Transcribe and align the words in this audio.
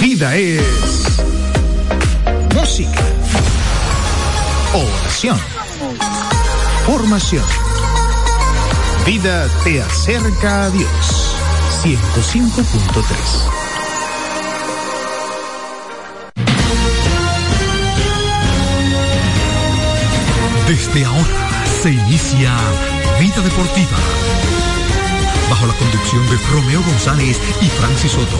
Vida 0.00 0.34
es 0.36 0.62
música, 2.54 3.04
oración, 4.74 5.38
formación. 6.84 7.44
Vida 9.06 9.48
te 9.62 9.80
acerca 9.80 10.64
a 10.64 10.70
Dios. 10.70 10.90
105.3 11.84 13.56
Desde 20.66 21.04
ahora 21.04 21.22
se 21.80 21.90
inicia 21.92 22.52
Vida 23.20 23.40
Deportiva. 23.40 23.98
Bajo 25.48 25.66
la 25.66 25.74
conducción 25.74 26.28
de 26.28 26.36
Romeo 26.50 26.82
González 26.82 27.40
y 27.60 27.66
Francis 27.66 28.10
Soto. 28.10 28.36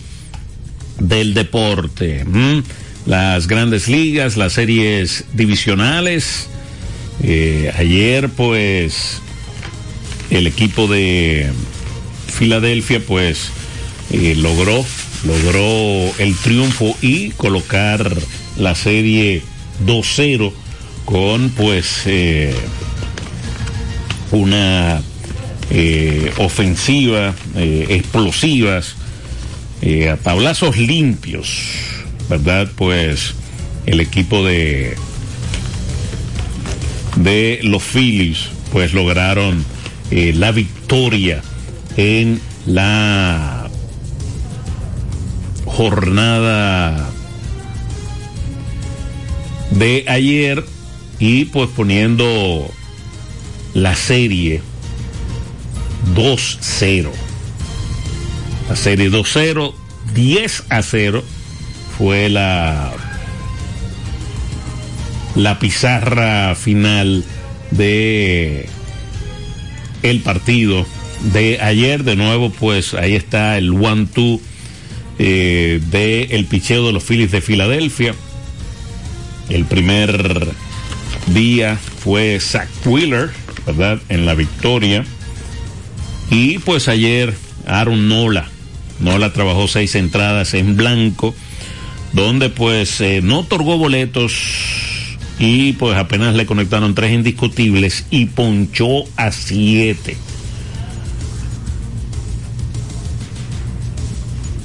del 1.00 1.34
deporte, 1.34 2.28
las 3.08 3.47
grandes 3.47 3.88
ligas, 3.88 4.38
las 4.38 4.53
series 4.53 5.25
divisionales 5.34 6.50
eh, 7.22 7.72
ayer, 7.78 8.30
pues, 8.30 9.22
el 10.30 10.47
equipo 10.47 10.88
de 10.88 11.52
Filadelfia, 12.28 13.00
pues, 13.06 13.50
eh, 14.11 14.36
logró, 14.36 14.83
logró 15.25 16.11
el 16.17 16.36
triunfo 16.36 16.97
y 17.02 17.30
colocar 17.31 18.16
la 18.58 18.75
serie 18.75 19.41
2-0 19.86 20.53
con, 21.06 21.50
pues, 21.52 22.02
eh, 22.06 22.53
una 24.31 25.02
ofensiva, 26.38 27.34
explosivas, 27.56 28.95
a 30.11 30.17
tablazos 30.17 30.78
limpios, 30.78 31.50
¿verdad? 32.30 32.69
Pues 32.75 33.34
el 33.88 34.00
equipo 34.00 34.45
de 34.45 34.95
de 37.16 37.59
los 37.63 37.84
Phillies, 37.84 38.50
pues 38.72 38.94
lograron 38.94 39.63
eh, 40.12 40.34
la 40.35 40.51
victoria 40.51 41.41
en 41.97 42.41
la 42.66 43.69
jornada 45.66 47.09
de 49.72 50.06
ayer 50.07 50.63
y 51.19 51.46
pues 51.46 51.69
poniendo 51.75 52.69
la 53.73 53.96
serie 53.96 54.62
2-0. 56.16 57.09
La 58.69 58.75
serie 58.75 59.09
2-0, 59.12 59.73
10 60.13 60.63
a 60.69 60.81
0 60.81 61.23
fue 61.97 62.29
la 62.29 62.91
la 65.36 65.60
pizarra 65.60 66.56
final 66.56 67.24
de 67.72 68.68
el 70.04 70.20
partido 70.20 70.86
de 71.34 71.60
ayer. 71.62 72.04
De 72.04 72.16
nuevo, 72.16 72.52
pues 72.52 72.94
ahí 72.94 73.16
está 73.16 73.58
el 73.58 73.72
one-two 73.72 74.40
eh, 75.20 75.82
de 75.90 76.24
el 76.32 76.46
picheo 76.46 76.86
de 76.86 76.94
los 76.94 77.04
Phillies 77.04 77.32
de 77.32 77.42
Filadelfia. 77.42 78.14
El 79.50 79.66
primer 79.66 80.48
día 81.28 81.78
fue 81.78 82.40
Zach 82.40 82.70
Wheeler, 82.86 83.32
¿verdad? 83.66 84.00
En 84.10 84.26
la 84.26 84.36
victoria. 84.36 85.06
Y 86.30 86.60
pues 86.60 86.88
ayer 86.88 87.34
Aaron 87.68 88.08
Nola. 88.08 88.50
Nola 89.00 89.34
trabajó 89.34 89.68
seis 89.68 89.96
entradas 89.96 90.54
en 90.54 90.78
blanco, 90.78 91.36
donde 92.14 92.50
pues 92.50 93.02
eh, 93.02 93.22
no 93.22 93.40
otorgó 93.40 93.78
boletos 93.78 94.34
y 95.44 95.74
pues 95.74 95.98
apenas 95.98 96.36
le 96.36 96.46
conectaron 96.46 96.96
tres 96.96 97.12
indiscutibles 97.12 98.06
y 98.09 98.28
ponchó 98.28 99.04
a 99.18 99.30
siete. 99.34 100.16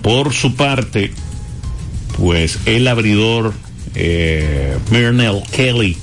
Por 0.03 0.33
su 0.33 0.55
parte, 0.55 1.11
pues 2.17 2.61
el 2.67 2.87
abridor 2.87 3.55
eh, 3.97 4.79
Kelly, 5.51 5.97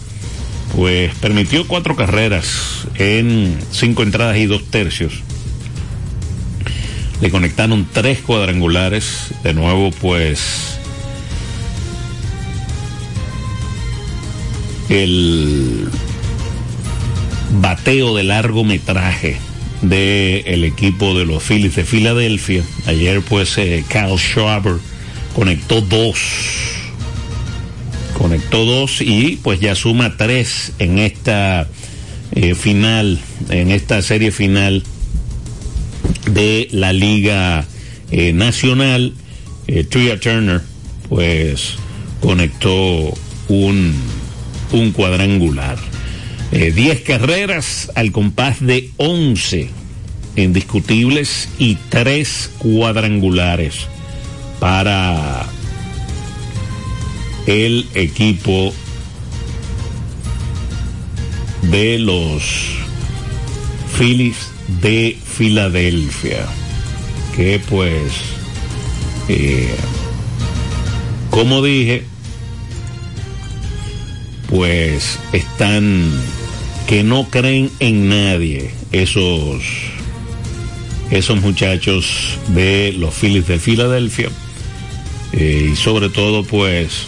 pues 0.75 1.15
permitió 1.15 1.65
cuatro 1.65 1.95
carreras 1.95 2.85
en 2.95 3.57
cinco 3.71 4.03
entradas 4.03 4.35
y 4.35 4.45
dos 4.45 4.65
tercios. 4.69 5.13
Le 7.21 7.31
conectaron 7.31 7.87
tres 7.93 8.19
cuadrangulares. 8.19 9.29
De 9.41 9.53
nuevo, 9.53 9.91
pues 9.91 10.74
el 14.89 15.89
bateo 17.61 18.15
de 18.15 18.23
largometraje 18.23 19.37
del 19.81 20.63
equipo 20.63 21.17
de 21.17 21.25
los 21.25 21.43
Phillies 21.43 21.75
de 21.75 21.83
Filadelfia. 21.83 22.63
Ayer 22.87 23.21
pues 23.21 23.57
eh, 23.57 23.83
Kyle 23.87 24.17
Schwarber 24.17 24.75
conectó 25.35 25.81
dos. 25.81 26.19
Conectó 28.17 28.65
dos 28.65 29.01
y 29.01 29.39
pues 29.43 29.59
ya 29.59 29.75
suma 29.75 30.17
tres 30.17 30.71
en 30.79 30.99
esta 30.99 31.67
eh, 32.33 32.55
final, 32.55 33.19
en 33.49 33.71
esta 33.71 34.01
serie 34.01 34.31
final 34.31 34.83
de 36.31 36.67
la 36.71 36.93
Liga 36.93 37.65
eh, 38.11 38.33
Nacional. 38.33 39.13
Tria 39.89 40.19
Turner 40.19 40.61
pues 41.09 41.73
conectó 42.21 43.13
un 43.47 43.95
un 44.75 44.91
cuadrangular. 44.91 45.77
10 46.51 46.77
eh, 46.77 47.03
carreras 47.03 47.91
al 47.95 48.11
compás 48.11 48.59
de 48.59 48.91
11 48.97 49.69
indiscutibles 50.35 51.49
y 51.57 51.75
3 51.89 52.51
cuadrangulares 52.59 53.87
para 54.59 55.45
el 57.47 57.87
equipo 57.93 58.73
de 61.63 61.99
los 61.99 62.43
Phillies 63.97 64.49
de 64.81 65.17
Filadelfia. 65.23 66.45
Que 67.35 67.59
pues, 67.69 68.13
eh, 69.27 69.75
como 71.29 71.61
dije, 71.61 72.05
pues 74.49 75.19
están 75.33 76.11
que 76.87 77.03
no 77.03 77.29
creen 77.29 77.71
en 77.79 78.09
nadie 78.09 78.71
esos 78.91 79.63
esos 81.11 81.41
muchachos 81.41 82.37
de 82.49 82.93
los 82.97 83.13
Phillies 83.13 83.47
de 83.47 83.59
Filadelfia 83.59 84.29
eh, 85.33 85.69
y 85.71 85.75
sobre 85.75 86.09
todo 86.09 86.43
pues 86.43 87.07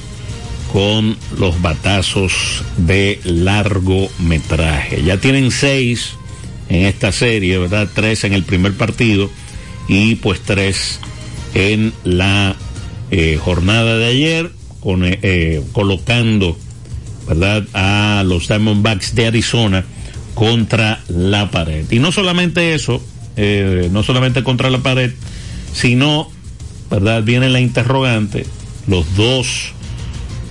con 0.72 1.18
los 1.40 1.62
batazos 1.62 2.64
de 2.78 3.20
largometraje. 3.24 5.04
Ya 5.04 5.18
tienen 5.18 5.52
seis 5.52 6.16
en 6.70 6.86
esta 6.86 7.12
serie, 7.12 7.58
¿verdad? 7.58 7.90
Tres 7.94 8.24
en 8.26 8.34
el 8.34 8.44
primer 8.44 8.74
partido 8.74 9.30
y 9.88 10.16
pues 10.16 10.42
tres 10.42 11.00
en 11.54 11.94
la 12.04 12.56
eh, 13.12 13.40
jornada 13.42 13.98
de 13.98 14.06
ayer, 14.06 14.52
con, 14.82 15.02
eh, 15.06 15.62
colocando 15.72 16.58
¿verdad? 17.28 17.66
a 17.74 18.24
los 18.26 18.48
Diamondbacks 18.48 19.16
de 19.16 19.28
Arizona 19.28 19.86
contra 20.34 21.02
la 21.08 21.52
pared. 21.52 21.86
Y 21.92 22.00
no 22.00 22.12
solamente 22.12 22.74
eso, 22.74 23.02
eh, 23.36 23.90
no 23.92 24.04
solamente 24.04 24.44
contra 24.44 24.70
la 24.70 24.80
pared, 24.80 25.12
sino, 25.74 26.32
¿verdad? 26.90 27.24
Viene 27.24 27.50
la 27.50 27.60
interrogante, 27.60 28.46
los 28.88 29.16
dos 29.16 29.74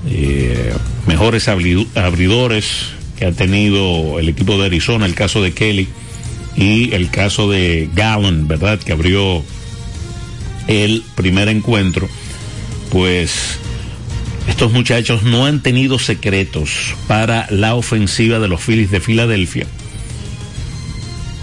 eh, 0.08 0.72
mejores 1.06 1.48
abridores 1.48 2.66
que 3.16 3.26
ha 3.26 3.32
tenido 3.32 4.18
el 4.18 4.28
equipo 4.28 4.58
de 4.58 4.66
Arizona, 4.66 5.06
el 5.06 5.14
caso 5.14 5.42
de 5.42 5.52
Kelly 5.52 5.88
y 6.56 6.94
el 6.94 7.10
caso 7.10 7.50
de 7.50 7.88
Gallen, 7.94 8.46
¿verdad? 8.48 8.78
Que 8.78 8.92
abrió 8.92 9.42
el 10.68 11.02
primer 11.14 11.48
encuentro, 11.48 12.08
pues 12.90 13.58
estos 14.48 14.72
muchachos 14.72 15.22
no 15.22 15.46
han 15.46 15.62
tenido 15.62 15.98
secretos 15.98 16.94
para 17.06 17.46
la 17.50 17.74
ofensiva 17.74 18.38
de 18.38 18.48
los 18.48 18.60
Phillies 18.60 18.90
de 18.90 19.00
Filadelfia. 19.00 19.66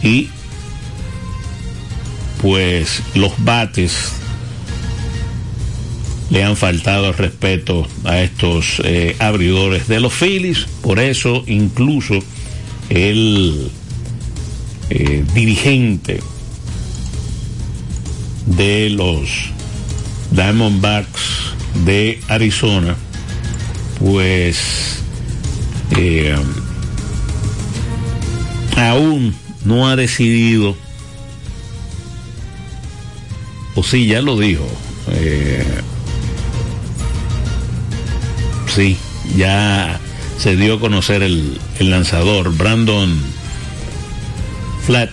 Y 0.01 0.29
pues 2.41 3.01
los 3.15 3.31
bates 3.43 4.11
le 6.29 6.43
han 6.43 6.57
faltado 6.57 7.09
el 7.09 7.13
respeto 7.13 7.87
a 8.03 8.19
estos 8.19 8.81
eh, 8.83 9.15
abridores 9.19 9.87
de 9.87 9.99
los 9.99 10.13
Phillies. 10.13 10.65
Por 10.81 10.99
eso 10.99 11.43
incluso 11.47 12.15
el 12.89 13.69
eh, 14.89 15.23
dirigente 15.33 16.19
de 18.45 18.89
los 18.89 19.29
Diamondbacks 20.31 21.53
de 21.85 22.21
Arizona, 22.27 22.95
pues 23.99 24.99
eh, 25.97 26.35
aún 28.77 29.35
no 29.65 29.87
ha 29.87 29.95
decidido, 29.95 30.75
o 33.75 33.83
sí, 33.83 34.07
ya 34.07 34.21
lo 34.21 34.37
dijo, 34.37 34.67
eh, 35.09 35.65
sí, 38.73 38.97
ya 39.35 39.99
se 40.37 40.55
dio 40.55 40.75
a 40.75 40.79
conocer 40.79 41.23
el, 41.23 41.59
el 41.79 41.89
lanzador, 41.89 42.55
Brandon 42.55 43.19
Flat 44.85 45.11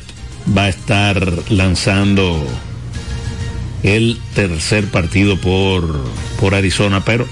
va 0.56 0.64
a 0.64 0.68
estar 0.68 1.50
lanzando 1.50 2.44
el 3.82 4.18
tercer 4.34 4.86
partido 4.86 5.36
por, 5.36 6.04
por 6.40 6.54
Arizona, 6.54 7.04
pero 7.04 7.26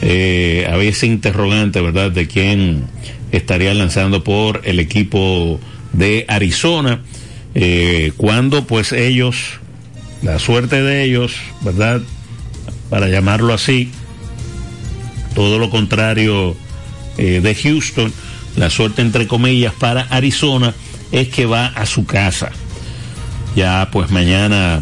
eh, 0.00 0.66
había 0.70 0.90
ese 0.90 1.06
interrogante, 1.06 1.80
¿verdad?, 1.80 2.10
de 2.12 2.28
quién 2.28 2.84
estaría 3.32 3.74
lanzando 3.74 4.22
por 4.22 4.62
el 4.64 4.78
equipo 4.78 5.60
de 5.92 6.24
Arizona, 6.28 7.00
eh, 7.54 8.12
cuando 8.16 8.64
pues 8.64 8.92
ellos, 8.92 9.36
la 10.22 10.38
suerte 10.38 10.82
de 10.82 11.04
ellos, 11.04 11.34
¿verdad?, 11.62 12.00
para 12.90 13.08
llamarlo 13.08 13.52
así, 13.52 13.90
todo 15.34 15.58
lo 15.58 15.68
contrario 15.68 16.54
eh, 17.18 17.40
de 17.42 17.54
Houston, 17.54 18.12
la 18.56 18.70
suerte 18.70 19.02
entre 19.02 19.26
comillas 19.26 19.72
para 19.74 20.02
Arizona 20.02 20.74
es 21.10 21.28
que 21.28 21.46
va 21.46 21.66
a 21.66 21.86
su 21.86 22.06
casa. 22.06 22.52
Ya 23.56 23.88
pues 23.92 24.10
mañana 24.10 24.80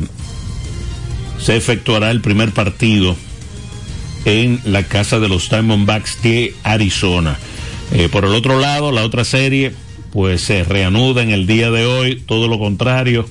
se 1.39 1.57
efectuará 1.57 2.11
el 2.11 2.21
primer 2.21 2.53
partido 2.53 3.17
en 4.25 4.61
la 4.65 4.85
casa 4.85 5.19
de 5.19 5.29
los 5.29 5.49
Diamondbacks 5.49 6.23
de 6.23 6.55
Arizona. 6.63 7.39
Eh, 7.93 8.09
por 8.11 8.25
el 8.25 8.35
otro 8.35 8.59
lado, 8.59 8.93
la 8.93 9.05
otra 9.05 9.25
serie, 9.25 9.73
pues 10.13 10.43
se 10.43 10.65
reanuda 10.65 11.23
en 11.23 11.31
el 11.31 11.47
día 11.47 11.71
de 11.71 11.85
hoy, 11.87 12.23
todo 12.27 12.49
lo 12.49 12.59
contrario, 12.59 13.29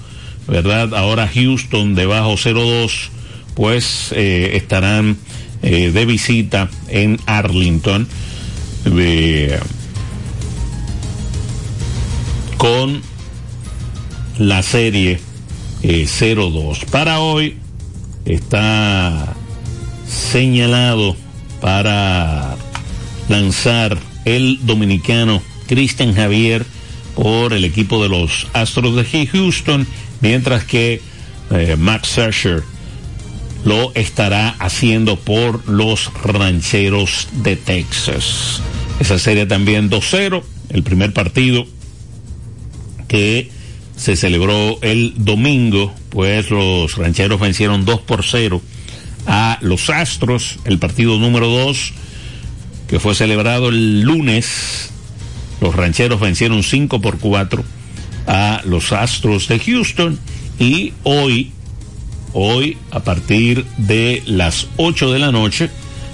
¿verdad? 0.48 0.94
Ahora 0.94 1.30
Houston 1.34 1.96
debajo 1.96 2.34
0-2, 2.34 3.10
pues 3.56 4.14
eh, 4.16 4.52
estarán 4.56 5.18
eh, 5.62 5.92
de 5.92 6.06
visita 6.06 6.70
en 6.90 7.20
Arlington 7.26 8.08
con 12.58 13.02
la 14.38 14.64
serie 14.64 15.20
0-2. 15.84 16.86
Para 16.86 17.20
hoy, 17.20 17.58
está 18.26 19.36
señalado 20.12 21.16
para 21.62 22.56
lanzar 23.30 23.98
el 24.26 24.60
dominicano 24.66 25.42
Christian 25.68 26.14
Javier 26.14 26.66
por 27.16 27.54
el 27.54 27.64
equipo 27.64 28.04
de 28.04 28.10
los 28.10 28.48
Astros 28.54 28.96
de 28.96 29.28
Houston, 29.28 29.88
mientras 30.20 30.66
que 30.66 31.02
eh, 31.52 31.76
Max 31.78 32.10
Scherzer 32.10 32.64
lo 33.64 33.94
estará 33.94 34.50
haciendo 34.60 35.18
por 35.18 35.68
los 35.70 36.12
rancheros 36.24 37.28
de 37.44 37.56
Texas. 37.56 38.62
Esa 39.00 39.18
serie 39.20 39.46
también 39.46 39.90
2-0, 39.90 40.44
el 40.70 40.84
primer 40.84 41.14
partido 41.14 41.66
que 43.08 43.50
se 43.96 44.16
celebró 44.16 44.80
el 44.82 45.14
domingo, 45.18 45.94
pues 46.10 46.50
los 46.50 46.98
rancheros 46.98 47.40
vencieron 47.40 47.86
2 47.86 48.02
por 48.02 48.26
0 48.26 48.62
a 49.26 49.58
los 49.62 49.90
Astros, 49.90 50.60
el 50.66 50.80
partido 50.80 51.18
número 51.18 51.48
2, 51.48 51.94
que 52.88 53.00
fue 53.00 53.16
celebrado 53.16 53.70
el 53.70 54.02
lunes. 54.02 54.90
Los 55.62 55.76
rancheros 55.76 56.20
vencieron 56.20 56.64
5 56.64 57.02
por 57.02 57.20
4 57.20 57.64
a 58.28 58.62
los 58.66 58.92
Astros 58.92 59.48
de 59.48 59.60
Houston 59.60 60.20
y 60.60 60.94
hoy, 61.04 61.52
hoy 62.34 62.78
a 62.92 63.02
partir 63.02 63.66
de 63.78 64.24
las 64.26 64.68
8 64.78 65.12
de 65.12 65.20
la 65.20 65.32
noche, 65.32 65.70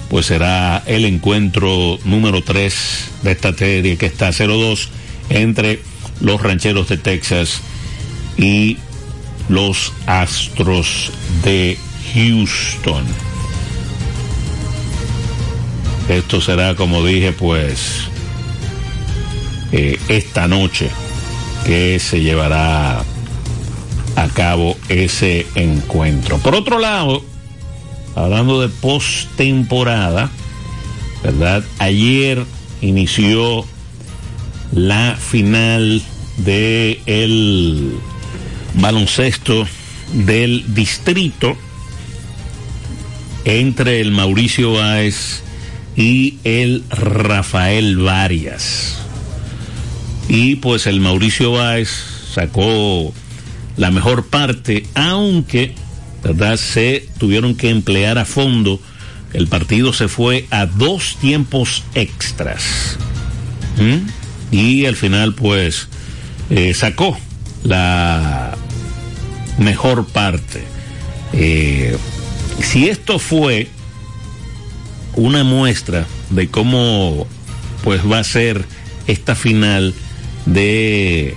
pues 0.08 0.26
será 0.26 0.82
el 0.86 1.04
encuentro 1.04 1.98
número 2.04 2.42
3 2.42 3.10
de 3.22 3.32
esta 3.32 3.54
serie 3.54 3.96
que 3.96 4.06
está 4.06 4.30
0-2 4.30 4.88
entre 5.30 5.80
los 6.20 6.40
rancheros 6.42 6.88
de 6.88 6.96
Texas 6.96 7.60
y 8.36 8.78
los 9.48 9.92
Astros 10.06 11.12
de 11.42 11.78
Houston. 12.14 13.04
Esto 16.08 16.40
será, 16.40 16.74
como 16.74 17.04
dije, 17.04 17.32
pues 17.32 18.08
eh, 19.72 19.98
esta 20.08 20.48
noche 20.48 20.90
que 21.66 21.98
se 21.98 22.20
llevará 22.20 23.04
a 24.16 24.28
cabo 24.28 24.76
ese 24.88 25.46
encuentro. 25.54 26.38
Por 26.38 26.54
otro 26.54 26.78
lado, 26.78 27.22
hablando 28.14 28.60
de 28.60 28.68
postemporada, 28.68 30.30
¿verdad? 31.22 31.62
Ayer 31.78 32.44
inició 32.80 33.66
la 34.72 35.16
final 35.16 36.02
de 36.38 37.00
el 37.06 37.98
baloncesto 38.74 39.66
del 40.12 40.64
distrito 40.74 41.56
entre 43.48 44.02
el 44.02 44.10
Mauricio 44.10 44.74
Báez 44.74 45.42
y 45.96 46.36
el 46.44 46.84
Rafael 46.90 47.96
Varias. 47.96 48.98
Y 50.28 50.56
pues 50.56 50.86
el 50.86 51.00
Mauricio 51.00 51.52
Báez 51.52 51.88
sacó 52.34 53.14
la 53.78 53.90
mejor 53.90 54.26
parte, 54.26 54.86
aunque, 54.94 55.74
¿verdad? 56.22 56.58
Se 56.58 57.08
tuvieron 57.18 57.54
que 57.54 57.70
emplear 57.70 58.18
a 58.18 58.26
fondo. 58.26 58.82
El 59.32 59.46
partido 59.46 59.94
se 59.94 60.08
fue 60.08 60.46
a 60.50 60.66
dos 60.66 61.16
tiempos 61.18 61.84
extras. 61.94 62.98
¿Mm? 63.78 64.54
Y 64.54 64.84
al 64.84 64.96
final, 64.96 65.34
pues, 65.34 65.88
eh, 66.50 66.74
sacó 66.74 67.18
la 67.64 68.54
mejor 69.56 70.06
parte. 70.06 70.64
Eh, 71.32 71.96
si 72.62 72.88
esto 72.88 73.18
fue 73.18 73.68
una 75.14 75.44
muestra 75.44 76.06
de 76.30 76.48
cómo 76.48 77.26
pues 77.82 78.00
va 78.10 78.18
a 78.18 78.24
ser 78.24 78.64
esta 79.06 79.34
final 79.34 79.94
de 80.46 81.36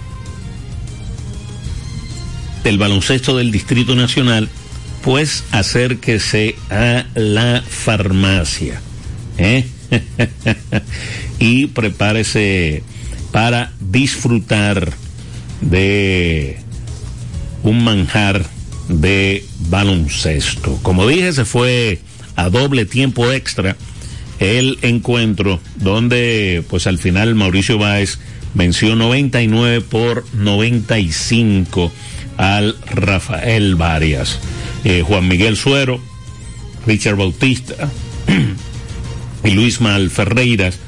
del 2.64 2.78
baloncesto 2.78 3.36
del 3.38 3.52
Distrito 3.52 3.96
Nacional, 3.96 4.48
pues 5.04 5.44
acérquese 5.52 6.56
a 6.70 7.06
la 7.16 7.64
farmacia 7.68 8.82
¿eh? 9.40 9.66
y 11.40 11.68
prepárese 11.68 12.84
para 13.32 13.74
disfrutar 13.80 14.94
de 15.62 16.60
un 17.64 17.84
manjar 17.84 18.46
de 19.00 19.46
baloncesto. 19.70 20.80
Como 20.82 21.08
dije, 21.08 21.32
se 21.34 21.46
fue 21.46 22.00
a 22.36 22.50
doble 22.50 22.86
tiempo 22.86 23.32
extra 23.32 23.78
el 24.40 24.80
encuentro 24.82 25.60
donde 25.76 26.64
pues 26.70 26.88
al 26.88 26.98
final 26.98 27.36
Mauricio 27.36 27.78
Báez 27.78 28.18
venció 28.54 28.96
99 28.96 29.82
por 29.82 30.26
95 30.34 31.92
al 32.38 32.76
Rafael 32.88 33.76
Varias. 33.76 34.40
Eh, 34.84 35.04
Juan 35.06 35.28
Miguel 35.28 35.56
Suero, 35.58 36.02
Richard 36.88 37.16
Bautista 37.16 37.90
y 39.44 39.52
Luis 39.52 39.80
Mal 39.80 40.10
Ferreiras 40.10 40.80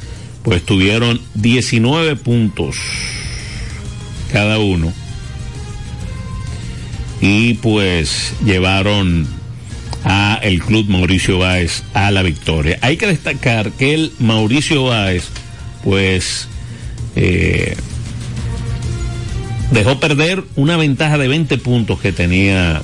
pues 0.44 0.64
tuvieron 0.64 1.22
19 1.36 2.16
puntos 2.18 2.76
cada 4.32 4.58
uno 4.58 4.92
y 7.26 7.54
pues 7.54 8.34
llevaron 8.44 9.26
a 10.04 10.38
el 10.44 10.62
club 10.62 10.90
Mauricio 10.90 11.40
Báez 11.40 11.84
a 11.94 12.12
la 12.12 12.22
victoria. 12.22 12.78
Hay 12.82 12.98
que 12.98 13.08
destacar 13.08 13.72
que 13.72 13.94
el 13.94 14.12
Mauricio 14.20 14.84
Báez 14.84 15.30
pues 15.86 16.50
eh, 17.16 17.78
dejó 19.72 20.02
perder 20.02 20.44
una 20.58 20.76
ventaja 20.76 21.18
de 21.18 21.30
20 21.30 21.58
puntos 21.60 22.02
que 22.02 22.12
tenía 22.12 22.82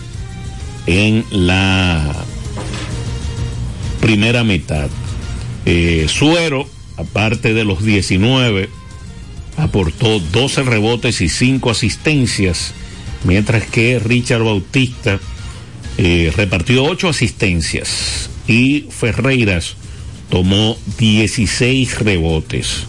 en 0.85 1.25
la 1.31 2.15
primera 3.99 4.45
mitad. 4.45 4.87
Eh, 5.65 6.05
Suero, 6.07 6.65
aparte 6.95 7.53
de 7.53 7.65
los 7.65 7.83
19, 7.83 8.69
aportó 9.57 10.21
12 10.21 10.63
rebotes 10.63 11.19
y 11.19 11.27
5 11.27 11.71
asistencias, 11.71 12.73
mientras 13.23 13.65
que 13.65 13.99
Richard 13.99 14.43
Bautista 14.43 15.19
eh, 15.97 16.31
repartió 16.35 16.85
8 16.85 17.09
asistencias 17.09 18.29
y 18.47 18.85
Ferreiras 18.89 19.75
tomó 20.29 20.77
16 20.97 21.99
rebotes 21.99 22.85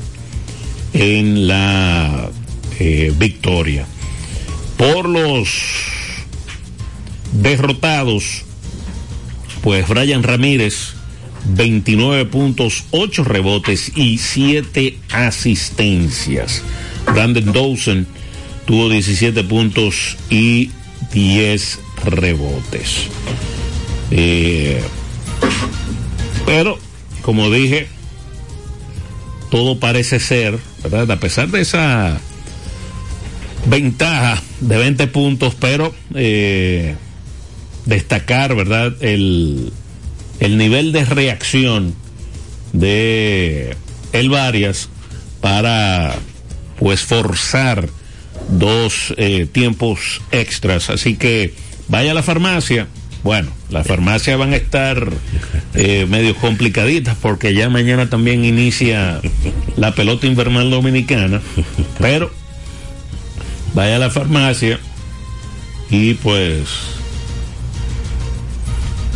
en 0.92 1.48
la 1.48 2.30
eh, 2.78 3.12
victoria. 3.16 3.86
Por 4.76 5.08
los 5.08 5.48
derrotados, 7.32 8.44
pues 9.62 9.86
Brian 9.88 10.22
Ramírez, 10.22 10.94
29 11.46 12.26
puntos, 12.26 12.84
8 12.90 13.24
rebotes 13.24 13.92
y 13.96 14.18
7 14.18 14.98
asistencias. 15.10 16.62
Brandon 17.12 17.52
Dawson 17.52 18.06
tuvo 18.70 18.88
17 18.88 19.42
puntos 19.42 20.16
y 20.30 20.70
10 21.12 21.80
rebotes. 22.04 23.08
Eh, 24.12 24.80
pero, 26.46 26.78
como 27.22 27.50
dije, 27.50 27.88
todo 29.50 29.80
parece 29.80 30.20
ser, 30.20 30.56
¿verdad? 30.84 31.10
A 31.10 31.18
pesar 31.18 31.48
de 31.48 31.62
esa 31.62 32.20
ventaja 33.66 34.40
de 34.60 34.76
20 34.76 35.08
puntos, 35.08 35.56
pero 35.58 35.92
eh, 36.14 36.94
destacar, 37.86 38.54
¿verdad? 38.54 38.94
El, 39.00 39.72
el 40.38 40.58
nivel 40.58 40.92
de 40.92 41.04
reacción 41.06 41.92
de 42.72 43.76
el 44.12 44.30
Varias 44.30 44.90
para 45.40 46.14
pues 46.78 47.00
forzar 47.00 47.88
dos 48.50 49.14
eh, 49.16 49.46
tiempos 49.50 50.20
extras. 50.32 50.90
Así 50.90 51.16
que 51.16 51.54
vaya 51.88 52.12
a 52.12 52.14
la 52.14 52.22
farmacia. 52.22 52.86
Bueno, 53.22 53.50
las 53.68 53.86
farmacias 53.86 54.38
van 54.38 54.54
a 54.54 54.56
estar 54.56 55.12
eh, 55.74 56.06
medio 56.08 56.34
complicaditas 56.36 57.16
porque 57.20 57.52
ya 57.52 57.68
mañana 57.68 58.08
también 58.08 58.44
inicia 58.44 59.20
la 59.76 59.94
pelota 59.94 60.26
invernal 60.26 60.70
dominicana. 60.70 61.40
Pero 61.98 62.30
vaya 63.74 63.96
a 63.96 63.98
la 63.98 64.10
farmacia 64.10 64.80
y 65.90 66.14
pues 66.14 66.68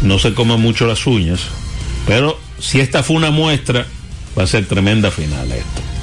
no 0.02 0.18
se 0.18 0.34
coma 0.34 0.56
mucho 0.56 0.86
las 0.86 1.06
uñas. 1.06 1.40
Pero 2.06 2.38
si 2.58 2.80
esta 2.80 3.02
fue 3.02 3.16
una 3.16 3.30
muestra, 3.30 3.86
va 4.38 4.42
a 4.42 4.46
ser 4.46 4.66
tremenda 4.66 5.10
final 5.10 5.50
esto. 5.50 5.93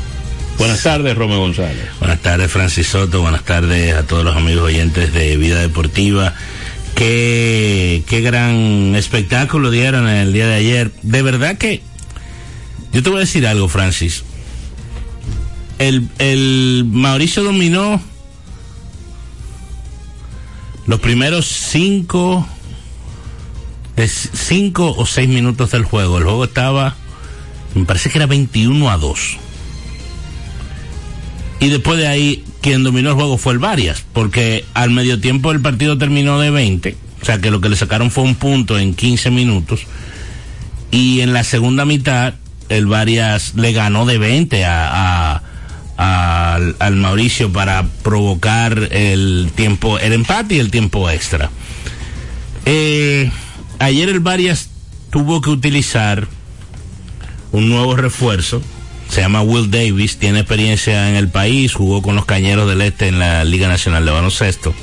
Buenas 0.61 0.83
tardes, 0.83 1.17
Romeo 1.17 1.39
González. 1.39 1.89
Buenas 1.97 2.21
tardes, 2.21 2.51
Francis 2.51 2.85
Soto. 2.85 3.23
Buenas 3.23 3.43
tardes 3.43 3.95
a 3.95 4.05
todos 4.05 4.23
los 4.23 4.35
amigos 4.35 4.65
oyentes 4.65 5.11
de 5.11 5.35
Vida 5.35 5.59
Deportiva. 5.59 6.35
Qué, 6.93 8.03
qué 8.07 8.21
gran 8.21 8.93
espectáculo 8.95 9.71
dieron 9.71 10.07
el 10.07 10.33
día 10.33 10.45
de 10.45 10.53
ayer. 10.53 10.91
De 11.01 11.23
verdad 11.23 11.57
que 11.57 11.81
yo 12.93 13.01
te 13.01 13.09
voy 13.09 13.17
a 13.17 13.19
decir 13.21 13.47
algo, 13.47 13.69
Francis. 13.69 14.23
El, 15.79 16.07
el 16.19 16.85
Mauricio 16.87 17.41
dominó 17.41 17.99
los 20.85 20.99
primeros 20.99 21.47
cinco, 21.47 22.47
cinco 23.97 24.93
o 24.95 25.07
seis 25.07 25.27
minutos 25.27 25.71
del 25.71 25.85
juego. 25.85 26.19
El 26.19 26.23
juego 26.25 26.43
estaba, 26.43 26.97
me 27.73 27.85
parece 27.85 28.11
que 28.11 28.19
era 28.19 28.27
21 28.27 28.91
a 28.91 28.97
2 28.97 29.39
y 31.61 31.69
después 31.69 31.99
de 31.99 32.07
ahí 32.07 32.43
quien 32.59 32.83
dominó 32.83 33.11
el 33.11 33.15
juego 33.15 33.37
fue 33.37 33.53
el 33.53 33.59
Varias, 33.59 34.03
porque 34.13 34.65
al 34.73 34.89
medio 34.89 35.21
tiempo 35.21 35.51
el 35.51 35.61
partido 35.61 35.97
terminó 35.97 36.39
de 36.39 36.49
20, 36.49 36.97
o 37.21 37.25
sea 37.25 37.39
que 37.39 37.51
lo 37.51 37.61
que 37.61 37.69
le 37.69 37.75
sacaron 37.75 38.09
fue 38.11 38.23
un 38.23 38.35
punto 38.35 38.77
en 38.77 38.95
15 38.95 39.29
minutos, 39.29 39.81
y 40.89 41.21
en 41.21 41.33
la 41.33 41.43
segunda 41.43 41.85
mitad 41.85 42.33
el 42.67 42.87
Varias 42.87 43.53
le 43.55 43.73
ganó 43.73 44.07
de 44.07 44.17
20 44.17 44.65
a, 44.65 45.43
al, 45.97 46.95
Mauricio 46.95 47.53
para 47.53 47.85
provocar 48.01 48.89
el 48.91 49.51
tiempo, 49.53 49.99
el 49.99 50.13
empate 50.13 50.55
y 50.55 50.59
el 50.59 50.71
tiempo 50.71 51.09
extra. 51.11 51.51
Eh, 52.65 53.29
ayer 53.77 54.09
el 54.09 54.19
Varias 54.19 54.69
tuvo 55.11 55.41
que 55.41 55.51
utilizar 55.51 56.27
un 57.51 57.69
nuevo 57.69 57.95
refuerzo, 57.95 58.63
se 59.11 59.19
llama 59.19 59.41
Will 59.41 59.69
Davis, 59.69 60.15
tiene 60.15 60.39
experiencia 60.39 61.09
en 61.09 61.17
el 61.17 61.27
país, 61.27 61.73
jugó 61.73 62.01
con 62.01 62.15
los 62.15 62.23
Cañeros 62.23 62.69
del 62.69 62.79
Este 62.79 63.09
en 63.09 63.19
la 63.19 63.43
Liga 63.43 63.67
Nacional 63.67 64.05
de 64.05 64.11
Baloncesto. 64.11 64.73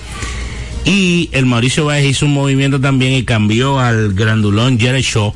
Y 0.84 1.30
el 1.32 1.46
Mauricio 1.46 1.86
Báez 1.86 2.04
hizo 2.04 2.26
un 2.26 2.34
movimiento 2.34 2.78
también 2.78 3.14
y 3.14 3.24
cambió 3.24 3.80
al 3.80 4.12
grandulón 4.12 4.78
Jerry 4.78 5.00
Shaw 5.00 5.32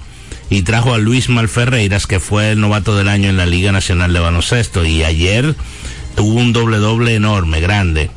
y 0.50 0.60
trajo 0.60 0.92
a 0.92 0.98
Luis 0.98 1.30
Malferreiras, 1.30 2.06
que 2.06 2.20
fue 2.20 2.50
el 2.50 2.60
novato 2.60 2.94
del 2.94 3.08
año 3.08 3.30
en 3.30 3.38
la 3.38 3.46
Liga 3.46 3.72
Nacional 3.72 4.12
de 4.12 4.20
Baloncesto. 4.20 4.84
Y 4.84 5.04
ayer 5.04 5.56
tuvo 6.14 6.38
un 6.38 6.52
doble 6.52 6.76
doble 6.76 7.14
enorme, 7.14 7.62
grande. 7.62 8.10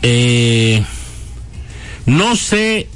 Eh, 0.00 0.82
no 2.06 2.34
sé, 2.34 2.88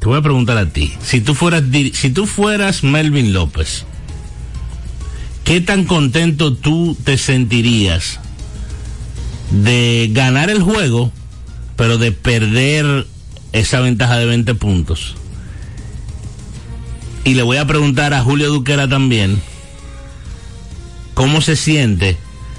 te 0.00 0.06
voy 0.06 0.18
a 0.18 0.22
preguntar 0.22 0.58
a 0.58 0.66
ti, 0.66 0.92
si 1.00 1.20
tú 1.20 1.36
fueras, 1.36 1.62
si 1.92 2.10
tú 2.10 2.26
fueras 2.26 2.82
Melvin 2.82 3.32
López, 3.32 3.86
¿qué 5.50 5.60
tan 5.60 5.84
contento 5.84 6.54
tú 6.54 6.96
te 7.02 7.18
sentirías 7.18 8.20
de 9.50 10.08
ganar 10.12 10.48
el 10.48 10.62
juego, 10.62 11.10
pero 11.74 11.98
de 11.98 12.12
perder 12.12 13.08
esa 13.50 13.80
ventaja 13.80 14.16
de 14.16 14.26
20 14.26 14.54
puntos? 14.54 15.16
Y 17.24 17.34
le 17.34 17.42
voy 17.42 17.56
a 17.56 17.66
preguntar 17.66 18.14
a 18.14 18.22
Julio 18.22 18.48
Duquera 18.48 18.88
también, 18.88 19.42
¿cómo 21.14 21.40
se 21.40 21.56
siente 21.56 22.16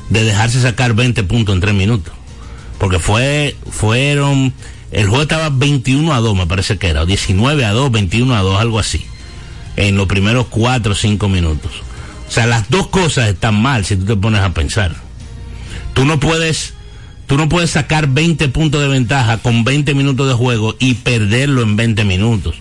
de 0.09 0.25
dejarse 0.25 0.61
sacar 0.61 0.93
20 0.93 1.23
puntos 1.23 1.55
en 1.55 1.61
3 1.61 1.73
minutos? 1.73 2.13
Porque 2.77 2.99
fue, 2.99 3.55
fueron, 3.69 4.51
el 4.91 5.07
juego 5.07 5.21
estaba 5.21 5.49
21 5.49 6.13
a 6.13 6.19
2, 6.19 6.35
me 6.35 6.45
parece 6.45 6.77
que 6.77 6.89
era, 6.89 7.03
o 7.03 7.05
19 7.05 7.63
a 7.63 7.71
2, 7.71 7.89
21 7.89 8.35
a 8.35 8.41
2, 8.41 8.59
algo 8.59 8.79
así, 8.79 9.05
en 9.77 9.95
los 9.95 10.07
primeros 10.07 10.47
4 10.47 10.91
o 10.91 10.95
5 10.95 11.29
minutos. 11.29 11.71
O 12.31 12.33
sea, 12.33 12.47
las 12.47 12.69
dos 12.69 12.87
cosas 12.87 13.27
están 13.27 13.61
mal 13.61 13.83
si 13.83 13.97
tú 13.97 14.05
te 14.05 14.15
pones 14.15 14.39
a 14.39 14.53
pensar. 14.53 14.95
Tú 15.93 16.05
no 16.05 16.17
puedes, 16.17 16.73
tú 17.27 17.35
no 17.35 17.49
puedes 17.49 17.71
sacar 17.71 18.07
20 18.07 18.47
puntos 18.47 18.81
de 18.81 18.87
ventaja 18.87 19.39
con 19.39 19.65
20 19.65 19.93
minutos 19.95 20.29
de 20.29 20.33
juego 20.33 20.77
y 20.79 20.93
perderlo 20.93 21.61
en 21.61 21.75
20 21.75 22.05
minutos. 22.05 22.55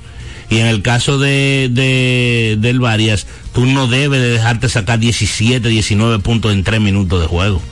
Y 0.50 0.58
en 0.58 0.66
el 0.66 0.82
caso 0.82 1.20
de, 1.20 1.70
de 1.70 2.56
del 2.58 2.80
Varias, 2.80 3.28
tú 3.54 3.64
no 3.64 3.86
debes 3.86 4.20
de 4.20 4.30
dejarte 4.30 4.68
sacar 4.68 4.98
17, 4.98 5.68
19 5.68 6.18
puntos 6.18 6.52
en 6.52 6.64
3 6.64 6.80
minutos 6.80 7.20
de 7.20 7.28
juego. 7.28 7.62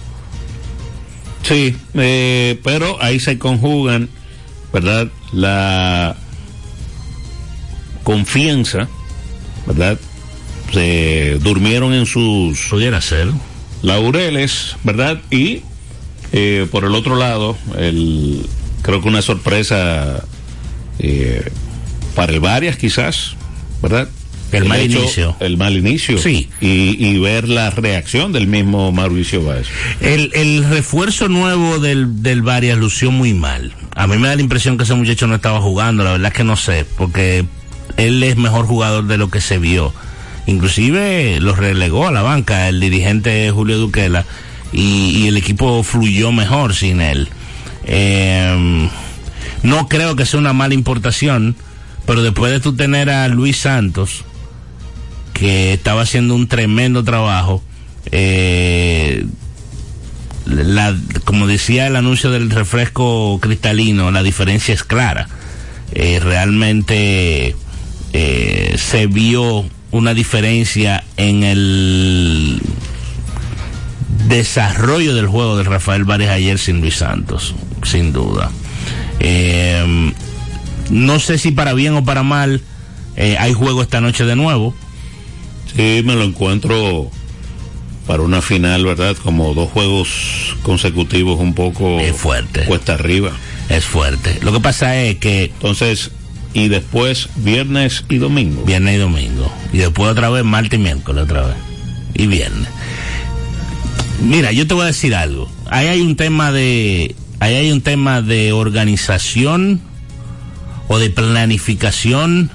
Sí, 1.43 1.75
eh, 1.95 2.61
pero 2.63 3.03
ahí 3.03 3.19
se 3.19 3.41
conjugan, 3.41 4.09
¿verdad? 4.73 5.09
La 5.33 6.15
confianza, 8.05 8.87
¿verdad? 9.67 9.99
Se 10.73 11.39
durmieron 11.41 11.95
en 11.95 12.07
sus... 12.07 12.61
Pudiera 12.71 13.01
ser. 13.01 13.29
Laureles, 13.83 14.77
¿verdad? 14.85 15.21
Y 15.31 15.63
eh, 16.33 16.67
por 16.71 16.85
el 16.85 16.95
otro 16.95 17.17
lado, 17.17 17.57
el 17.79 18.45
creo 18.83 19.01
que 19.03 19.09
una 19.09 19.23
sorpresa 19.23 20.25
eh, 20.99 21.51
para 22.15 22.33
el 22.33 22.41
Varias 22.41 22.77
quizás, 22.77 23.37
¿verdad? 23.83 24.09
El 24.51 24.65
mal 24.65 24.81
inicio. 24.83 25.37
El 25.41 25.59
mal 25.59 25.77
inicio. 25.77 26.19
Sí. 26.19 26.49
Y, 26.61 27.07
y 27.07 27.19
ver 27.19 27.49
la 27.49 27.71
reacción 27.71 28.33
del 28.33 28.47
mismo 28.47 28.93
Mauricio 28.93 29.45
Báez. 29.45 29.67
El, 30.01 30.31
el 30.35 30.65
refuerzo 30.65 31.29
nuevo 31.29 31.79
del, 31.79 32.23
del 32.23 32.43
Varias 32.43 32.79
lució 32.79 33.11
muy 33.11 33.35
mal. 33.35 33.73
A 33.95 34.07
mí 34.07 34.17
me 34.17 34.29
da 34.29 34.37
la 34.37 34.43
impresión 34.43 34.79
que 34.79 34.85
ese 34.85 34.95
muchacho 34.95 35.27
no 35.27 35.35
estaba 35.35 35.61
jugando, 35.61 36.03
la 36.03 36.13
verdad 36.13 36.29
es 36.29 36.35
que 36.35 36.45
no 36.45 36.57
sé, 36.57 36.87
porque 36.97 37.45
él 37.97 38.23
es 38.23 38.37
mejor 38.37 38.67
jugador 38.67 39.07
de 39.07 39.19
lo 39.19 39.31
que 39.31 39.41
se 39.41 39.59
vio. 39.59 39.93
Inclusive 40.49 41.39
lo 41.41 41.55
relegó 41.55 42.09
a 42.09 42.13
la 42.13 42.23
banca 42.23 42.69
el 42.69 42.81
dirigente 42.81 43.51
Julio 43.51 43.79
Duquela 43.79 44.25
y, 44.73 45.11
y 45.11 45.29
el 45.29 45.37
equipo 45.37 45.85
fluyó 45.85 46.33
mejor 46.33 46.75
sin 46.75 47.01
él. 47.01 47.29
Eh, 47.85 48.89
no 49.63 49.89
creo 49.89 50.17
que 50.17 50.27
sea 50.27 50.41
una 50.41 50.53
mala 50.53 50.75
importación, 50.75 51.55
pero 52.07 52.23
después 52.23 52.51
de 52.51 52.61
tú 52.61 52.75
tener 52.75 53.11
a 53.11 53.29
Luis 53.29 53.59
Santos, 53.59 54.25
que 55.35 55.75
estaba 55.75 56.03
haciendo 56.03 56.35
un 56.35 56.49
tremendo 56.49 57.05
trabajo, 57.05 57.63
eh, 58.11 59.27
como 61.25 61.47
decía 61.47 61.87
el 61.87 61.97
anuncio 61.97 62.31
del 62.31 62.51
refresco 62.51 63.39
cristalino, 63.41 64.11
la 64.11 64.23
diferencia 64.23 64.75
es 64.75 64.83
clara. 64.83 65.29
Eh, 65.93 66.21
realmente 66.23 67.55
eh, 68.13 68.75
se 68.79 69.07
vio 69.07 69.67
una 69.99 70.15
diferencia 70.15 71.05
en 71.17 71.43
el 71.43 72.61
desarrollo 74.27 75.15
del 75.15 75.27
juego 75.27 75.57
de 75.57 75.65
Rafael 75.65 76.05
Vares 76.05 76.29
ayer 76.31 76.59
sin 76.59 76.81
Luis 76.81 76.97
Santos, 76.97 77.55
sin 77.83 78.13
duda. 78.13 78.51
Eh, 79.21 80.13
no 80.91 81.19
sé 81.19 81.39
si 81.39 81.51
para 81.51 81.73
bien 81.75 81.95
o 81.95 82.05
para 82.05 82.23
mal, 82.23 82.63
eh, 83.17 83.37
hay 83.39 83.53
juego 83.53 83.83
esta 83.83 84.01
noche 84.01 84.25
de 84.25 84.37
nuevo. 84.37 84.75
Sí, 85.75 86.03
me 86.05 86.15
lo 86.15 86.25
encuentro 86.25 87.11
para 88.07 88.23
una 88.23 88.41
final, 88.41 88.85
¿verdad? 88.87 89.17
Como 89.23 89.53
dos 89.55 89.71
juegos 89.71 90.57
consecutivos 90.63 91.39
un 91.41 91.53
poco 91.55 92.01
Es 92.01 92.17
fuerte. 92.17 92.65
cuesta 92.65 92.95
arriba. 92.95 93.33
Es 93.69 93.85
fuerte. 93.85 94.39
Lo 94.43 94.53
que 94.53 94.61
pasa 94.61 94.97
es 94.97 95.19
que 95.19 95.45
Entonces, 95.45 96.11
y 96.55 96.69
después 96.69 97.29
viernes 97.37 98.05
y 98.09 98.19
domingo. 98.19 98.65
viernes 98.65 98.97
y 98.97 98.99
domingo. 98.99 99.53
Y 99.73 99.79
después 99.79 100.11
otra 100.11 100.31
vez 100.31 100.45
martes 100.45 100.79
y 100.79 100.83
miércoles 100.83 101.25
otra 101.25 101.43
vez. 101.43 101.57
Y 102.15 102.27
viernes. 102.27 102.69
Mira, 104.23 104.53
yo 104.53 104.67
te 104.67 104.75
voy 104.75 104.85
a 104.85 104.87
decir 104.87 105.15
algo. 105.15 105.49
Ahí 105.71 105.87
hay 105.87 106.01
un 106.01 106.17
tema 106.17 106.51
de, 106.51 107.15
ahí 107.41 107.55
hay 107.55 107.71
un 107.71 107.83
tema 107.83 108.23
de 108.23 108.53
organización 108.53 109.81
o 110.89 110.99
de 110.99 111.11
planificación 111.11 112.51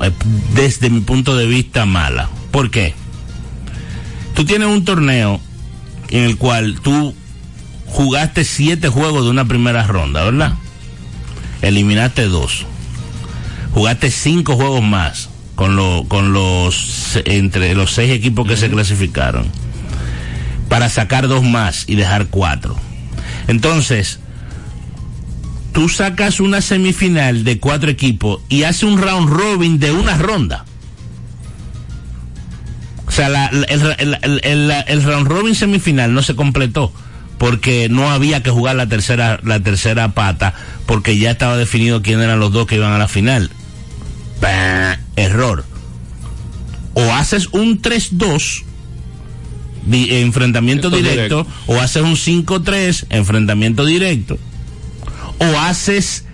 eh, 0.00 0.10
desde 0.54 0.90
mi 0.90 1.00
punto 1.00 1.36
de 1.36 1.46
vista 1.46 1.86
mala. 1.86 2.28
¿Por 2.50 2.70
qué? 2.70 2.94
Tú 4.34 4.44
tienes 4.44 4.68
un 4.68 4.84
torneo 4.84 5.40
en 6.10 6.24
el 6.24 6.36
cual 6.36 6.78
tú 6.80 7.14
jugaste 7.86 8.44
siete 8.44 8.88
juegos 8.88 9.24
de 9.24 9.30
una 9.30 9.46
primera 9.46 9.84
ronda, 9.86 10.24
¿verdad? 10.24 10.54
Eliminaste 11.62 12.24
dos. 12.26 12.66
Jugaste 13.72 14.10
cinco 14.10 14.56
juegos 14.56 14.82
más 14.82 15.28
con, 15.54 15.76
lo, 15.76 16.04
con 16.08 16.32
los 16.32 17.18
entre 17.24 17.74
los 17.74 17.92
seis 17.92 18.12
equipos 18.12 18.46
que 18.46 18.56
se 18.56 18.70
clasificaron 18.70 19.46
para 20.68 20.88
sacar 20.88 21.28
dos 21.28 21.42
más 21.44 21.84
y 21.88 21.94
dejar 21.96 22.26
cuatro. 22.28 22.76
Entonces, 23.48 24.20
tú 25.72 25.88
sacas 25.88 26.40
una 26.40 26.60
semifinal 26.60 27.44
de 27.44 27.58
cuatro 27.58 27.90
equipos 27.90 28.40
y 28.48 28.64
haces 28.64 28.82
un 28.84 29.00
round 29.00 29.28
robin 29.30 29.78
de 29.78 29.92
una 29.92 30.16
ronda. 30.16 30.64
O 33.06 33.10
sea, 33.10 33.28
la- 33.28 33.50
la- 33.50 33.64
el, 33.66 34.18
el- 34.22 34.40
el- 34.44 34.70
el 34.86 35.02
round 35.02 35.26
robin 35.28 35.54
semifinal 35.54 36.12
no 36.12 36.22
se 36.22 36.36
completó 36.36 36.92
porque 37.38 37.88
no 37.88 38.10
había 38.10 38.42
que 38.42 38.50
jugar 38.50 38.76
la 38.76 38.88
tercera, 38.88 39.40
la 39.44 39.60
tercera 39.60 40.12
pata 40.12 40.54
porque 40.86 41.18
ya 41.18 41.30
estaba 41.30 41.56
definido 41.56 42.02
quién 42.02 42.20
eran 42.20 42.40
los 42.40 42.52
dos 42.52 42.66
que 42.66 42.74
iban 42.76 42.92
a 42.92 42.98
la 42.98 43.08
final. 43.08 43.50
Bah, 44.40 44.98
error. 45.16 45.64
O 46.94 47.12
haces 47.14 47.48
un 47.52 47.80
3-2 47.80 48.64
di- 49.86 50.16
enfrentamiento 50.16 50.90
directo. 50.90 51.46
o 51.66 51.80
haces 51.80 52.02
un 52.02 52.16
5-3 52.16 53.06
enfrentamiento 53.10 53.84
directo 53.84 54.38
o 55.38 55.58
haces 55.60 56.24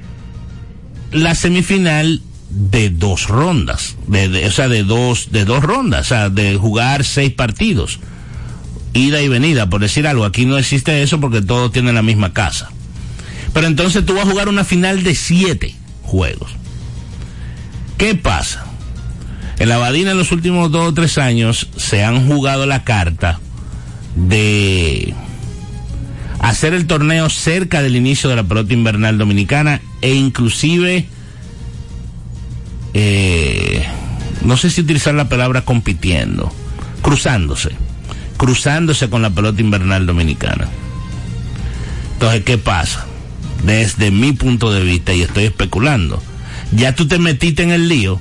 la 1.12 1.34
semifinal 1.34 2.22
de 2.50 2.88
dos 2.90 3.28
rondas, 3.28 3.96
de, 4.06 4.28
de- 4.28 4.46
o 4.46 4.50
sea, 4.50 4.68
de 4.68 4.84
dos, 4.84 5.30
de 5.32 5.44
dos 5.44 5.62
rondas, 5.62 6.06
o 6.06 6.08
sea, 6.08 6.30
de 6.30 6.56
jugar 6.56 7.04
seis 7.04 7.32
partidos, 7.32 7.98
ida 8.94 9.20
y 9.20 9.28
venida, 9.28 9.68
por 9.68 9.80
decir 9.80 10.06
algo. 10.06 10.24
Aquí 10.24 10.46
no 10.46 10.56
existe 10.56 11.02
eso 11.02 11.20
porque 11.20 11.42
todos 11.42 11.72
tienen 11.72 11.94
la 11.94 12.02
misma 12.02 12.32
casa. 12.32 12.70
Pero 13.52 13.66
entonces 13.66 14.06
tú 14.06 14.14
vas 14.14 14.26
a 14.26 14.30
jugar 14.30 14.48
una 14.48 14.64
final 14.64 15.02
de 15.02 15.14
siete 15.14 15.74
juegos. 16.02 16.50
¿Qué 17.98 18.14
pasa? 18.14 18.64
En 19.58 19.68
la 19.68 19.78
Badina 19.78 20.12
en 20.12 20.18
los 20.18 20.32
últimos 20.32 20.70
dos 20.70 20.88
o 20.88 20.94
tres 20.94 21.18
años 21.18 21.68
se 21.76 22.02
han 22.02 22.26
jugado 22.26 22.66
la 22.66 22.82
carta 22.84 23.38
de 24.16 25.14
hacer 26.40 26.74
el 26.74 26.86
torneo 26.86 27.30
cerca 27.30 27.82
del 27.82 27.96
inicio 27.96 28.28
de 28.28 28.36
la 28.36 28.42
pelota 28.42 28.74
invernal 28.74 29.16
dominicana 29.16 29.80
e 30.00 30.14
inclusive 30.14 31.06
eh, 32.92 33.84
no 34.44 34.56
sé 34.56 34.70
si 34.70 34.82
utilizar 34.82 35.14
la 35.14 35.28
palabra 35.28 35.62
compitiendo, 35.62 36.52
cruzándose, 37.02 37.70
cruzándose 38.44 39.08
con 39.08 39.22
la 39.22 39.30
pelota 39.30 39.62
invernal 39.62 40.04
dominicana. 40.04 40.68
Entonces, 42.12 42.44
¿qué 42.44 42.58
pasa? 42.58 43.06
Desde 43.64 44.10
mi 44.10 44.32
punto 44.32 44.70
de 44.70 44.82
vista, 44.82 45.14
y 45.14 45.22
estoy 45.22 45.44
especulando, 45.44 46.22
ya 46.70 46.94
tú 46.94 47.08
te 47.08 47.18
metiste 47.18 47.62
en 47.62 47.70
el 47.70 47.88
lío, 47.88 48.20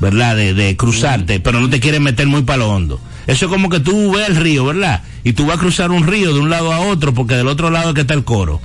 ¿verdad? 0.00 0.34
De, 0.34 0.54
de 0.54 0.78
cruzarte, 0.78 1.40
pero 1.40 1.60
no 1.60 1.68
te 1.68 1.78
quieres 1.78 2.00
meter 2.00 2.26
muy 2.26 2.40
para 2.40 2.60
lo 2.60 2.70
hondo. 2.70 2.98
Eso 3.26 3.44
es 3.44 3.52
como 3.52 3.68
que 3.68 3.80
tú 3.80 4.12
ves 4.12 4.30
el 4.30 4.36
río, 4.36 4.64
¿verdad? 4.64 5.02
Y 5.24 5.34
tú 5.34 5.44
vas 5.44 5.58
a 5.58 5.60
cruzar 5.60 5.90
un 5.90 6.06
río 6.06 6.32
de 6.32 6.40
un 6.40 6.48
lado 6.48 6.72
a 6.72 6.80
otro 6.80 7.12
porque 7.12 7.34
del 7.34 7.48
otro 7.48 7.68
lado 7.68 7.90
es 7.90 7.94
que 7.94 8.00
está 8.00 8.14
el 8.14 8.24
coro. 8.24 8.62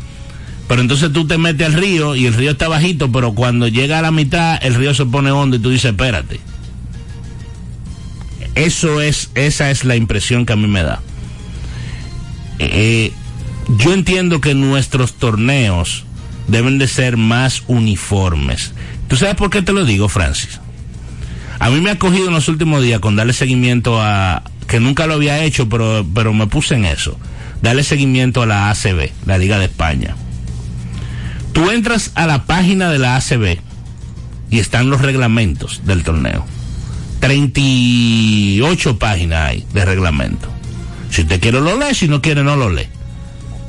Pero 0.69 0.79
entonces 0.79 1.11
tú 1.11 1.27
te 1.27 1.37
metes 1.37 1.67
al 1.67 1.73
río 1.73 2.15
y 2.15 2.25
el 2.25 2.35
río 2.35 2.51
está 2.51 2.69
bajito, 2.69 3.11
pero 3.11 3.33
cuando 3.33 3.67
llega 3.67 3.99
a 3.99 4.01
la 4.01 4.11
mitad 4.11 4.57
el 4.63 4.75
río 4.75 4.93
se 4.93 5.05
pone 5.05 5.29
hondo 5.29 5.57
y 5.57 5.59
tú 5.59 5.69
dices, 5.69 5.91
espérate. 5.91 6.39
Eso 8.55 9.01
es, 9.01 9.31
esa 9.35 9.71
es 9.71 9.83
la 9.83 9.95
impresión 9.95 10.45
que 10.45 10.53
a 10.53 10.55
mí 10.55 10.67
me 10.67 10.83
da. 10.83 11.01
Eh, 12.59 13.11
yo 13.77 13.93
entiendo 13.93 14.41
que 14.41 14.53
nuestros 14.53 15.13
torneos 15.13 16.05
deben 16.47 16.77
de 16.77 16.87
ser 16.87 17.17
más 17.17 17.63
uniformes. 17.67 18.73
¿Tú 19.07 19.15
sabes 19.15 19.35
por 19.35 19.49
qué 19.49 19.61
te 19.61 19.73
lo 19.73 19.85
digo, 19.85 20.09
Francis? 20.09 20.59
A 21.59 21.69
mí 21.69 21.79
me 21.81 21.91
ha 21.91 21.99
cogido 21.99 22.27
en 22.27 22.33
los 22.33 22.47
últimos 22.47 22.83
días 22.83 22.99
con 22.99 23.15
darle 23.15 23.33
seguimiento 23.33 24.01
a, 24.01 24.43
que 24.67 24.79
nunca 24.79 25.07
lo 25.07 25.13
había 25.13 25.43
hecho, 25.43 25.69
pero, 25.69 26.05
pero 26.13 26.33
me 26.33 26.47
puse 26.47 26.75
en 26.75 26.85
eso, 26.85 27.17
darle 27.61 27.83
seguimiento 27.83 28.41
a 28.41 28.45
la 28.45 28.69
ACB, 28.69 29.11
la 29.25 29.37
Liga 29.37 29.57
de 29.59 29.65
España. 29.65 30.15
Tú 31.53 31.69
entras 31.69 32.11
a 32.15 32.25
la 32.25 32.45
página 32.45 32.89
de 32.89 32.99
la 32.99 33.15
ACB 33.15 33.59
y 34.49 34.59
están 34.59 34.89
los 34.89 35.01
reglamentos 35.01 35.81
del 35.85 36.03
torneo. 36.03 36.45
38 37.23 38.99
páginas 38.99 39.47
hay 39.47 39.65
de 39.73 39.85
reglamento. 39.85 40.49
Si 41.09 41.21
usted 41.21 41.39
quiere 41.39 41.61
lo 41.61 41.79
lee, 41.79 41.95
si 41.95 42.09
no 42.09 42.21
quiere 42.21 42.43
no 42.43 42.57
lo 42.57 42.69
lee. 42.69 42.89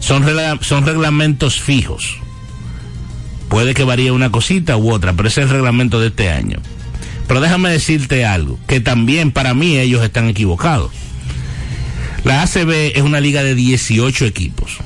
Son, 0.01 0.25
son 0.63 0.85
reglamentos 0.85 1.61
fijos. 1.61 2.17
Puede 3.49 3.75
que 3.75 3.85
varíe 3.85 4.11
una 4.11 4.33
cosita 4.33 4.77
u 4.77 4.91
otra, 4.91 5.13
pero 5.13 5.29
ese 5.29 5.43
es 5.43 5.47
el 5.47 5.53
reglamento 5.53 6.01
de 6.01 6.09
este 6.09 6.31
año. 6.31 6.59
Pero 7.29 7.41
déjame 7.41 7.71
decirte 7.71 8.27
algo, 8.27 8.59
que 8.67 8.81
también 8.81 9.31
para 9.31 9.55
mí 9.55 9.79
ellos 9.79 10.03
están 10.03 10.29
equivocados. 10.29 10.91
La 12.25 12.43
ACB 12.43 12.97
es 12.97 13.03
una 13.03 13.21
liga 13.21 13.45
de 13.45 13.55
18 13.55 14.27
equipos. 14.27 14.79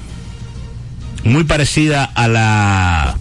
Muy 1.25 1.45
parecida 1.45 2.05
a 2.05 2.29
la 2.29 3.17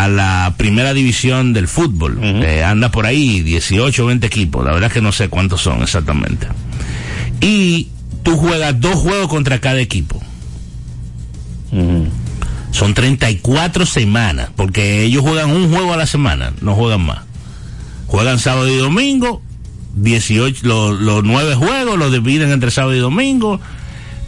a 0.00 0.08
la 0.08 0.54
primera 0.56 0.94
división 0.94 1.52
del 1.52 1.68
fútbol. 1.68 2.18
Eh, 2.22 2.64
anda 2.64 2.90
por 2.90 3.04
ahí 3.04 3.40
18 3.42 4.02
o 4.02 4.06
20 4.06 4.26
equipos. 4.26 4.64
La 4.64 4.72
verdad 4.72 4.86
es 4.86 4.94
que 4.94 5.02
no 5.02 5.12
sé 5.12 5.28
cuántos 5.28 5.60
son 5.60 5.82
exactamente. 5.82 6.48
Y 7.42 7.88
tú 8.22 8.38
juegas 8.38 8.80
dos 8.80 8.94
juegos 8.94 9.28
contra 9.28 9.60
cada 9.60 9.78
equipo. 9.78 10.18
Son 12.70 12.94
34 12.94 13.84
semanas, 13.84 14.48
porque 14.56 15.02
ellos 15.02 15.22
juegan 15.22 15.50
un 15.50 15.70
juego 15.70 15.92
a 15.92 15.98
la 15.98 16.06
semana, 16.06 16.54
no 16.62 16.74
juegan 16.74 17.02
más. 17.02 17.18
Juegan 18.06 18.38
sábado 18.38 18.68
y 18.68 18.76
domingo, 18.76 19.42
18, 19.96 20.66
los, 20.66 20.98
los 20.98 21.24
nueve 21.24 21.54
juegos 21.56 21.98
los 21.98 22.10
dividen 22.10 22.50
entre 22.50 22.70
sábado 22.70 22.96
y 22.96 23.00
domingo, 23.00 23.60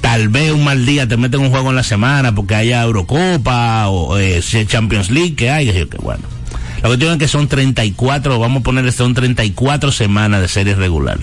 tal 0.02 0.28
vez 0.28 0.52
un 0.52 0.64
mal 0.64 0.84
día 0.84 1.08
te 1.08 1.16
meten 1.16 1.40
un 1.40 1.50
juego 1.50 1.70
en 1.70 1.76
la 1.76 1.82
semana 1.82 2.34
porque 2.34 2.54
haya 2.54 2.82
Eurocopa 2.82 3.88
o 3.88 4.18
eh, 4.18 4.42
Champions 4.66 5.10
League 5.10 5.34
que 5.34 5.48
hay, 5.48 5.72
que 5.72 5.96
bueno. 6.02 6.24
La 6.82 6.88
cuestión 6.88 7.12
es 7.12 7.18
que 7.18 7.28
son 7.28 7.46
34, 7.46 8.38
vamos 8.38 8.60
a 8.60 8.64
poner, 8.64 8.92
son 8.92 9.14
34 9.14 9.92
semanas 9.92 10.42
de 10.42 10.48
serie 10.48 10.74
regular. 10.74 11.18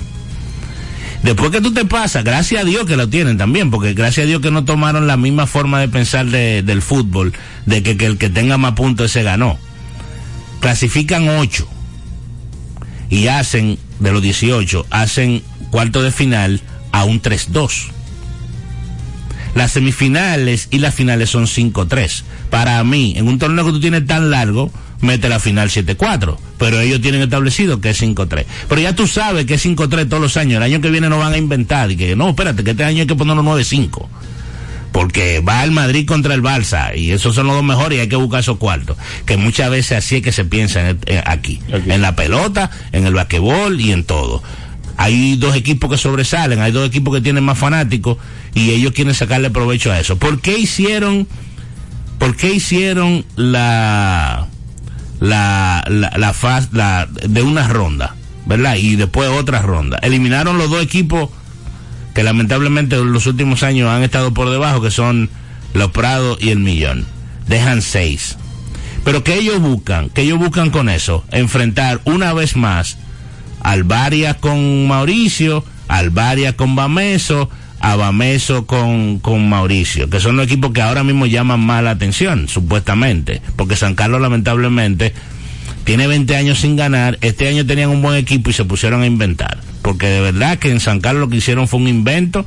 Después 1.21 1.51
que 1.51 1.59
tú 1.59 1.73
te 1.73 1.83
pasas, 1.83 2.23
gracias 2.23 2.61
a 2.61 2.65
Dios 2.65 2.85
que 2.85 2.95
lo 2.95 3.09
tienen 3.09 3.37
también, 3.37 3.69
porque 3.69 3.93
gracias 3.93 4.23
a 4.23 4.27
Dios 4.27 4.41
que 4.41 4.51
no 4.51 4.63
tomaron 4.63 5.05
la 5.05 5.17
misma 5.17 5.45
forma 5.45 5.81
de 5.81 5.89
pensar 5.89 6.25
de, 6.27 6.63
del 6.63 6.81
fútbol, 6.81 7.33
de 7.65 7.83
que, 7.83 7.97
que, 7.97 8.05
el 8.05 8.17
que 8.17 8.29
tenga 8.29 8.57
más 8.57 8.71
puntos 8.71 9.07
ese 9.07 9.23
ganó. 9.23 9.59
Clasifican 10.61 11.27
8 11.27 11.67
y 13.09 13.27
hacen, 13.27 13.77
de 13.99 14.11
los 14.13 14.21
18, 14.21 14.85
hacen 14.89 15.43
cuarto 15.69 16.01
de 16.01 16.11
final 16.11 16.61
a 16.93 17.03
un 17.03 17.21
3-2. 17.21 17.98
Las 19.59 19.73
semifinales 19.73 20.69
y 20.71 20.77
las 20.77 20.95
finales 20.95 21.29
son 21.31 21.45
5-3. 21.45 22.23
Para 22.49 22.81
mí, 22.85 23.15
en 23.17 23.27
un 23.27 23.39
torneo 23.39 23.65
que 23.65 23.71
tú 23.71 23.81
tienes 23.81 24.07
tan 24.07 24.31
largo, 24.31 24.71
mete 25.01 25.27
la 25.27 25.37
final 25.37 25.69
7-4. 25.69 26.37
Pero 26.57 26.79
ellos 26.79 27.01
tienen 27.01 27.21
establecido 27.21 27.81
que 27.81 27.89
es 27.89 28.01
5-3. 28.01 28.45
Pero 28.69 28.79
ya 28.79 28.95
tú 28.95 29.05
sabes 29.05 29.45
que 29.45 29.55
es 29.55 29.65
5-3 29.65 30.07
todos 30.07 30.21
los 30.21 30.37
años. 30.37 30.55
El 30.55 30.63
año 30.63 30.79
que 30.79 30.89
viene 30.89 31.09
no 31.09 31.17
van 31.17 31.33
a 31.33 31.37
inventar. 31.37 31.91
Y 31.91 31.97
que 31.97 32.15
no, 32.15 32.29
espérate, 32.29 32.63
que 32.63 32.71
este 32.71 32.85
año 32.85 33.01
hay 33.01 33.07
que 33.07 33.15
ponerlo 33.15 33.43
9-5. 33.43 34.07
Porque 34.93 35.41
va 35.41 35.61
el 35.65 35.71
Madrid 35.71 36.07
contra 36.07 36.33
el 36.35 36.41
Barça. 36.41 36.97
Y 36.97 37.11
esos 37.11 37.35
son 37.35 37.47
los 37.47 37.57
dos 37.57 37.65
mejores 37.65 37.97
y 37.97 37.99
hay 37.99 38.07
que 38.07 38.15
buscar 38.15 38.39
esos 38.39 38.59
cuartos. 38.59 38.95
Que 39.25 39.35
muchas 39.35 39.69
veces 39.69 39.97
así 39.97 40.15
es 40.15 40.21
que 40.21 40.31
se 40.31 40.45
piensa 40.45 40.91
en, 40.91 40.99
en, 41.05 41.17
aquí. 41.25 41.61
aquí. 41.73 41.91
En 41.91 42.01
la 42.01 42.15
pelota, 42.15 42.71
en 42.93 43.05
el 43.05 43.13
basquetbol 43.13 43.81
y 43.81 43.91
en 43.91 44.05
todo. 44.05 44.41
Hay 45.01 45.37
dos 45.37 45.55
equipos 45.55 45.89
que 45.89 45.97
sobresalen, 45.97 46.59
hay 46.59 46.73
dos 46.73 46.85
equipos 46.85 47.15
que 47.15 47.21
tienen 47.21 47.45
más 47.45 47.57
fanáticos 47.57 48.17
y 48.53 48.71
ellos 48.71 48.91
quieren 48.91 49.13
sacarle 49.13 49.49
provecho 49.49 49.93
a 49.93 49.97
eso. 49.97 50.17
¿Por 50.17 50.41
qué 50.41 50.59
hicieron, 50.59 51.25
por 52.17 52.35
qué 52.35 52.53
hicieron 52.53 53.23
la, 53.37 54.47
la, 55.21 55.85
la, 55.87 56.11
la 56.17 56.67
la, 56.73 57.07
de 57.07 57.41
una 57.41 57.69
ronda, 57.69 58.17
¿verdad? 58.45 58.75
Y 58.75 58.97
después 58.97 59.29
otra 59.29 59.61
ronda. 59.61 59.99
Eliminaron 60.01 60.57
los 60.57 60.69
dos 60.69 60.83
equipos 60.83 61.29
que 62.13 62.21
lamentablemente 62.21 62.97
en 62.97 63.13
los 63.13 63.25
últimos 63.25 63.63
años 63.63 63.89
han 63.89 64.03
estado 64.03 64.33
por 64.33 64.49
debajo, 64.49 64.81
que 64.81 64.91
son 64.91 65.29
los 65.73 65.91
Prados 65.91 66.39
y 66.41 66.49
el 66.49 66.59
Millón. 66.59 67.05
Dejan 67.47 67.81
seis. 67.81 68.35
Pero 69.05 69.23
¿qué 69.23 69.35
ellos 69.35 69.61
buscan? 69.61 70.09
¿Qué 70.09 70.23
ellos 70.23 70.39
buscan 70.39 70.71
con 70.71 70.89
eso? 70.89 71.23
Enfrentar 71.31 72.01
una 72.03 72.33
vez 72.33 72.57
más 72.57 72.97
Alvaria 73.61 74.35
con 74.35 74.87
Mauricio, 74.87 75.63
Alvaria 75.87 76.55
con 76.55 76.75
Bameso, 76.75 77.49
a 77.79 77.95
Bameso 77.95 78.65
con, 78.65 79.19
con 79.19 79.49
Mauricio, 79.49 80.09
que 80.09 80.19
son 80.19 80.35
los 80.35 80.45
equipos 80.45 80.71
que 80.71 80.81
ahora 80.81 81.03
mismo 81.03 81.25
llaman 81.25 81.59
más 81.59 81.83
la 81.83 81.91
atención, 81.91 82.47
supuestamente, 82.47 83.41
porque 83.55 83.75
San 83.75 83.95
Carlos 83.95 84.21
lamentablemente 84.21 85.13
tiene 85.85 86.07
20 86.07 86.35
años 86.35 86.59
sin 86.59 86.75
ganar, 86.75 87.17
este 87.21 87.47
año 87.47 87.65
tenían 87.65 87.89
un 87.89 88.01
buen 88.01 88.15
equipo 88.15 88.49
y 88.49 88.53
se 88.53 88.65
pusieron 88.65 89.01
a 89.01 89.05
inventar, 89.05 89.59
porque 89.81 90.07
de 90.07 90.21
verdad 90.21 90.57
que 90.59 90.71
en 90.71 90.79
San 90.79 90.99
Carlos 90.99 91.21
lo 91.21 91.29
que 91.29 91.37
hicieron 91.37 91.67
fue 91.67 91.79
un 91.79 91.87
invento, 91.87 92.45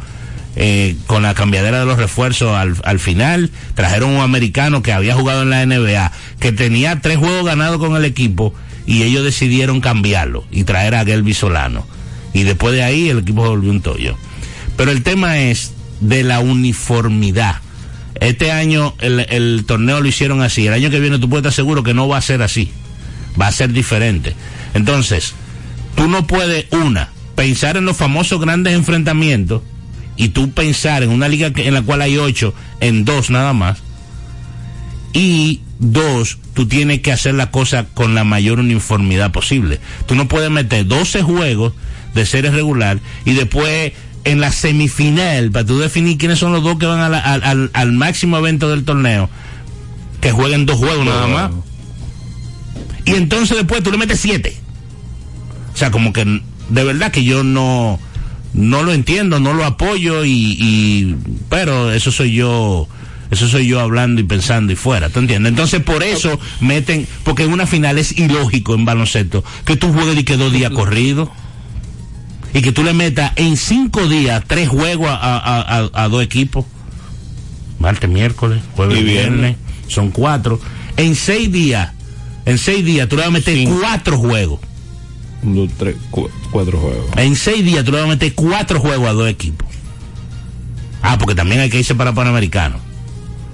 eh, 0.55 0.97
con 1.07 1.23
la 1.23 1.33
cambiadera 1.33 1.81
de 1.81 1.87
los 1.87 1.97
refuerzos 1.97 2.55
al, 2.55 2.77
al, 2.85 2.99
final, 2.99 3.51
trajeron 3.75 4.11
un 4.11 4.21
americano 4.21 4.83
que 4.83 4.93
había 4.93 5.15
jugado 5.15 5.43
en 5.43 5.51
la 5.51 5.65
NBA, 5.65 6.13
que 6.41 6.53
tenía 6.53 7.01
tres 7.01 7.17
juegos 7.17 7.47
ganados 7.47 7.79
con 7.79 7.97
el 7.97 8.05
equipo, 8.05 8.53
y 8.87 9.03
ellos 9.03 9.25
decidieron 9.25 9.81
cambiarlo 9.81 10.45
y 10.51 10.65
traer 10.65 10.95
a 10.95 11.05
Gelby 11.05 11.35
Solano. 11.35 11.87
Y 12.35 12.43
después 12.45 12.75
de 12.75 12.83
ahí 12.83 13.09
el 13.09 13.19
equipo 13.19 13.43
volvió 13.43 13.71
un 13.71 13.83
tollo. 13.83 14.17
Pero 14.77 14.91
el 14.91 15.03
tema 15.03 15.39
es 15.39 15.73
de 16.01 16.23
la 16.23 16.41
uniformidad. 16.41 17.57
Este 18.21 18.53
año 18.53 18.95
el, 19.01 19.21
el, 19.29 19.65
torneo 19.67 20.01
lo 20.01 20.09
hicieron 20.09 20.43
así. 20.43 20.67
El 20.67 20.75
año 20.75 20.91
que 20.91 21.01
viene 21.01 21.19
tú 21.19 21.29
puedes 21.29 21.43
estar 21.43 21.53
seguro 21.53 21.83
que 21.83 21.95
no 21.95 22.09
va 22.09 22.19
a 22.19 22.23
ser 22.23 22.43
así. 22.43 22.71
Va 23.41 23.49
a 23.49 23.53
ser 23.53 23.73
diferente. 23.73 24.35
Entonces, 24.75 25.35
tú 25.95 26.09
no 26.09 26.27
puedes, 26.27 26.67
una, 26.73 27.11
pensar 27.35 27.77
en 27.77 27.85
los 27.85 27.97
famosos 27.97 28.41
grandes 28.41 28.75
enfrentamientos 28.75 29.63
y 30.17 30.29
tú 30.29 30.51
pensar 30.51 31.03
en 31.03 31.11
una 31.11 31.29
liga 31.29 31.51
en 31.55 31.75
la 31.75 31.83
cual 31.83 32.03
hay 32.03 32.19
ocho, 32.19 32.55
en 32.81 33.05
dos 33.05 33.31
nada 33.31 33.53
más. 33.53 33.83
Y 35.13 35.61
dos, 35.79 36.39
tú 36.55 36.67
tienes 36.67 37.01
que 37.01 37.13
hacer 37.13 37.35
la 37.35 37.51
cosa 37.51 37.87
con 37.95 38.15
la 38.15 38.25
mayor 38.25 38.61
uniformidad 38.61 39.33
posible. 39.33 39.81
Tú 40.07 40.15
no 40.15 40.29
puedes 40.29 40.51
meter 40.51 40.87
12 40.87 41.23
juegos 41.23 41.75
de 42.15 42.27
serie 42.27 42.51
regular 42.51 43.01
y 43.25 43.33
después 43.33 43.93
en 44.25 44.41
la 44.41 44.53
semifinal, 44.53 45.51
para 45.51 45.67
tú 45.67 45.79
definir 45.79 46.19
quiénes 46.19 46.39
son 46.39 46.53
los 46.53 46.63
dos 46.63 46.79
que 46.79 46.87
van 46.87 47.01
a 47.01 47.09
la, 47.09 47.19
al, 47.19 47.43
al, 47.43 47.71
al, 47.73 47.93
máximo 47.93 48.39
evento 48.39 48.71
del 48.71 48.85
torneo, 48.85 49.29
que 50.21 50.31
jueguen 50.31 50.65
dos 50.67 50.77
juegos 50.77 51.05
nada 51.05 51.27
más. 51.27 51.51
Y 53.05 53.13
entonces 53.15 53.57
después 53.57 53.83
tú 53.83 53.91
le 53.91 53.99
metes 53.99 54.21
siete. 54.21 54.57
O 55.75 55.77
sea, 55.77 55.91
como 55.91 56.13
que 56.13 56.25
de 56.25 56.85
verdad 56.85 57.11
que 57.11 57.25
yo 57.25 57.43
no, 57.43 57.99
no 58.55 58.83
lo 58.83 58.93
entiendo, 58.93 59.41
no 59.41 59.55
lo 59.55 59.65
apoyo 59.65 60.25
y, 60.25 60.57
y 60.59 61.17
pero 61.49 61.93
eso 61.93 62.13
soy 62.13 62.33
yo 62.33 62.89
eso 63.33 63.49
soy 63.49 63.67
yo 63.67 63.81
hablando 63.81 64.21
y 64.21 64.25
pensando 64.25 64.73
y 64.73 64.77
fuera, 64.77 65.09
¿tú 65.09 65.19
entiendes? 65.19 65.51
Entonces 65.51 65.83
por 65.83 66.03
eso 66.03 66.39
meten, 66.61 67.07
porque 67.25 67.45
en 67.45 67.53
una 67.53 67.67
final 67.67 67.99
es 67.99 68.17
ilógico 68.19 68.75
en 68.75 68.85
baloncesto 68.85 69.43
que 69.65 69.75
tú 69.77 69.93
juegues 69.93 70.19
y 70.19 70.25
que 70.25 70.37
dos 70.37 70.53
días 70.53 70.71
corridos 70.71 71.31
y 72.55 72.61
que 72.61 72.73
tú 72.73 72.85
le 72.85 72.93
metas 72.93 73.33
en 73.37 73.57
cinco 73.57 74.07
días 74.07 74.45
tres 74.47 74.69
juegos 74.69 75.09
a, 75.09 75.17
a, 75.17 75.79
a, 75.81 76.05
a 76.05 76.09
dos 76.09 76.23
equipos, 76.23 76.67
martes, 77.79 78.11
miércoles, 78.11 78.61
jueves, 78.77 79.01
y 79.01 79.03
viernes, 79.03 79.41
viernes, 79.41 79.57
son 79.89 80.11
cuatro. 80.11 80.61
En 80.99 81.15
seis 81.17 81.51
días, 81.51 81.93
en 82.45 82.59
seis 82.59 82.85
días 82.85 83.09
tú 83.09 83.17
le 83.17 83.23
vas 83.23 83.29
a 83.29 83.33
meter 83.33 83.57
Cinco. 83.57 83.79
cuatro 83.81 84.19
juegos. 84.19 84.61
Dos, 85.43 85.71
tres, 85.79 85.97
cu 86.11 86.29
cuatro 86.51 86.79
juegos. 86.79 87.07
En 87.17 87.35
seis 87.35 87.65
días 87.65 87.83
tú 87.83 87.93
le 87.93 87.97
vas 87.97 88.07
a 88.07 88.11
meter 88.11 88.35
cuatro 88.35 88.79
juegos 88.79 89.09
a 89.09 89.13
dos 89.15 89.29
equipos. 89.31 89.67
Ah, 91.01 91.17
porque 91.19 91.35
también 91.35 91.63
hay 91.63 91.71
que 91.71 91.79
irse 91.79 91.95
para 91.95 92.13
Panamericano. 92.13 92.77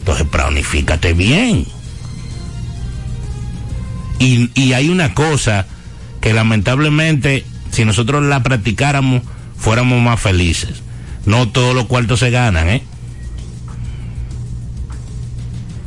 Entonces, 0.01 0.27
planifícate 0.29 1.13
bien. 1.13 1.67
Y, 4.19 4.51
y 4.55 4.73
hay 4.73 4.89
una 4.89 5.15
cosa 5.15 5.67
que 6.21 6.33
lamentablemente, 6.33 7.45
si 7.71 7.85
nosotros 7.85 8.23
la 8.25 8.43
practicáramos, 8.43 9.23
fuéramos 9.57 10.01
más 10.01 10.21
felices. 10.21 10.83
No 11.27 11.49
todos 11.49 11.75
los 11.75 11.87
cuartos 11.87 12.21
se 12.21 12.31
ganan, 12.31 12.69
¿eh? 12.69 12.83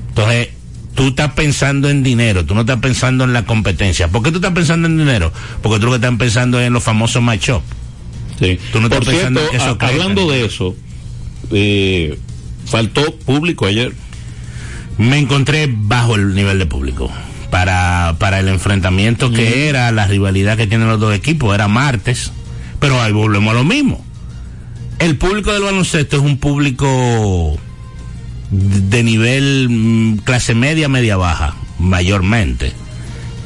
Entonces, 0.10 0.50
tú 0.94 1.08
estás 1.08 1.32
pensando 1.34 1.90
en 1.90 2.04
dinero, 2.04 2.46
tú 2.46 2.54
no 2.54 2.62
estás 2.62 2.80
pensando 2.80 3.24
en 3.24 3.34
la 3.34 3.46
competencia. 3.46 4.08
¿Por 4.10 4.24
qué 4.24 4.32
tú 4.32 4.38
estás 4.38 4.54
pensando 4.54 4.88
en 4.88 4.98
dinero? 4.98 5.32
Porque 5.62 5.80
tú 5.80 5.86
lo 5.86 5.92
que 5.94 5.96
estás 5.96 6.18
pensando 6.18 6.60
es 6.60 6.68
en 6.68 6.74
los 6.74 6.84
famosos 6.84 7.24
matchups. 7.24 7.66
Sí. 8.40 8.60
Tú 8.72 8.82
no 8.82 8.90
Por 8.90 9.06
cierto, 9.06 9.40
eso 9.54 9.78
a, 9.80 9.88
hablando 9.88 10.30
de 10.30 10.46
eso, 10.46 10.76
eh, 11.52 12.20
faltó 12.72 13.14
público 13.18 13.68
ayer. 13.68 13.94
Me 14.98 15.20
encontré 15.20 15.70
bajo 15.70 16.16
el 16.16 16.34
nivel 16.34 16.58
de 16.58 16.66
público. 16.66 17.12
Para, 17.50 18.16
para 18.18 18.40
el 18.40 18.48
enfrentamiento 18.48 19.30
mm. 19.30 19.34
que 19.34 19.68
era, 19.68 19.92
la 19.92 20.08
rivalidad 20.08 20.56
que 20.56 20.68
tienen 20.68 20.88
los 20.88 21.02
dos 21.02 21.14
equipos, 21.14 21.54
era 21.54 21.68
martes, 21.68 22.32
pero 22.80 23.02
ahí 23.02 23.12
volvemos 23.12 23.52
a 23.52 23.56
lo 23.56 23.66
mismo. 23.66 24.04
El 25.00 25.18
público 25.18 25.52
del 25.52 25.64
baloncesto 25.64 26.16
es 26.16 26.24
un 26.24 26.38
público 26.38 27.60
de 28.52 29.04
nivel 29.04 29.68
mm, 29.70 30.18
clase 30.20 30.56
media, 30.56 30.88
media 30.88 31.18
baja, 31.18 31.56
mayormente. 31.78 32.72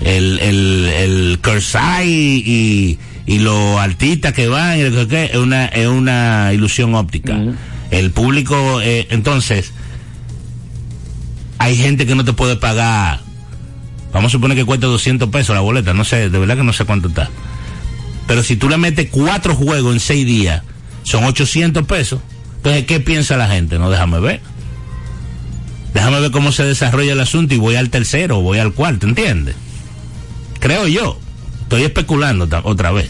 El, 0.03 0.39
el, 0.39 0.85
el 0.85 1.39
Kersai 1.41 2.07
y, 2.07 2.99
y 3.25 3.39
los 3.39 3.79
artistas 3.79 4.33
que 4.33 4.47
van, 4.47 4.77
es 4.77 5.35
una, 5.35 5.65
es 5.65 5.87
una 5.87 6.51
ilusión 6.53 6.93
óptica. 6.93 7.33
Mm. 7.33 7.55
El 7.95 8.11
público, 8.11 8.81
eh, 8.81 9.07
entonces, 9.09 9.71
hay 11.59 11.77
gente 11.77 12.05
que 12.05 12.13
no 12.13 12.25
te 12.25 12.33
puede 12.33 12.57
pagar. 12.57 13.21
Vamos 14.11 14.31
a 14.31 14.33
suponer 14.33 14.57
que 14.57 14.65
cuesta 14.65 14.87
200 14.87 15.29
pesos 15.29 15.55
la 15.55 15.61
boleta, 15.61 15.93
no 15.93 16.03
sé, 16.03 16.29
de 16.29 16.37
verdad 16.37 16.57
que 16.57 16.63
no 16.63 16.73
sé 16.73 16.83
cuánto 16.83 17.07
está. 17.07 17.29
Pero 18.27 18.43
si 18.43 18.57
tú 18.57 18.67
le 18.67 18.75
metes 18.75 19.07
cuatro 19.09 19.55
juegos 19.55 19.93
en 19.93 20.01
seis 20.01 20.25
días, 20.25 20.61
son 21.03 21.23
800 21.23 21.85
pesos. 21.87 22.19
Entonces, 22.57 22.83
¿qué 22.85 22.99
piensa 22.99 23.37
la 23.37 23.47
gente? 23.47 23.79
No, 23.79 23.89
déjame 23.89 24.19
ver. 24.19 24.41
Déjame 25.93 26.19
ver 26.19 26.31
cómo 26.31 26.51
se 26.51 26.65
desarrolla 26.65 27.13
el 27.13 27.21
asunto 27.21 27.55
y 27.55 27.59
voy 27.59 27.77
al 27.77 27.89
tercero, 27.91 28.41
voy 28.41 28.59
al 28.59 28.73
cuarto, 28.73 29.07
¿entiendes? 29.07 29.55
Creo 30.59 30.85
yo. 30.89 31.17
Estoy 31.61 31.83
especulando 31.83 32.49
otra 32.63 32.91
vez. 32.91 33.09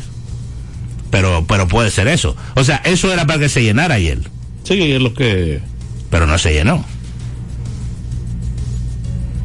Pero, 1.10 1.46
pero 1.48 1.68
puede 1.68 1.90
ser 1.90 2.08
eso. 2.08 2.36
O 2.54 2.64
sea, 2.64 2.78
eso 2.86 3.12
era 3.12 3.26
para 3.26 3.40
que 3.40 3.50
se 3.50 3.64
llenara 3.64 3.96
ayer. 3.96 4.20
Sí, 4.66 4.92
es 4.92 5.02
lo 5.02 5.14
que. 5.14 5.62
Pero 6.10 6.28
no 6.28 6.38
se 6.38 6.54
llenó. 6.54 6.84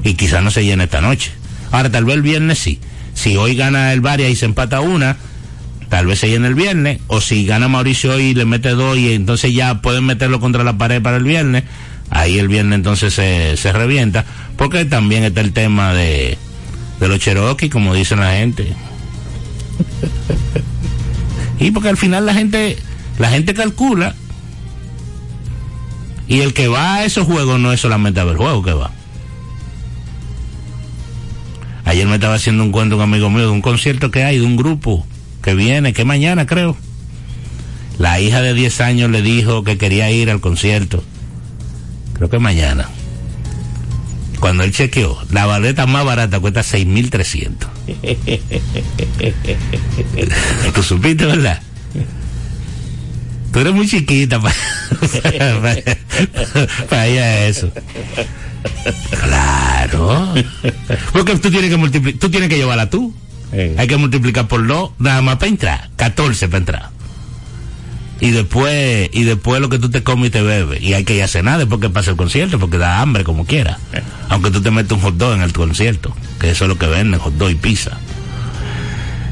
Y 0.03 0.15
quizás 0.15 0.43
no 0.43 0.51
se 0.51 0.65
llene 0.65 0.85
esta 0.85 1.01
noche. 1.01 1.31
Ahora, 1.71 1.91
tal 1.91 2.05
vez 2.05 2.17
el 2.17 2.23
viernes 2.23 2.59
sí. 2.59 2.81
Si 3.15 3.37
hoy 3.37 3.55
gana 3.55 3.93
el 3.93 4.01
Varia 4.01 4.29
y 4.29 4.35
se 4.37 4.47
empata 4.47 4.81
una, 4.81 5.17
Tal 5.91 6.07
vez 6.07 6.21
se 6.21 6.29
llene 6.29 6.47
el 6.47 6.55
viernes, 6.55 7.01
o 7.09 7.21
si 7.21 7.45
gana 7.45 7.67
Mauricio 7.67 8.15
hoy 8.15 8.27
y 8.27 8.35
le 8.35 8.45
mete 8.45 8.71
dos 8.71 8.97
y 8.97 9.13
entonces 9.13 9.53
ya 9.53 9.83
pueden 9.83 10.05
meterlo 10.07 10.39
contra 10.39 10.63
la 10.63 10.79
pared 10.79 11.03
para 11.03 11.17
el 11.17 11.25
viernes, 11.25 11.65
ahí 12.11 12.39
el 12.39 12.47
viernes 12.47 12.77
entonces 12.77 13.13
se, 13.13 13.57
se 13.57 13.73
revienta, 13.73 14.25
porque 14.57 14.85
también 14.85 15.25
está 15.25 15.41
el 15.41 15.53
tema 15.53 15.93
de, 15.93 16.39
de 17.01 17.09
los 17.09 17.19
Cherokee, 17.19 17.71
como 17.71 17.93
dicen 17.93 18.21
la 18.21 18.31
gente. 18.35 18.73
y 21.59 21.73
porque 21.73 21.89
al 21.89 21.97
final 21.97 22.25
la 22.25 22.35
gente, 22.35 22.79
la 23.19 23.31
gente 23.31 23.53
calcula, 23.53 24.15
y 26.31 26.41
el 26.43 26.55
que 26.55 26.69
va 26.69 26.95
a 26.95 27.05
esos 27.05 27.27
juegos 27.27 27.59
no 27.59 27.73
es 27.73 27.81
solamente 27.81 28.21
a 28.21 28.25
ver 28.25 28.37
juego 28.37 28.63
que 28.63 28.73
va. 28.73 28.93
Ayer 31.85 32.07
me 32.07 32.15
estaba 32.15 32.35
haciendo 32.35 32.63
un 32.63 32.71
cuento 32.71 32.95
un 32.95 33.03
amigo 33.03 33.29
mío 33.31 33.41
de 33.43 33.49
un 33.49 33.61
concierto 33.61 34.13
que 34.13 34.23
hay, 34.23 34.39
de 34.39 34.47
un 34.47 34.57
grupo 34.57 35.05
que 35.43 35.57
viene, 35.57 35.93
que 35.93 36.05
mañana 36.05 36.47
creo. 36.47 36.77
La 37.99 38.21
hija 38.21 38.43
de 38.43 38.55
10 38.55 38.81
años 38.81 39.11
le 39.11 39.23
dijo 39.23 39.65
que 39.65 39.77
quería 39.77 40.09
ir 40.13 40.31
al 40.31 40.41
concierto. 40.41 41.03
Creo 42.13 42.31
que 42.31 42.39
mañana. 42.39 42.89
Cuando 44.39 44.63
él 44.63 44.71
chequeó, 44.71 45.19
la 45.33 45.47
baleta 45.47 45.87
más 45.87 46.05
barata 46.05 46.39
cuesta 46.39 46.61
6.300. 46.61 47.67
¿Tú 50.75 50.83
supiste, 50.85 51.27
verdad? 51.27 51.61
Tú 53.53 53.59
eres 53.59 53.73
muy 53.73 53.89
chiquita 53.89 54.41
para, 54.43 54.55
para, 56.89 57.07
eso. 57.47 57.73
Claro. 59.23 60.35
Porque 61.13 61.37
tú 61.37 61.51
tienes 61.51 61.71
que 61.71 61.77
multiplicar, 61.77 62.21
tú 62.21 62.31
tienes 62.31 62.49
que 62.49 62.57
llevarla 62.57 62.91
tú. 62.91 63.15
Hay 63.53 63.89
que 63.89 63.97
multiplicar 63.97 64.47
por 64.47 64.65
dos, 64.67 64.91
nada 64.99 65.23
más 65.23 65.37
para 65.37 65.49
entrar. 65.49 65.91
14 65.97 66.49
para 66.49 66.59
entrar. 66.59 66.91
Y 68.21 68.31
después, 68.31 69.09
y 69.13 69.25
después 69.25 69.61
lo 69.61 69.71
que 69.71 69.79
tú 69.79 69.91
te 69.91 70.03
comes 70.03 70.29
y 70.29 70.31
te 70.31 70.43
bebes. 70.43 70.83
Y 70.83 70.95
hay 70.95 71.05
que 71.05 71.17
ir 71.17 71.23
a 71.23 71.29
cenar 71.29 71.59
después 71.59 71.81
que 71.81 71.89
pase 71.89 72.11
el 72.11 72.17
concierto, 72.17 72.59
porque 72.59 72.79
da 72.79 73.01
hambre 73.01 73.25
como 73.25 73.47
quiera. 73.47 73.79
Aunque 74.29 74.51
tú 74.51 74.61
te 74.61 74.71
metes 74.71 74.93
un 74.93 75.01
hot 75.01 75.17
dog 75.17 75.35
en 75.35 75.41
el 75.41 75.53
concierto, 75.53 76.15
que 76.39 76.51
eso 76.51 76.65
es 76.65 76.69
lo 76.69 76.79
que 76.79 76.87
venden, 76.87 77.19
hot 77.19 77.35
dog 77.35 77.51
y 77.51 77.55
pizza. 77.55 77.99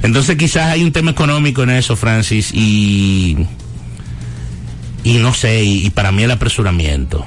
Entonces 0.02 0.36
quizás 0.36 0.72
hay 0.72 0.84
un 0.84 0.92
tema 0.92 1.10
económico 1.10 1.62
en 1.62 1.70
eso, 1.70 1.96
Francis, 1.96 2.50
y, 2.54 3.36
y 5.04 5.14
no 5.18 5.32
sé, 5.34 5.62
y, 5.64 5.86
y 5.86 5.90
para 5.90 6.12
mí 6.12 6.22
el 6.22 6.30
apresuramiento. 6.30 7.24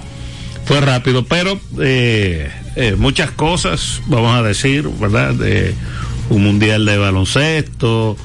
Fue 0.66 0.80
rápido, 0.82 1.26
pero 1.26 1.60
eh, 1.80 2.50
eh, 2.76 2.96
muchas 2.98 3.32
cosas, 3.32 4.02
vamos 4.08 4.36
a 4.38 4.44
decir, 4.44 4.88
¿verdad? 5.00 5.34
De 5.34 5.74
un 6.30 6.44
mundial 6.44 6.86
de 6.86 6.98
baloncesto, 6.98 8.16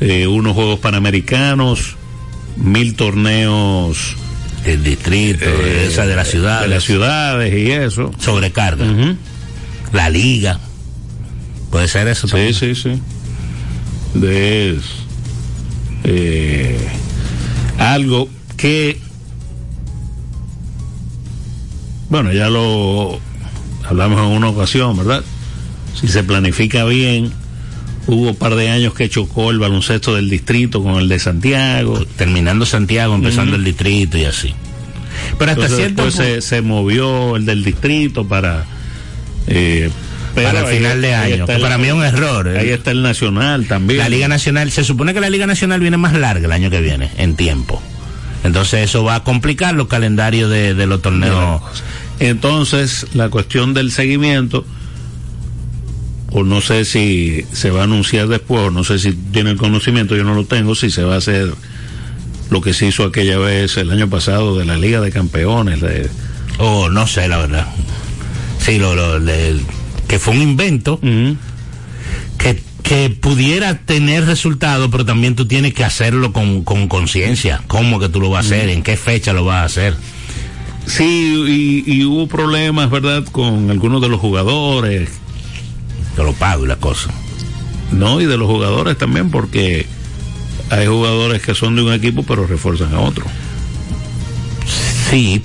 eh, 0.00 0.26
unos 0.26 0.54
Juegos 0.54 0.80
Panamericanos, 0.80 1.96
mil 2.56 2.94
torneos 2.94 4.16
El 4.64 4.82
distrito, 4.82 5.44
eh, 5.44 5.86
esa 5.88 6.06
de 6.06 6.16
la 6.16 6.24
ciudad, 6.24 6.62
de 6.62 6.68
las 6.68 6.84
ciudades 6.84 7.52
y 7.54 7.70
eso. 7.70 8.10
sobrecarga. 8.18 8.86
La 9.92 10.08
liga. 10.10 10.58
Puede 11.70 11.86
ser 11.86 12.08
eso 12.08 12.26
Sí, 12.26 12.32
también. 12.32 12.54
sí, 12.54 12.74
sí. 12.74 13.00
De 14.14 14.78
eh, 16.04 16.78
algo 17.78 18.28
que, 18.64 18.96
bueno, 22.08 22.32
ya 22.32 22.48
lo 22.48 23.18
hablamos 23.86 24.18
en 24.20 24.26
una 24.38 24.48
ocasión, 24.48 24.96
¿verdad? 24.96 25.22
Si 26.00 26.08
se 26.08 26.24
planifica 26.24 26.84
bien, 26.86 27.30
hubo 28.06 28.30
un 28.30 28.36
par 28.36 28.54
de 28.54 28.70
años 28.70 28.94
que 28.94 29.10
chocó 29.10 29.50
el 29.50 29.58
baloncesto 29.58 30.14
del 30.14 30.30
distrito 30.30 30.82
con 30.82 30.94
el 30.94 31.10
de 31.10 31.18
Santiago. 31.18 32.06
Terminando 32.16 32.64
Santiago, 32.64 33.14
empezando 33.14 33.56
el 33.56 33.64
distrito 33.64 34.16
y 34.16 34.24
así. 34.24 34.54
Pero 35.38 35.50
hasta 35.52 35.64
Entonces 35.64 35.76
cierto 35.76 36.04
después 36.06 36.26
se, 36.26 36.40
se 36.40 36.62
movió 36.62 37.36
el 37.36 37.44
del 37.44 37.62
distrito 37.64 38.26
para... 38.26 38.64
eh, 39.46 39.90
pero 40.34 40.48
para 40.48 40.60
el 40.70 40.76
final 40.78 41.02
de 41.02 41.14
año. 41.14 41.46
que 41.46 41.52
el- 41.52 41.60
para 41.60 41.76
mí 41.76 41.88
es 41.88 41.92
un 41.92 42.02
error. 42.02 42.48
¿eh? 42.48 42.58
Ahí 42.60 42.70
está 42.70 42.92
el 42.92 43.02
nacional 43.02 43.66
también. 43.66 43.98
La 44.00 44.08
Liga 44.08 44.26
Nacional, 44.26 44.70
se 44.72 44.84
supone 44.84 45.12
que 45.12 45.20
la 45.20 45.28
Liga 45.28 45.46
Nacional 45.46 45.80
viene 45.80 45.98
más 45.98 46.14
larga 46.14 46.46
el 46.46 46.52
año 46.52 46.70
que 46.70 46.80
viene, 46.80 47.10
en 47.18 47.36
tiempo. 47.36 47.82
Entonces 48.44 48.84
eso 48.90 49.02
va 49.02 49.16
a 49.16 49.24
complicar 49.24 49.74
los 49.74 49.88
calendarios 49.88 50.48
de, 50.50 50.74
de 50.74 50.86
los 50.86 51.02
torneos. 51.02 51.60
Entonces, 52.20 53.06
la 53.14 53.28
cuestión 53.30 53.74
del 53.74 53.90
seguimiento, 53.90 54.64
o 56.30 56.42
no 56.44 56.60
sé 56.60 56.84
si 56.84 57.44
se 57.52 57.70
va 57.70 57.80
a 57.80 57.84
anunciar 57.84 58.28
después, 58.28 58.60
o 58.62 58.70
no 58.70 58.84
sé 58.84 58.98
si 58.98 59.12
tiene 59.12 59.50
el 59.50 59.56
conocimiento, 59.56 60.14
yo 60.16 60.24
no 60.24 60.34
lo 60.34 60.44
tengo, 60.44 60.74
si 60.74 60.90
se 60.90 61.02
va 61.02 61.14
a 61.14 61.18
hacer 61.18 61.52
lo 62.50 62.60
que 62.60 62.74
se 62.74 62.86
hizo 62.86 63.04
aquella 63.04 63.38
vez 63.38 63.76
el 63.78 63.90
año 63.90 64.08
pasado 64.08 64.56
de 64.58 64.64
la 64.64 64.76
Liga 64.76 65.00
de 65.00 65.10
Campeones. 65.10 65.80
de- 65.80 66.08
O 66.58 66.88
no 66.90 67.06
sé, 67.06 67.26
la 67.28 67.38
verdad. 67.38 67.66
Sí, 68.58 68.78
lo, 68.78 68.94
lo- 68.94 69.24
que 70.06 70.18
fue 70.18 70.34
un 70.34 70.42
invento 70.42 71.00
que, 72.38 72.62
que 72.84 73.10
pudiera 73.10 73.78
tener 73.78 74.26
resultado, 74.26 74.90
pero 74.90 75.04
también 75.04 75.34
tú 75.34 75.46
tienes 75.46 75.74
que 75.74 75.82
hacerlo 75.84 76.32
con 76.32 76.62
con 76.62 76.86
conciencia. 76.86 77.62
¿Cómo 77.66 77.98
que 77.98 78.08
tú 78.08 78.20
lo 78.20 78.30
vas 78.30 78.44
a 78.44 78.48
hacer? 78.48 78.68
¿En 78.68 78.84
qué 78.84 78.96
fecha 78.96 79.32
lo 79.32 79.44
vas 79.44 79.62
a 79.62 79.64
hacer? 79.64 79.96
Sí, 80.86 81.82
y, 81.86 81.92
y 81.92 82.04
hubo 82.04 82.28
problemas, 82.28 82.90
¿verdad?, 82.90 83.24
con 83.24 83.70
algunos 83.70 84.02
de 84.02 84.08
los 84.10 84.20
jugadores, 84.20 85.08
Te 86.14 86.22
lo 86.22 86.34
pago 86.34 86.64
y 86.64 86.68
la 86.68 86.76
cosa. 86.76 87.10
¿no? 87.90 88.20
Y 88.20 88.26
de 88.26 88.36
los 88.36 88.48
jugadores 88.48 88.98
también, 88.98 89.30
porque 89.30 89.86
hay 90.70 90.86
jugadores 90.86 91.42
que 91.42 91.54
son 91.54 91.76
de 91.76 91.82
un 91.82 91.92
equipo, 91.92 92.22
pero 92.22 92.46
refuerzan 92.46 92.94
a 92.94 93.00
otro. 93.00 93.24
Sí, 95.10 95.42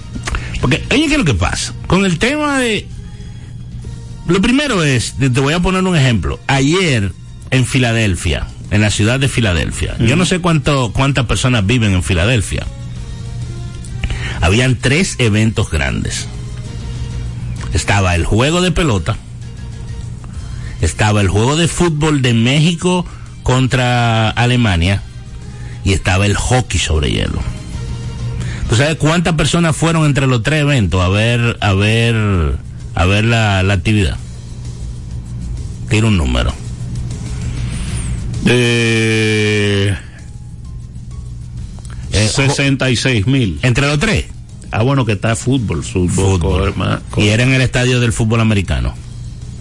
porque, 0.62 0.84
oye, 0.92 1.08
¿qué 1.08 1.14
es 1.14 1.18
lo 1.18 1.26
que 1.26 1.34
pasa? 1.34 1.74
Con 1.88 2.06
el 2.06 2.20
tema 2.20 2.60
de... 2.60 2.88
Lo 4.28 4.42
primero 4.42 4.84
es, 4.84 5.16
te 5.18 5.30
voy 5.30 5.54
a 5.54 5.60
poner 5.60 5.84
un 5.84 5.96
ejemplo. 5.96 6.40
Ayer 6.48 7.12
en 7.52 7.66
Filadelfia, 7.66 8.48
en 8.72 8.82
la 8.82 8.92
ciudad 8.92 9.20
de 9.20 9.28
Filadelfia, 9.28 9.96
yo 10.00 10.16
no 10.16 10.26
sé 10.26 10.40
cuánto, 10.40 10.92
cuántas 10.94 11.26
personas 11.26 11.66
viven 11.66 11.94
en 11.94 12.04
Filadelfia. 12.04 12.66
Habían 14.42 14.78
tres 14.78 15.16
eventos 15.18 15.70
grandes. 15.70 16.28
Estaba 17.74 18.16
el 18.16 18.26
juego 18.26 18.62
de 18.62 18.72
pelota, 18.72 19.18
estaba 20.82 21.22
el 21.22 21.28
juego 21.28 21.56
de 21.56 21.68
fútbol 21.68 22.22
de 22.22 22.34
México 22.34 23.06
contra 23.44 24.30
Alemania 24.30 25.04
y 25.84 25.94
estaba 25.94 26.26
el 26.26 26.36
hockey 26.36 26.80
sobre 26.80 27.12
hielo. 27.12 27.40
¿Tú 28.70 28.76
sabes 28.76 28.96
cuántas 28.96 29.34
personas 29.34 29.76
fueron 29.76 30.06
entre 30.06 30.28
los 30.28 30.44
tres 30.44 30.62
eventos 30.62 31.02
a 31.02 31.10
ver, 31.10 31.58
a 31.60 31.74
ver, 31.74 32.58
a 32.96 33.06
ver 33.06 33.26
la, 33.26 33.64
la 33.64 33.74
actividad? 33.74 34.18
Tira 35.90 36.08
un 36.08 36.18
número. 36.18 36.54
Eh, 38.46 39.96
Eh, 42.12 42.28
66 42.28 43.28
mil. 43.28 43.60
Entre 43.62 43.86
los 43.88 44.00
tres. 44.00 44.26
Ah, 44.72 44.84
bueno, 44.84 45.06
que 45.06 45.14
está 45.14 45.36
fútbol. 45.36 45.84
Fútbol. 45.84 46.74
Y 47.18 47.28
era 47.28 47.44
en 47.44 47.54
el 47.54 47.62
estadio 47.62 48.00
del 48.00 48.14
fútbol 48.14 48.42
americano. 48.42 48.94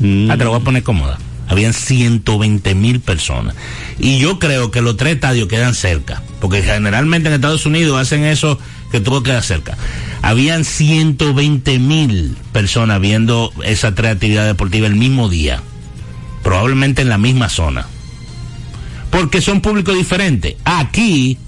Mm. 0.01 0.31
Ah, 0.31 0.37
te 0.37 0.45
lo 0.45 0.51
voy 0.51 0.61
a 0.61 0.65
poner 0.65 0.83
cómoda. 0.83 1.19
Habían 1.49 1.73
120 1.73 2.75
mil 2.75 3.01
personas. 3.01 3.55
Y 3.99 4.19
yo 4.19 4.39
creo 4.39 4.71
que 4.71 4.83
los 4.83 4.97
tres 4.97 5.15
estadios 5.15 5.49
quedan 5.49 5.75
cerca. 5.75 6.23
Porque 6.41 6.63
generalmente 6.63 7.29
en 7.29 7.35
Estados 7.35 7.65
Unidos 7.65 7.99
hacen 7.99 8.25
eso 8.25 8.59
que 8.93 9.01
todo 9.01 9.23
queda 9.23 9.43
cerca. 9.43 9.77
Habían 10.21 10.65
120 10.65 11.79
mil 11.79 12.37
personas 12.53 13.01
viendo 13.01 13.51
esa 13.65 13.95
tres 13.95 14.13
actividades 14.13 14.51
deportivas 14.53 14.91
el 14.91 14.97
mismo 14.97 15.31
día. 15.31 15.63
Probablemente 16.43 17.03
en 17.03 17.09
la 17.09 17.19
misma 17.19 17.49
zona. 17.49 17.87
Porque 19.19 19.41
son 19.41 19.61
públicos 19.61 19.97
diferentes. 19.97 20.55
Aquí, 20.65 21.39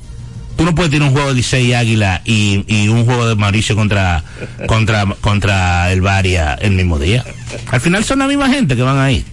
tú 0.57 0.65
no 0.65 0.75
puedes 0.75 0.91
tener 0.91 1.07
un 1.07 1.15
juego 1.15 1.29
de 1.29 1.35
Licey 1.35 1.73
Águila 1.73 2.21
y, 2.25 2.65
y 2.67 2.89
un 2.89 3.05
juego 3.05 3.29
de 3.29 3.37
Mauricio 3.37 3.77
contra, 3.77 4.25
contra, 4.67 5.07
contra 5.21 5.93
el 5.93 6.01
Varia 6.01 6.55
el 6.55 6.73
mismo 6.73 6.99
día. 6.99 7.25
Al 7.71 7.81
final 7.81 8.05
son 8.05 8.19
la 8.19 8.27
misma 8.27 8.49
gente 8.49 8.75
que 8.75 8.83
van 8.83 8.99
ahí. 8.99 9.25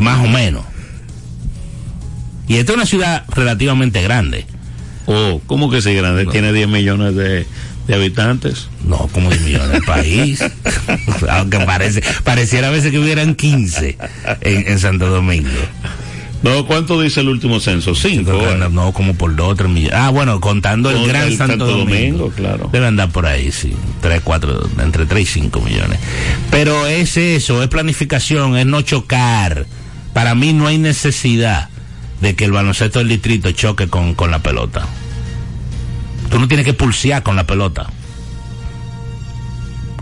Más 0.00 0.18
o 0.24 0.26
menos. 0.26 0.64
Y 2.48 2.56
esta 2.56 2.72
es 2.72 2.76
una 2.76 2.86
ciudad 2.86 3.24
relativamente 3.28 4.02
grande. 4.02 4.44
Oh, 5.06 5.40
¿cómo 5.46 5.70
que 5.70 5.80
sí 5.80 5.94
grande? 5.94 6.26
Tiene 6.26 6.52
10 6.52 6.66
millones 6.66 7.14
de, 7.14 7.46
de 7.86 7.94
habitantes. 7.94 8.66
No, 8.84 9.08
como 9.12 9.30
10 9.30 9.42
millones 9.42 9.70
del 9.70 9.82
país. 9.82 10.44
Aunque 11.30 11.60
parece, 11.60 12.02
pareciera 12.24 12.66
a 12.66 12.70
veces 12.72 12.90
que 12.90 12.98
hubieran 12.98 13.36
15 13.36 13.96
en, 14.40 14.66
en 14.66 14.78
Santo 14.80 15.08
Domingo. 15.08 15.50
No, 16.42 16.66
¿cuánto 16.66 17.00
dice 17.00 17.20
el 17.20 17.28
último 17.28 17.60
censo? 17.60 17.94
Cinco. 17.94 18.32
Anda- 18.32 18.68
no, 18.68 18.92
como 18.92 19.14
por 19.14 19.34
2 19.36 19.48
o 19.48 19.54
3 19.54 19.70
millones. 19.70 19.96
Ah, 19.96 20.10
bueno, 20.10 20.40
contando 20.40 20.90
el 20.90 21.06
Gran 21.06 21.28
el 21.28 21.36
Santo, 21.36 21.52
Santo 21.52 21.66
Domingo. 21.66 21.94
Domingo, 22.18 22.30
claro. 22.34 22.68
Debe 22.72 22.86
andar 22.88 23.10
por 23.10 23.26
ahí, 23.26 23.52
sí. 23.52 23.74
3, 24.00 24.20
4, 24.24 24.68
entre 24.82 25.06
3 25.06 25.22
y 25.22 25.26
5 25.40 25.60
millones. 25.60 25.98
Pero 26.50 26.86
es 26.88 27.16
eso, 27.16 27.62
es 27.62 27.68
planificación, 27.68 28.56
es 28.56 28.66
no 28.66 28.82
chocar. 28.82 29.66
Para 30.12 30.34
mí 30.34 30.52
no 30.52 30.66
hay 30.66 30.78
necesidad 30.78 31.68
de 32.20 32.34
que 32.34 32.44
el 32.44 32.52
baloncesto 32.52 32.98
del 32.98 33.08
distrito 33.08 33.50
choque 33.52 33.86
con, 33.88 34.14
con 34.14 34.30
la 34.32 34.40
pelota. 34.40 34.86
Tú 36.30 36.38
no 36.40 36.48
tienes 36.48 36.66
que 36.66 36.72
pulsear 36.72 37.22
con 37.22 37.36
la 37.36 37.46
pelota. 37.46 37.86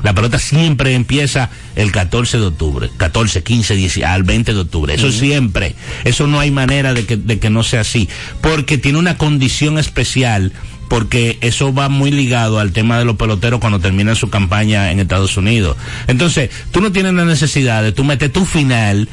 La 0.03 0.15
pelota 0.15 0.39
siempre 0.39 0.95
empieza 0.95 1.51
el 1.77 1.93
14 1.93 2.39
de 2.39 2.47
octubre, 2.47 2.91
14, 2.97 3.43
15, 3.43 3.75
10, 3.75 4.05
al 4.05 4.23
20 4.23 4.55
de 4.55 4.61
octubre. 4.61 4.95
Eso 4.95 5.13
siempre. 5.13 5.75
Eso 6.05 6.27
no 6.27 6.41
hay 6.41 6.51
manera 6.51 6.95
de 6.95 7.05
que, 7.05 7.17
de 7.17 7.39
que 7.39 7.51
no 7.51 7.63
sea 7.63 7.81
así. 7.81 8.09
Porque 8.41 8.79
tiene 8.79 8.99
una 8.99 9.19
condición 9.19 9.79
especial 9.79 10.53
porque 10.89 11.39
eso 11.41 11.73
va 11.73 11.89
muy 11.89 12.11
ligado 12.11 12.59
al 12.59 12.73
tema 12.73 12.99
de 12.99 13.05
los 13.05 13.15
peloteros 13.15 13.61
cuando 13.61 13.79
terminan 13.79 14.17
su 14.17 14.29
campaña 14.29 14.91
en 14.91 14.99
Estados 14.99 15.37
Unidos. 15.37 15.77
Entonces, 16.09 16.51
tú 16.73 16.81
no 16.81 16.91
tienes 16.91 17.15
la 17.15 17.25
necesidad 17.25 17.85
de 17.85 17.93
tú 17.93 18.03
meter 18.03 18.31
tu 18.31 18.45
final 18.45 19.09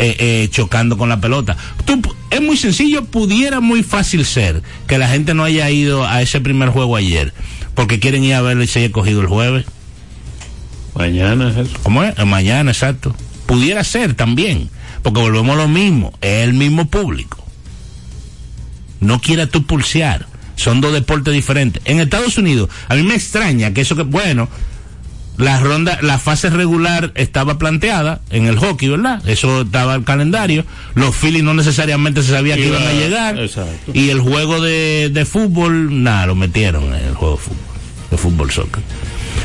eh, 0.00 0.16
eh, 0.18 0.48
chocando 0.50 0.98
con 0.98 1.08
la 1.08 1.20
pelota. 1.20 1.56
Tú, 1.84 2.02
es 2.30 2.40
muy 2.40 2.56
sencillo, 2.56 3.04
pudiera 3.04 3.60
muy 3.60 3.84
fácil 3.84 4.24
ser 4.24 4.62
que 4.88 4.98
la 4.98 5.06
gente 5.06 5.32
no 5.32 5.44
haya 5.44 5.70
ido 5.70 6.04
a 6.04 6.22
ese 6.22 6.40
primer 6.40 6.70
juego 6.70 6.96
ayer 6.96 7.32
porque 7.74 8.00
quieren 8.00 8.24
ir 8.24 8.34
a 8.34 8.42
verlo 8.42 8.62
y 8.62 8.66
se 8.66 8.80
haya 8.80 8.92
cogido 8.92 9.20
el 9.20 9.26
jueves. 9.26 9.66
Mañana 10.94 11.50
es 11.50 11.56
eso. 11.68 11.78
¿Cómo 11.82 12.02
es? 12.04 12.18
Eh, 12.18 12.24
Mañana, 12.24 12.70
exacto. 12.70 13.14
Pudiera 13.46 13.82
ser 13.84 14.14
también, 14.14 14.70
porque 15.02 15.20
volvemos 15.20 15.54
a 15.54 15.62
lo 15.62 15.68
mismo, 15.68 16.12
es 16.20 16.44
el 16.44 16.54
mismo 16.54 16.86
público. 16.88 17.38
No 19.00 19.20
quiera 19.20 19.46
tú 19.46 19.64
pulsear, 19.66 20.26
son 20.56 20.80
dos 20.80 20.92
deportes 20.92 21.34
diferentes. 21.34 21.82
En 21.86 21.98
Estados 22.00 22.38
Unidos, 22.38 22.68
a 22.88 22.94
mí 22.94 23.02
me 23.02 23.14
extraña 23.14 23.72
que 23.72 23.80
eso 23.80 23.96
que, 23.96 24.02
bueno, 24.02 24.48
la 25.38 25.58
ronda, 25.58 25.98
la 26.02 26.18
fase 26.18 26.50
regular 26.50 27.10
estaba 27.16 27.58
planteada 27.58 28.20
en 28.30 28.46
el 28.46 28.58
hockey, 28.58 28.88
¿verdad? 28.90 29.26
Eso 29.28 29.62
estaba 29.62 29.94
el 29.96 30.04
calendario. 30.04 30.64
Los 30.94 31.16
Phillies 31.16 31.42
no 31.42 31.54
necesariamente 31.54 32.22
se 32.22 32.30
sabía 32.32 32.54
que 32.54 32.66
Iba- 32.68 32.78
iban 32.78 32.88
a 32.88 32.92
llegar. 32.92 33.38
exacto. 33.40 33.90
Y 33.92 34.10
el 34.10 34.20
juego 34.20 34.60
de, 34.60 35.10
de 35.12 35.24
fútbol, 35.24 36.02
nada, 36.04 36.26
lo 36.26 36.34
metieron 36.36 36.84
en 36.94 37.04
el 37.06 37.14
juego 37.14 37.36
de 37.36 37.42
fútbol, 37.42 37.58
de 38.10 38.16
fútbol 38.18 38.50
soccer. 38.52 38.82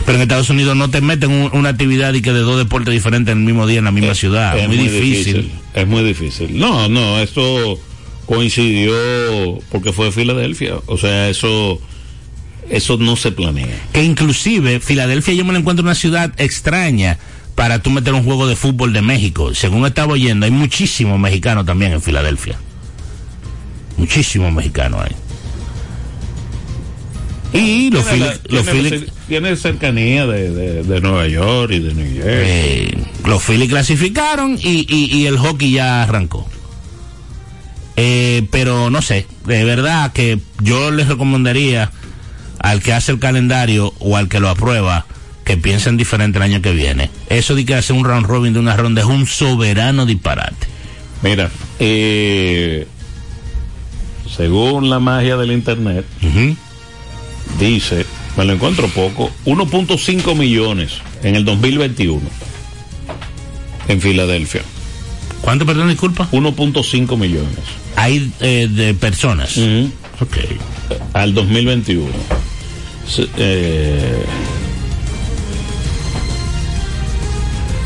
Pero 0.05 0.17
en 0.17 0.21
Estados 0.21 0.49
Unidos 0.49 0.75
no 0.75 0.89
te 0.89 1.01
meten 1.01 1.31
un- 1.31 1.49
una 1.53 1.69
actividad 1.69 2.13
y 2.13 2.21
que 2.21 2.31
de 2.33 2.39
dos 2.39 2.57
deportes 2.57 2.93
diferentes 2.93 3.31
en 3.31 3.39
el 3.39 3.43
mismo 3.45 3.67
día 3.67 3.79
en 3.79 3.85
la 3.85 3.91
misma 3.91 4.15
ciudad. 4.15 4.57
Es 4.57 4.67
muy, 4.67 4.77
difícil. 4.77 5.51
Es 5.73 5.87
muy 5.87 6.03
difícil. 6.03 6.57
No, 6.59 6.87
no, 6.89 7.19
eso 7.19 7.79
coincidió 8.25 8.93
porque 9.71 9.91
fue 9.93 10.11
Filadelfia. 10.11 10.75
O 10.85 10.97
sea, 10.97 11.29
eso, 11.29 11.81
eso 12.69 12.97
no 12.97 13.15
se 13.15 13.31
planea. 13.31 13.67
Que 13.93 14.03
inclusive 14.03 14.79
Filadelfia 14.79 15.33
yo 15.33 15.43
me 15.45 15.53
la 15.53 15.59
encuentro 15.59 15.83
una 15.83 15.95
ciudad 15.95 16.33
extraña 16.37 17.17
para 17.55 17.81
tú 17.81 17.89
meter 17.89 18.13
un 18.13 18.23
juego 18.23 18.47
de 18.47 18.55
fútbol 18.55 18.93
de 18.93 19.01
México. 19.01 19.53
Según 19.55 19.85
estaba 19.85 20.13
oyendo, 20.13 20.45
hay 20.45 20.51
muchísimos 20.51 21.19
mexicanos 21.19 21.65
también 21.65 21.91
en 21.93 22.01
Filadelfia. 22.01 22.57
Muchísimos 23.97 24.53
mexicanos 24.53 25.01
hay. 25.03 25.15
Y 27.53 27.89
los 27.91 28.03
Phillies, 28.05 28.41
los 28.49 28.65
tiene- 28.65 29.05
tiene 29.27 29.55
cercanía 29.55 30.25
de, 30.27 30.51
de- 30.51 30.83
de 30.83 31.01
Nueva 31.01 31.27
York 31.27 31.71
y 31.71 31.79
de 31.79 31.93
New 31.93 32.05
Jersey. 32.13 32.29
eh, 32.33 32.97
los 33.25 33.41
Phillies 33.43 33.69
clasificaron 33.69 34.57
y, 34.61 34.85
y- 34.93 35.17
y 35.17 35.25
el 35.27 35.37
hockey 35.37 35.71
ya 35.71 36.03
arrancó. 36.03 36.47
Eh, 37.95 38.45
pero 38.51 38.89
no 38.89 39.01
sé, 39.01 39.25
de 39.45 39.63
verdad 39.63 40.11
que 40.13 40.39
yo 40.61 40.91
les 40.91 41.07
recomendaría 41.07 41.91
al 42.59 42.81
que 42.81 42.93
hace 42.93 43.11
el 43.11 43.19
calendario 43.19 43.93
o 43.99 44.17
al 44.17 44.27
que 44.29 44.39
lo 44.39 44.49
aprueba 44.49 45.05
que 45.45 45.57
piensen 45.57 45.95
diferente 45.97 46.37
el 46.37 46.43
año 46.43 46.61
que 46.61 46.73
viene. 46.73 47.09
Eso 47.29 47.55
de 47.55 47.65
que 47.65 47.73
hacer 47.75 47.95
un 47.95 48.03
round 48.03 48.25
robin 48.27 48.53
de 48.53 48.59
una 48.59 48.75
ronda 48.75 49.01
es 49.01 49.07
un 49.07 49.25
soberano 49.25 50.05
disparate. 50.05 50.67
Mira, 51.23 51.49
eh, 51.79 52.85
según 54.35 54.89
la 54.89 54.99
magia 54.99 55.37
del 55.37 55.51
Internet. 55.53 56.05
Dice, 57.59 58.05
me 58.37 58.45
lo 58.45 58.53
encuentro 58.53 58.87
poco, 58.89 59.31
1.5 59.45 60.35
millones 60.35 60.93
en 61.23 61.35
el 61.35 61.45
2021 61.45 62.21
en 63.87 64.01
Filadelfia. 64.01 64.61
¿Cuánto, 65.41 65.65
perdón, 65.65 65.89
disculpa? 65.89 66.27
1.5 66.31 67.17
millones 67.17 67.59
Hay 67.95 68.31
eh, 68.41 68.67
de 68.69 68.93
personas. 68.93 69.57
Ok. 70.19 70.37
al 71.13 71.33
2021. 71.33 72.07
Se- 73.07 73.27
eh, 73.37 74.23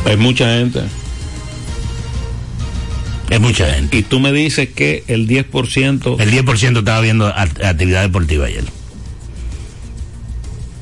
hay 0.06 0.18
mucha 0.18 0.46
gente. 0.58 0.82
Es 3.30 3.40
mucha 3.40 3.74
gente. 3.74 3.98
Y 3.98 4.04
tú 4.04 4.20
me 4.20 4.32
dices 4.34 4.70
que 4.70 5.04
el 5.08 5.28
10%... 5.28 6.20
El 6.20 6.32
10% 6.32 6.80
estaba 6.80 7.00
viendo 7.00 7.28
act- 7.34 7.64
actividad 7.64 8.02
deportiva 8.02 8.48
ayer. 8.48 8.64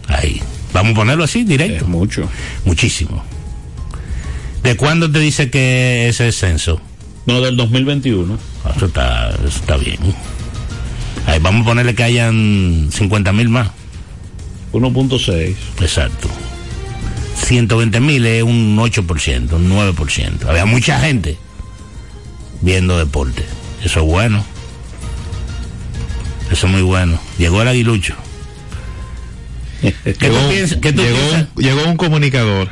Ahí. 0.09 0.41
Vamos 0.73 0.91
a 0.91 0.95
ponerlo 0.95 1.23
así, 1.23 1.43
directo. 1.43 1.85
es 1.85 1.89
mucho. 1.89 2.29
Muchísimo. 2.65 3.23
¿De 4.63 4.75
cuándo 4.75 5.09
te 5.11 5.19
dice 5.19 5.49
que 5.49 6.09
ese 6.09 6.31
censo? 6.31 6.81
No, 7.25 7.41
del 7.41 7.55
2021. 7.55 8.37
Ah, 8.65 8.73
Eso 8.75 8.85
está, 8.87 9.29
eso 9.29 9.47
está 9.47 9.77
bien. 9.77 9.97
Ahí 11.25 11.39
vamos 11.39 11.61
a 11.61 11.65
ponerle 11.65 11.95
que 11.95 12.03
hayan 12.03 12.89
50 12.91 13.31
mil 13.33 13.49
más. 13.49 13.69
1.6. 14.73 15.55
Exacto. 15.81 16.27
120 17.35 17.99
mil 18.01 18.25
es 18.25 18.43
un 18.43 18.77
8%, 18.77 19.53
un 19.53 19.69
9%. 19.71 20.45
Había 20.47 20.65
mucha 20.65 20.99
gente 20.99 21.37
viendo 22.61 22.97
deporte. 22.97 23.45
Eso 23.83 23.99
es 24.01 24.05
bueno. 24.05 24.43
Eso 26.51 26.65
es 26.67 26.71
muy 26.71 26.81
bueno. 26.81 27.19
Llegó 27.37 27.61
el 27.61 27.67
aguilucho. 27.69 28.15
¿Qué 29.81 29.91
tú 30.13 30.19
Llegó, 30.25 30.49
piensas? 30.49 30.77
¿Qué 30.81 30.93
tú 30.93 31.01
llegó 31.01 31.17
piensas? 31.17 31.47
un, 31.55 31.63
llegó 31.63 31.83
un 31.85 31.97
comunicador. 31.97 32.69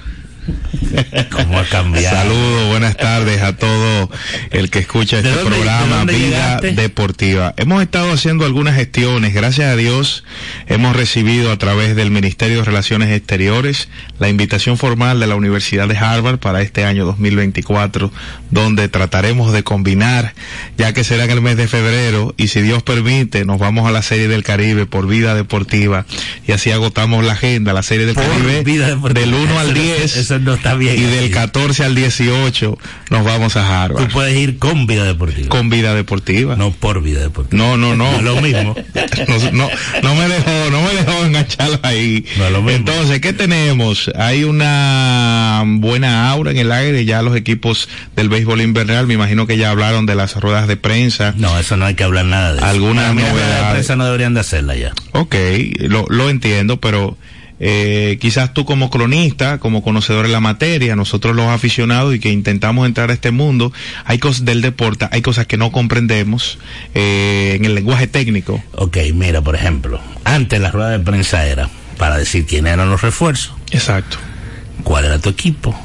¿Cómo 1.32 1.60
ha 1.60 1.66
cambiado? 1.66 2.16
Saludos, 2.16 2.70
buenas 2.70 2.96
tardes 2.96 3.42
a 3.42 3.58
todo 3.58 4.10
el 4.52 4.70
que 4.70 4.80
escucha 4.80 5.22
¿De 5.22 5.28
este 5.30 5.42
dónde- 5.44 5.58
programa 5.58 6.06
Vida 6.06 6.18
llegaste? 6.18 6.72
Deportiva. 6.72 7.54
Hemos 7.58 7.82
estado 7.84 8.14
haciendo 8.14 8.46
algunas 8.46 8.76
gestiones, 8.76 9.34
gracias 9.34 9.68
a 9.72 9.76
Dios 9.76 10.24
hemos 10.68 10.96
recibido 10.96 11.52
a 11.52 11.58
través 11.58 11.98
del 11.98 12.12
Ministerio 12.12 12.60
de 12.60 12.64
Relaciones 12.64 13.10
Exteriores 13.12 13.90
la 14.20 14.30
invitación 14.30 14.78
formal 14.78 15.20
de 15.20 15.28
la 15.28 15.36
Universidad 15.36 15.88
de 15.88 15.98
Harvard 15.98 16.40
para 16.40 16.62
este 16.62 16.84
año 16.86 17.06
2024, 17.06 18.12
donde 18.52 18.88
trataremos 18.90 19.54
de 19.54 19.64
combinar, 19.64 20.34
ya 20.78 20.94
que 20.94 21.04
será 21.04 21.26
en 21.26 21.32
el 21.32 21.42
mes 21.42 21.58
de 21.58 21.68
febrero 21.68 22.34
y 22.38 22.48
si 22.48 22.62
Dios 22.62 22.84
permite 22.84 23.46
nos 23.46 23.60
vamos 23.60 23.88
a 23.88 23.92
la 23.92 24.02
Serie 24.02 24.28
del 24.28 24.44
Caribe 24.44 24.86
por 24.86 25.08
Vida 25.08 25.36
Deportiva 25.36 26.06
y 26.48 26.52
así 26.52 26.72
agotamos 26.72 27.24
la 27.26 27.34
agenda, 27.34 27.74
la 27.74 27.84
Serie 27.84 28.06
del 28.06 28.16
Por 28.16 28.26
Caribe 28.26 28.64
del 29.14 29.34
1 29.34 29.60
al 29.60 29.68
Eso 29.68 29.76
no- 29.78 29.84
10 29.84 30.18
eso 30.18 30.40
no 30.40 30.54
está 30.56 30.74
bien 30.76 30.98
y 30.98 31.02
del 31.04 31.26
así. 31.26 31.30
14 31.32 31.84
al 31.84 31.96
18 31.96 32.78
nos 33.10 33.24
vamos 33.24 33.56
a 33.56 33.62
Tú 33.68 33.72
Harvard 33.74 34.12
puedes 34.12 34.36
ir 34.38 34.58
con 34.58 34.88
vida 34.88 35.04
deportiva. 35.06 35.50
con 35.50 35.70
vida 35.70 35.94
deportiva. 35.94 36.56
No 36.56 36.72
por 36.72 37.02
vida 37.02 37.20
deportiva. 37.22 37.58
No, 37.64 37.78
no, 37.78 37.96
no. 37.96 38.12
No 38.12 38.18
es 38.18 38.24
lo 38.24 38.42
mismo. 38.42 38.76
No, 39.28 39.52
no, 39.52 39.70
no 40.04 40.16
me 40.16 40.28
dejó, 40.28 40.70
no 40.72 40.82
me 40.82 40.94
dejó 40.94 41.26
engancharlo 41.26 41.80
ahí. 41.84 42.26
No 42.38 42.50
lo 42.50 42.62
mismo. 42.62 42.78
Entonces, 42.78 43.20
¿qué 43.20 43.34
tenemos? 43.34 44.07
Hay 44.16 44.44
una 44.44 45.64
buena 45.66 46.30
aura 46.30 46.52
en 46.52 46.58
el 46.58 46.72
aire, 46.72 47.06
ya 47.06 47.22
los 47.22 47.36
equipos 47.36 47.90
del 48.16 48.30
béisbol 48.30 48.62
invernal, 48.62 49.08
me 49.08 49.14
imagino 49.14 49.48
que 49.48 49.58
ya 49.58 49.72
hablaron 49.72 50.06
de 50.06 50.16
las 50.16 50.36
ruedas 50.36 50.68
de 50.68 50.78
prensa. 50.78 51.34
No, 51.38 51.58
eso 51.60 51.78
no 51.78 51.86
hay 51.86 51.96
que 51.96 52.04
hablar 52.04 52.26
nada 52.26 52.52
de 52.54 52.58
eso. 52.58 52.66
Algunas 52.66 53.06
las 53.08 53.14
ruedas 53.14 53.34
de 53.34 53.34
novedades. 53.34 53.72
prensa 53.72 53.96
no 53.96 54.06
deberían 54.06 54.34
de 54.34 54.40
hacerla 54.40 54.76
ya. 54.76 54.94
Ok, 55.14 55.36
lo, 55.80 56.06
lo 56.10 56.30
entiendo, 56.30 56.80
pero 56.80 57.18
eh, 57.60 58.18
quizás 58.22 58.54
tú 58.54 58.66
como 58.66 58.90
cronista, 58.90 59.58
como 59.58 59.82
conocedor 59.82 60.28
de 60.28 60.32
la 60.32 60.40
materia, 60.40 60.96
nosotros 60.96 61.36
los 61.36 61.48
aficionados 61.48 62.14
y 62.14 62.20
que 62.20 62.32
intentamos 62.32 62.86
entrar 62.86 63.10
a 63.10 63.14
este 63.14 63.32
mundo, 63.32 63.74
hay 64.06 64.20
cosas 64.20 64.46
del 64.46 64.62
deporte, 64.62 65.08
hay 65.12 65.22
cosas 65.22 65.48
que 65.48 65.58
no 65.58 65.72
comprendemos 65.72 66.60
eh, 66.94 67.54
en 67.56 67.66
el 67.66 67.76
lenguaje 67.76 68.08
técnico. 68.08 68.64
Ok, 68.74 68.98
mira, 69.14 69.42
por 69.42 69.56
ejemplo, 69.56 70.00
antes 70.24 70.60
la 70.62 70.72
rueda 70.72 70.90
de 70.92 71.00
prensa 71.00 71.46
era 71.48 71.70
para 71.98 72.18
decir 72.18 72.46
quiénes 72.46 72.74
eran 72.74 72.90
los 72.90 73.02
refuerzos, 73.02 73.54
Exacto. 73.72 74.18
cuál 74.84 75.06
era 75.06 75.20
tu 75.20 75.30
equipo 75.30 75.76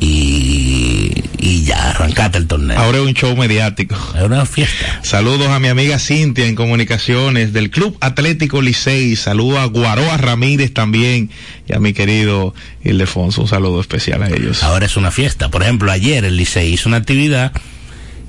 y, 0.00 1.24
y 1.38 1.64
ya 1.64 1.90
arrancaste 1.90 2.38
el 2.38 2.46
torneo. 2.46 2.78
Ahora 2.78 2.98
es 2.98 3.04
un 3.04 3.14
show 3.14 3.34
mediático. 3.36 3.96
Era 4.14 4.26
una 4.26 4.44
fiesta. 4.44 5.00
Saludos 5.02 5.48
a 5.48 5.58
mi 5.60 5.68
amiga 5.68 5.98
Cintia 5.98 6.46
en 6.46 6.54
comunicaciones 6.56 7.52
del 7.52 7.70
Club 7.70 7.96
Atlético 8.00 8.60
Licey. 8.60 9.16
Saludo 9.16 9.60
a 9.60 9.64
Guaroa 9.66 10.16
Ramírez 10.18 10.74
también 10.74 11.30
y 11.66 11.74
a 11.74 11.78
mi 11.78 11.92
querido 11.94 12.54
Ildefonso. 12.82 13.42
Un 13.42 13.48
saludo 13.48 13.80
especial 13.80 14.22
a 14.22 14.28
ellos. 14.28 14.62
Ahora 14.62 14.84
es 14.84 14.96
una 14.96 15.10
fiesta. 15.10 15.50
Por 15.50 15.62
ejemplo, 15.62 15.90
ayer 15.90 16.24
el 16.24 16.36
Licey 16.36 16.72
hizo 16.74 16.88
una 16.88 16.98
actividad, 16.98 17.52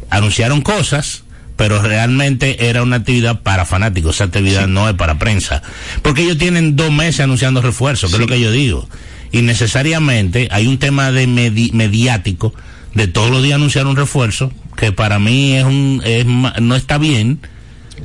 anunciaron 0.09 0.61
cosas, 0.61 1.24
pero 1.55 1.81
realmente 1.81 2.67
era 2.69 2.83
una 2.83 2.97
actividad 2.97 3.41
para 3.41 3.65
fanáticos. 3.65 4.15
Esa 4.15 4.25
actividad 4.25 4.67
no 4.67 4.89
es 4.89 4.95
para 4.95 5.17
prensa. 5.19 5.61
Porque 6.01 6.23
ellos 6.23 6.37
tienen 6.37 6.75
dos 6.75 6.91
meses 6.91 7.21
anunciando 7.21 7.61
refuerzos, 7.61 8.09
que 8.11 8.15
es 8.17 8.19
lo 8.21 8.27
que 8.27 8.39
yo 8.39 8.51
digo. 8.51 8.87
Y 9.31 9.41
necesariamente 9.41 10.47
hay 10.51 10.67
un 10.67 10.77
tema 10.77 11.11
de 11.11 11.27
medi- 11.27 11.71
mediático 11.73 12.53
de 12.93 13.07
todos 13.07 13.29
los 13.31 13.43
días 13.43 13.55
anunciar 13.55 13.87
un 13.87 13.95
refuerzo, 13.95 14.51
que 14.77 14.91
para 14.91 15.19
mí 15.19 15.55
es 15.55 15.63
un, 15.65 16.01
es, 16.05 16.25
no 16.25 16.75
está 16.75 16.97
bien. 16.97 17.39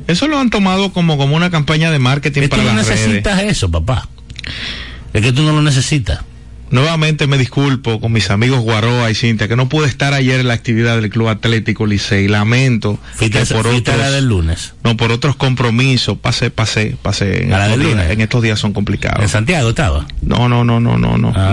Eso 0.07 0.27
lo 0.27 0.39
han 0.39 0.49
tomado 0.49 0.91
como, 0.91 1.17
como 1.17 1.35
una 1.35 1.49
campaña 1.49 1.91
de 1.91 1.99
marketing 1.99 2.47
para 2.49 2.61
tú 2.63 2.69
no 2.69 2.75
las 2.75 2.87
necesitas 2.87 3.37
redes. 3.37 3.51
eso, 3.57 3.69
papá. 3.71 4.09
Es 5.13 5.21
que 5.21 5.31
tú 5.33 5.43
no 5.43 5.51
lo 5.53 5.61
necesitas. 5.61 6.21
Nuevamente 6.71 7.27
me 7.27 7.37
disculpo 7.37 7.99
con 7.99 8.11
mis 8.13 8.29
amigos 8.31 8.61
Guaroa 8.61 9.11
y 9.11 9.15
Cintia 9.15 9.47
que 9.47 9.55
no 9.57 9.67
pude 9.69 9.87
estar 9.87 10.13
ayer 10.13 10.39
en 10.39 10.47
la 10.47 10.53
actividad 10.53 10.95
del 10.99 11.09
Club 11.09 11.27
Atlético 11.27 11.85
Licey. 11.85 12.27
Lamento 12.29 12.97
Fuiste, 13.13 13.39
que 13.39 13.45
por 13.53 13.67
a 13.67 13.71
la 13.71 13.77
otros, 13.77 14.11
del 14.13 14.25
lunes. 14.27 14.73
no, 14.83 14.95
por 14.95 15.11
otros 15.11 15.35
compromisos 15.35 16.17
pasé, 16.17 16.49
pasé, 16.49 16.95
pasé. 17.01 17.43
En, 17.43 17.53
¿A 17.53 17.57
la 17.57 17.65
estos 17.65 17.77
del 17.79 17.87
días, 17.87 17.97
lunes? 17.99 18.11
en 18.13 18.21
estos 18.21 18.41
días 18.41 18.59
son 18.59 18.69
En 18.69 18.73
complicados. 18.73 19.29
Santiago 19.29 19.69
estaba. 19.69 20.07
No, 20.21 20.47
no, 20.47 20.63
no, 20.63 20.79
no, 20.79 20.97
no, 20.97 21.17
no, 21.17 21.33
Ah. 21.35 21.51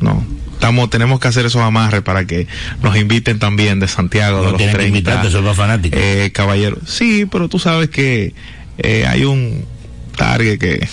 no, 0.00 0.12
no. 0.12 0.40
Estamos, 0.52 0.90
tenemos 0.90 1.20
que 1.20 1.28
hacer 1.28 1.46
esos 1.46 1.62
amarres 1.62 2.02
para 2.02 2.26
que 2.26 2.46
nos 2.82 2.94
inviten 2.98 3.38
también 3.38 3.80
de 3.80 3.88
Santiago, 3.88 4.40
de 4.40 4.44
No 4.44 4.48
los 4.50 4.58
tienen 4.58 4.74
que 4.74 4.78
30. 4.82 4.98
invitarte, 4.98 5.28
eso 5.28 5.38
es 5.38 5.44
para 5.44 5.56
fanáticos. 5.56 5.98
eh, 5.98 6.30
caballero. 6.34 6.76
Sí, 6.86 7.24
pero 7.32 7.48
tú 7.48 7.58
sabes 7.58 7.88
que 7.88 8.34
eh, 8.76 9.06
hay 9.08 9.24
un 9.24 9.64
target 10.18 10.58
que 10.58 10.86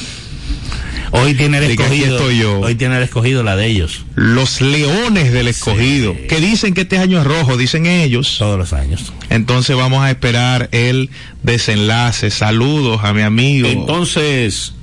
Hoy 1.12 1.34
tiene 1.36 1.58
el 1.60 1.72
escogido. 1.72 2.32
yo. 2.32 2.60
Hoy 2.60 2.76
tiene 2.76 2.98
el 2.98 3.04
escogido 3.04 3.44
la 3.44 3.56
de 3.56 3.68
ellos. 3.68 4.06
los 4.16 4.62
leones 4.62 5.32
del 5.32 5.48
escogido, 5.48 6.14
Sí. 6.14 6.28
que 6.28 6.40
dicen 6.42 6.74
que 6.74 6.82
este 6.82 6.98
año 6.98 7.20
es 7.20 7.26
rojo, 7.26 7.56
dicen 7.58 7.86
ellos. 7.86 8.36
Todos 8.38 8.58
los 8.58 8.74
años. 8.74 9.14
Entonces 9.30 9.76
vamos 9.76 10.04
a 10.04 10.10
esperar 10.10 10.70
el 10.72 11.10
desenlace. 11.44 12.30
Saludos 12.30 13.02
a 13.04 13.14
mi 13.14 13.22
amigo. 13.22 13.68
Entonces, 13.68 14.74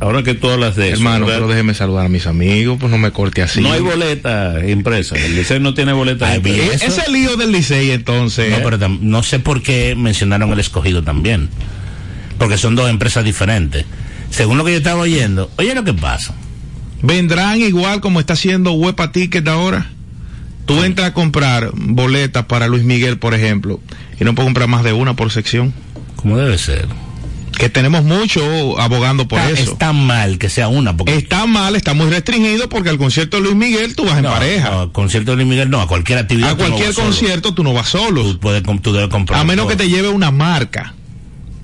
ahora 0.00 0.22
que 0.22 0.34
tú 0.34 0.48
hablas 0.50 0.76
de 0.76 0.88
eso, 0.88 0.96
Hermano, 0.96 1.26
pero 1.26 1.46
déjeme 1.48 1.74
saludar 1.74 2.06
a 2.06 2.08
mis 2.08 2.26
amigos, 2.26 2.76
pues 2.80 2.90
no 2.90 2.98
me 2.98 3.10
corte 3.10 3.42
así. 3.42 3.60
no 3.60 3.72
hay 3.72 3.80
boleta 3.80 4.56
impresa. 4.68 5.16
El 5.16 5.36
Licey 5.36 5.60
no 5.60 5.74
tiene 5.74 5.92
boleta 5.92 6.28
Ay, 6.28 6.36
impresa. 6.38 6.84
Ese 6.86 7.10
lío 7.10 7.36
del 7.36 7.52
Licey 7.52 7.90
entonces. 7.92 8.50
No, 8.50 8.62
pero 8.64 8.78
tam- 8.78 9.00
no 9.00 9.22
sé 9.22 9.38
por 9.38 9.62
qué 9.62 9.94
mencionaron 9.96 10.52
el 10.52 10.58
escogido 10.60 11.02
también. 11.02 11.48
Porque 12.38 12.58
son 12.58 12.74
dos 12.74 12.90
empresas 12.90 13.24
diferentes. 13.24 13.84
Según 14.34 14.58
lo 14.58 14.64
que 14.64 14.72
yo 14.72 14.78
estaba 14.78 15.00
oyendo, 15.02 15.50
oye 15.58 15.74
lo 15.74 15.84
que 15.84 15.94
pasa. 15.94 16.34
vendrán 17.02 17.60
igual 17.60 18.00
como 18.00 18.18
está 18.20 18.32
haciendo 18.32 18.72
Huepa 18.72 19.12
Ticket 19.12 19.46
ahora. 19.48 19.90
Tú 20.66 20.82
entras 20.82 21.08
a 21.08 21.12
comprar 21.14 21.70
boletas 21.74 22.46
para 22.46 22.66
Luis 22.68 22.84
Miguel, 22.84 23.18
por 23.18 23.34
ejemplo, 23.34 23.80
y 24.18 24.24
no 24.24 24.34
puedes 24.34 24.46
comprar 24.46 24.66
más 24.68 24.82
de 24.82 24.94
una 24.94 25.14
por 25.14 25.30
sección. 25.30 25.74
Como 26.16 26.38
debe 26.38 26.56
ser. 26.56 26.88
Que 27.58 27.68
tenemos 27.68 28.02
mucho 28.02 28.80
abogando 28.80 29.28
por 29.28 29.38
está, 29.40 29.50
eso. 29.60 29.72
está 29.72 29.92
mal 29.92 30.38
que 30.38 30.48
sea 30.48 30.66
una. 30.68 30.96
Porque 30.96 31.14
Está 31.16 31.46
mal, 31.46 31.76
está 31.76 31.92
muy 31.94 32.08
restringido 32.10 32.68
porque 32.70 32.88
al 32.88 32.96
concierto 32.98 33.36
de 33.36 33.42
Luis 33.44 33.54
Miguel 33.56 33.94
tú 33.94 34.04
vas 34.06 34.16
en 34.18 34.24
pareja. 34.24 34.70
no, 34.70 34.92
concierto 34.92 35.32
de 35.32 35.36
Luis 35.36 35.48
Miguel 35.48 35.68
no, 35.70 35.80
a 35.82 35.86
cualquier 35.86 36.18
actividad. 36.18 36.48
a 36.48 36.52
no 36.52 36.58
cualquier 36.58 36.92
solo. 36.94 37.08
concierto 37.08 37.52
tú 37.54 37.62
no 37.62 37.72
vas 37.74 37.88
solo. 37.90 38.22
Tú, 38.24 38.40
puedes, 38.40 38.62
com- 38.62 38.80
tú 38.80 38.92
debes 38.92 39.10
comprar. 39.10 39.38
A 39.40 39.44
menos 39.44 39.66
todo. 39.66 39.76
que 39.76 39.84
te 39.84 39.88
lleve 39.90 40.08
una 40.08 40.30
marca. 40.32 40.94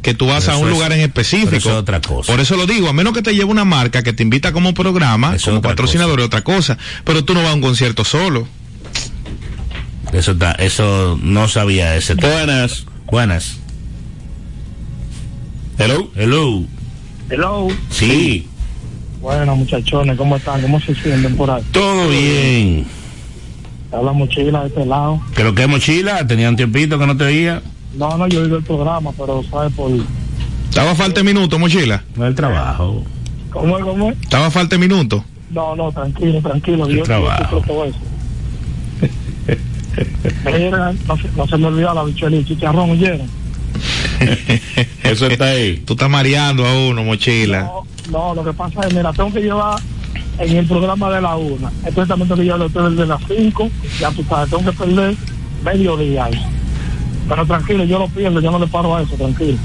Que 0.03 0.15
tú 0.15 0.27
vas 0.27 0.45
Pero 0.45 0.57
a 0.57 0.59
un 0.61 0.69
es- 0.69 0.75
lugar 0.75 0.93
en 0.93 1.01
específico. 1.01 1.47
pero 1.51 1.59
eso 1.59 1.71
es 1.73 1.77
otra 1.77 2.01
cosa. 2.01 2.33
Por 2.33 2.41
eso 2.41 2.57
lo 2.57 2.67
digo, 2.67 2.89
a 2.89 2.93
menos 2.95 3.13
que 3.13 3.21
te 3.23 3.33
lleve 3.35 3.45
una 3.51 3.65
marca 3.67 4.03
que 4.03 4.13
te 4.15 4.23
invita 4.23 4.53
como 4.53 4.73
programa, 4.73 5.35
Eso 5.35 5.51
como 5.51 5.61
patrocinador, 5.63 6.21
es 6.21 6.27
otra 6.27 6.43
cosa. 6.43 6.79
Pero 7.05 7.25
tú 7.25 7.35
no 7.35 7.43
vas 7.43 7.51
a 7.51 7.55
un 7.55 7.61
concierto 7.61 8.05
solo. 8.05 8.49
Eso, 10.13 10.33
está, 10.33 10.53
eso 10.53 11.19
no 11.23 11.49
sabía 11.49 11.97
ese 11.97 12.17
tema. 12.17 12.33
Buenas. 12.33 12.87
Buenas. 13.11 13.57
Hello. 15.79 16.11
Hello. 16.17 16.65
Hello. 17.31 17.69
Sí. 17.91 18.47
Bueno, 19.21 19.55
muchachones, 19.57 20.17
¿cómo 20.17 20.37
están? 20.37 20.61
¿Cómo 20.63 20.81
se 20.81 20.95
sienten 20.95 21.37
por 21.37 21.51
ahí? 21.51 21.63
Todo 21.73 22.09
bien. 22.09 22.87
Habla 23.93 24.13
mochila 24.13 24.63
de 24.63 24.69
este 24.69 24.87
lado. 24.87 25.21
¿Que 25.35 25.45
lo 25.45 25.55
que 25.55 25.63
es 25.63 25.69
mochila? 25.69 26.27
Tenía 26.27 26.49
un 26.49 26.57
tiempito 26.57 26.99
que 26.99 27.07
no 27.07 27.17
te 27.17 27.25
oía. 27.25 27.63
No, 27.95 28.17
no, 28.17 28.27
yo 28.29 28.41
he 28.41 28.43
oído 28.45 28.57
el 28.59 28.65
programa, 28.65 29.11
pero 29.17 29.43
¿sabes 29.51 29.73
por 29.75 29.91
Estaba 30.69 30.95
falta 30.95 31.21
de 31.21 31.25
minuto, 31.25 31.59
mochila. 31.59 32.03
No 32.17 32.27
el 32.27 32.35
trabajo. 32.35 33.03
cómo 33.51 33.79
es? 33.79 33.85
¿Cómo 33.85 34.11
es? 34.11 34.21
Estaba 34.23 34.51
falta 34.51 34.77
de 34.77 34.81
minuto. 34.81 35.25
No, 35.51 35.75
no, 35.75 35.91
tranquilo, 35.91 36.41
tranquilo. 36.41 36.87
El 36.87 36.99
Yo, 36.99 37.03
trabajo. 37.03 37.57
supe 37.57 37.67
todo 37.67 37.85
eso. 37.87 37.99
Mira, 40.45 40.93
no, 41.07 41.17
se, 41.17 41.29
no 41.37 41.47
se 41.47 41.57
me 41.57 41.67
olvida 41.67 41.93
la 41.93 42.05
bichuela 42.05 42.37
y 42.37 42.39
el 42.41 42.47
chicharrón, 42.47 42.91
¿oyeron? 42.91 43.27
Eso 45.03 45.27
está 45.27 45.47
ahí. 45.47 45.79
Tú 45.87 45.95
estás 45.95 46.09
mareando 46.09 46.65
a 46.67 46.89
uno, 46.89 47.03
mochila. 47.03 47.63
No, 47.63 47.83
no, 48.11 48.35
lo 48.35 48.45
que 48.45 48.53
pasa 48.53 48.81
es, 48.87 48.95
mira, 48.95 49.13
tengo 49.13 49.33
que 49.33 49.41
llevar 49.41 49.81
en 50.39 50.57
el 50.57 50.67
programa 50.67 51.11
de 51.11 51.21
la 51.21 51.37
una. 51.37 51.71
Entonces 51.85 52.09
también 52.09 52.29
tengo 52.29 52.37
que 52.37 52.45
llevar 52.45 52.61
el 52.61 52.67
hotel 52.67 52.97
de 52.97 53.07
las 53.07 53.21
cinco. 53.27 53.69
Ya 53.99 54.11
tú 54.13 54.23
sabes, 54.29 54.51
tengo 54.51 54.71
que 54.71 54.77
perder 54.77 55.17
medio 55.65 55.97
día 55.97 56.25
ahí. 56.27 56.41
Pero 57.29 57.47
tranquilo, 57.47 57.85
yo 57.85 57.99
lo 57.99 58.09
pierdo, 58.09 58.41
yo 58.41 58.51
no 58.51 58.59
le 58.59 58.67
paro 58.67 58.97
a 58.97 59.03
eso, 59.03 59.15
tranquilo. 59.15 59.59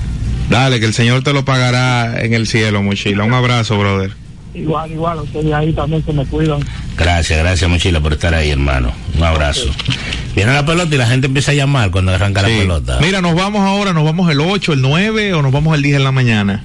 Dale, 0.50 0.80
que 0.80 0.86
el 0.86 0.94
Señor 0.94 1.24
te 1.24 1.34
lo 1.34 1.44
pagará 1.44 2.24
en 2.24 2.34
el 2.34 2.48
cielo, 2.48 2.84
mochila. 2.84 3.24
Un 3.24 3.34
abrazo, 3.34 3.78
brother. 3.78 4.12
Igual, 4.54 4.92
igual, 4.92 5.20
ustedes 5.20 5.52
ahí 5.54 5.74
también 5.74 6.04
se 6.06 6.14
me 6.14 6.26
cuidan. 6.26 6.62
Gracias, 6.98 7.38
gracias 7.40 7.70
Mochila 7.70 8.00
por 8.00 8.14
estar 8.14 8.34
ahí, 8.34 8.52
hermano. 8.52 8.94
Un 9.18 9.24
abrazo. 9.24 9.70
Viene 10.34 10.54
la 10.54 10.66
pelota 10.66 10.96
y 10.96 10.98
la 10.98 11.08
gente 11.08 11.28
empieza 11.28 11.52
a 11.52 11.56
llamar 11.56 11.92
cuando 11.92 12.14
arranca 12.14 12.42
la 12.42 12.48
pelota. 12.48 13.00
Mira, 13.02 13.22
nos 13.22 13.36
vamos 13.36 13.62
ahora, 13.62 13.92
nos 13.92 14.06
vamos 14.06 14.32
el 14.32 14.40
8, 14.40 14.74
el 14.74 14.82
9 14.82 15.34
o 15.34 15.42
nos 15.42 15.52
vamos 15.52 15.76
el 15.76 15.82
10 15.82 15.98
en 15.98 16.04
la 16.06 16.12
mañana. 16.14 16.64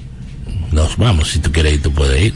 Nos 0.72 0.96
vamos, 0.96 1.30
si 1.30 1.40
tú 1.40 1.52
quieres 1.52 1.74
ir, 1.74 1.82
tú 1.82 1.92
puedes 1.92 2.22
ir. 2.22 2.34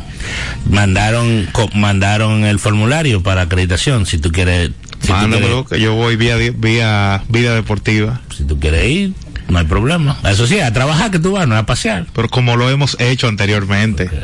Mandaron, 0.68 1.49
mandaron 1.74 2.45
el 2.45 2.59
formulario 2.59 3.22
para 3.22 3.43
acreditación, 3.43 4.07
si 4.07 4.18
tú 4.18 4.32
quieres, 4.32 4.70
si 5.01 5.12
Mándamelo, 5.12 5.64
que 5.64 5.80
yo 5.80 5.95
voy 5.95 6.16
vía, 6.16 6.37
vía 6.37 7.22
vida 7.28 7.55
deportiva. 7.55 8.20
si 8.37 8.45
tú 8.45 8.59
quieres 8.59 8.85
ir, 8.91 9.12
no 9.49 9.59
hay 9.59 9.66
problema. 9.66 10.18
Eso 10.24 10.47
sí, 10.47 10.59
a 10.61 10.72
trabajar 10.72 11.11
que 11.11 11.18
tú 11.18 11.32
vas, 11.32 11.47
no 11.47 11.57
a 11.57 11.66
pasear. 11.66 12.07
Pero 12.14 12.28
como 12.28 12.57
lo 12.57 12.70
hemos 12.70 12.97
hecho 13.01 13.28
anteriormente. 13.28 14.11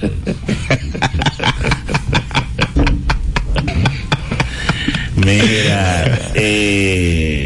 Mira, 5.16 6.18
eh, 6.34 7.39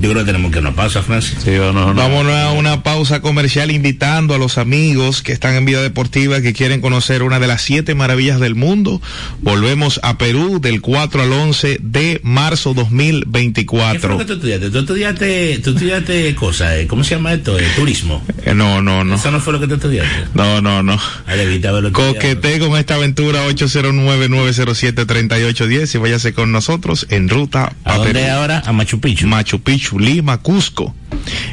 yo 0.00 0.10
creo 0.10 0.24
que 0.24 0.32
tenemos 0.32 0.50
que 0.52 0.60
nos 0.60 0.74
pasa, 0.74 1.02
Francis. 1.02 1.38
Sí, 1.44 1.50
o 1.56 1.72
no, 1.72 1.86
no. 1.92 1.94
Vámonos 1.94 2.32
a 2.32 2.52
una 2.52 2.82
pausa 2.82 3.20
comercial 3.20 3.70
invitando 3.70 4.34
a 4.34 4.38
los 4.38 4.58
amigos 4.58 5.22
que 5.22 5.32
están 5.32 5.54
en 5.54 5.64
vida 5.64 5.82
deportiva 5.82 6.40
que 6.40 6.52
quieren 6.52 6.80
conocer 6.80 7.22
una 7.22 7.38
de 7.40 7.46
las 7.46 7.62
siete 7.62 7.94
maravillas 7.94 8.40
del 8.40 8.54
mundo. 8.54 9.00
Volvemos 9.40 10.00
a 10.02 10.18
Perú 10.18 10.60
del 10.60 10.80
4 10.80 11.22
al 11.22 11.32
11 11.32 11.78
de 11.82 12.20
marzo 12.22 12.74
¿Qué 12.74 12.84
fue 12.84 13.12
lo 13.12 13.20
2024. 13.22 14.18
que 14.18 14.24
tú 14.24 14.32
estudiaste? 14.34 14.70
Tú 14.70 14.78
estudiaste, 14.78 15.58
tú 15.64 15.70
estudiaste 15.70 16.34
cosas, 16.34 16.72
eh, 16.76 16.86
¿cómo 16.86 17.02
se 17.04 17.14
llama 17.16 17.32
esto? 17.34 17.58
Eh, 17.58 17.66
turismo. 17.76 18.22
Eh, 18.44 18.54
No, 18.54 18.80
no, 18.82 19.04
no. 19.04 19.14
Eso 19.16 19.30
no 19.30 19.40
fue 19.40 19.52
lo 19.52 19.60
que 19.60 19.66
tú 19.68 19.74
estudiaste. 19.74 20.08
No, 20.34 20.60
no, 20.60 20.82
no. 20.82 20.98
Estudiado. 21.26 21.92
Coquete 21.92 22.58
con 22.58 22.76
esta 22.78 22.94
aventura 22.96 23.46
809-907-3810 23.48 25.94
y 25.94 25.98
váyase 25.98 26.32
con 26.32 26.52
nosotros 26.52 27.06
en 27.10 27.28
ruta 27.28 27.72
¿A 27.84 27.94
a 27.94 27.98
dónde 27.98 28.14
Perú. 28.14 28.26
ahora? 28.32 28.62
A 28.64 28.72
Machu 28.72 29.00
Picchu. 29.00 29.26
Machu 29.26 29.60
Picchu, 29.60 29.87
Lima, 29.96 30.38
Cusco. 30.38 30.94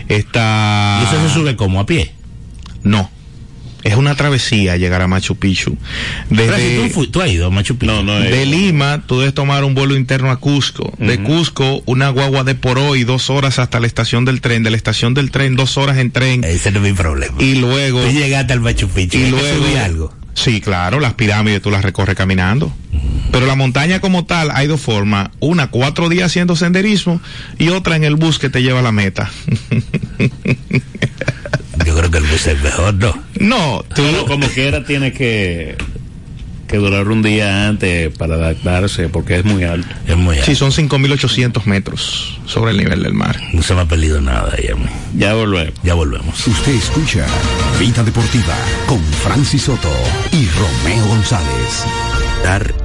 Está... 0.08 1.00
¿Y 1.02 1.06
eso 1.16 1.28
se 1.28 1.34
sube 1.34 1.56
como 1.56 1.80
a 1.80 1.86
pie? 1.86 2.12
No. 2.84 3.10
Es 3.84 3.96
una 3.96 4.16
travesía 4.16 4.78
llegar 4.78 5.04
a 5.04 5.08
Machu 5.08 5.36
Picchu. 5.36 5.78
Desde, 6.32 6.78
¿tú, 6.78 6.90
fu- 6.90 7.06
tú 7.08 7.22
has 7.22 7.30
ido 7.30 7.46
a 7.46 7.50
Machu 7.52 7.78
Picchu? 7.78 7.94
No, 7.94 8.02
no 8.02 8.18
es. 8.18 8.32
de 8.32 8.48
Lima, 8.48 9.04
tú 9.06 9.20
debes 9.20 9.36
tomar 9.36 9.64
un 9.64 9.76
vuelo 9.76 9.96
interno 9.96 10.32
a 10.32 10.38
Cusco. 10.38 10.92
De 10.98 11.22
Cusco, 11.22 11.84
una 11.86 12.10
guagua 12.10 12.44
de 12.44 12.56
por 12.56 12.80
hoy, 12.80 13.04
dos 13.04 13.30
horas 13.30 13.60
hasta 13.60 13.80
la 13.80 13.86
estación 13.86 14.26
del 14.26 14.42
tren. 14.42 14.64
De 14.64 14.72
la 14.72 14.78
estación 14.78 15.14
del 15.14 15.30
tren, 15.30 15.56
dos 15.56 15.78
horas 15.78 16.00
en 16.00 16.10
tren. 16.10 16.44
Ese 16.44 16.72
no 16.72 16.80
es 16.80 16.92
mi 16.92 16.94
problema. 16.98 17.36
Y 17.40 17.56
luego... 17.56 18.02
Tú 18.02 18.10
llegaste 18.12 18.54
al 18.54 18.62
Machu 18.62 18.88
Picchu. 18.90 19.18
Y 19.20 19.24
¿hay 19.26 19.32
que 19.32 19.38
luego... 19.38 19.66
algo. 19.84 20.14
Sí, 20.34 20.62
claro, 20.62 21.00
las 21.00 21.14
pirámides 21.14 21.62
tú 21.62 21.70
las 21.70 21.84
recorres 21.86 22.16
caminando. 22.16 22.74
Pero 23.36 23.48
la 23.48 23.56
montaña 23.56 24.00
como 24.00 24.24
tal 24.24 24.50
hay 24.54 24.66
dos 24.66 24.80
formas. 24.80 25.30
Una, 25.42 25.68
cuatro 25.68 26.08
días 26.08 26.28
haciendo 26.28 26.56
senderismo 26.56 27.20
y 27.58 27.68
otra 27.68 27.98
en 27.98 28.06
el 28.06 28.16
bus 28.16 28.40
que 28.40 28.50
te 28.50 28.64
lleva 28.64 28.80
a 28.80 28.82
la 28.82 28.94
meta. 28.94 29.30
Yo 31.86 31.98
creo 31.98 32.10
que 32.10 32.20
el 32.20 32.24
bus 32.24 32.48
es 32.48 32.64
mejor, 32.64 32.94
¿no? 32.94 33.22
no, 33.42 33.84
tú... 33.94 34.04
Pero 34.04 34.26
como 34.26 34.48
quiera 34.48 34.86
tiene 34.86 35.12
que, 35.12 35.76
que 36.70 36.78
durar 36.78 37.10
un 37.10 37.22
día 37.24 37.68
antes 37.68 38.18
para 38.18 38.36
adaptarse 38.36 39.10
porque 39.10 39.40
es 39.40 39.44
muy 39.44 39.66
alto. 39.66 39.94
Es 40.08 40.16
muy 40.16 40.38
alto. 40.38 40.46
Sí, 40.46 40.56
son 40.56 40.72
5.800 40.72 41.66
metros 41.66 42.40
sobre 42.46 42.72
el 42.72 42.78
nivel 42.78 43.04
del 43.04 43.14
mar. 43.14 43.38
No 43.52 43.62
se 43.62 43.76
me 43.76 43.82
ha 43.82 43.86
perdido 43.86 44.22
nada 44.22 44.56
mí. 44.78 44.86
Ya 45.18 45.34
volvemos. 45.34 45.74
Ya 45.84 45.94
volvemos. 45.94 46.48
Usted 46.48 46.72
escucha 46.72 47.26
Vida 47.82 48.02
Deportiva 48.02 48.56
con 48.88 49.04
Francis 49.04 49.64
Soto 49.64 49.92
y 50.32 50.48
Romeo 50.48 51.06
González. 51.08 51.84
Dar 52.42 52.85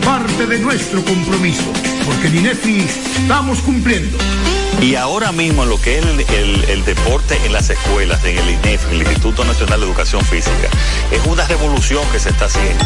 parte 0.00 0.46
de 0.46 0.58
nuestro 0.58 1.04
compromiso, 1.04 1.72
porque 2.04 2.28
en 2.28 2.38
INEFI 2.38 2.78
estamos 2.78 3.60
cumpliendo. 3.60 4.18
Y 4.80 4.94
ahora 4.94 5.32
mismo 5.32 5.64
lo 5.64 5.80
que 5.80 5.98
es 5.98 6.04
el, 6.04 6.20
el, 6.20 6.64
el, 6.64 6.84
deporte 6.84 7.38
en 7.44 7.52
las 7.52 7.68
escuelas, 7.70 8.24
en 8.24 8.38
el 8.38 8.50
INEF, 8.50 8.86
en 8.86 8.94
el 8.94 9.02
Instituto 9.02 9.44
Nacional 9.44 9.80
de 9.80 9.86
Educación 9.86 10.24
Física, 10.24 10.68
es 11.10 11.26
una 11.26 11.46
revolución 11.46 12.02
que 12.12 12.18
se 12.18 12.30
está 12.30 12.46
haciendo. 12.46 12.84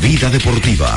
Vida 0.00 0.30
deportiva. 0.30 0.96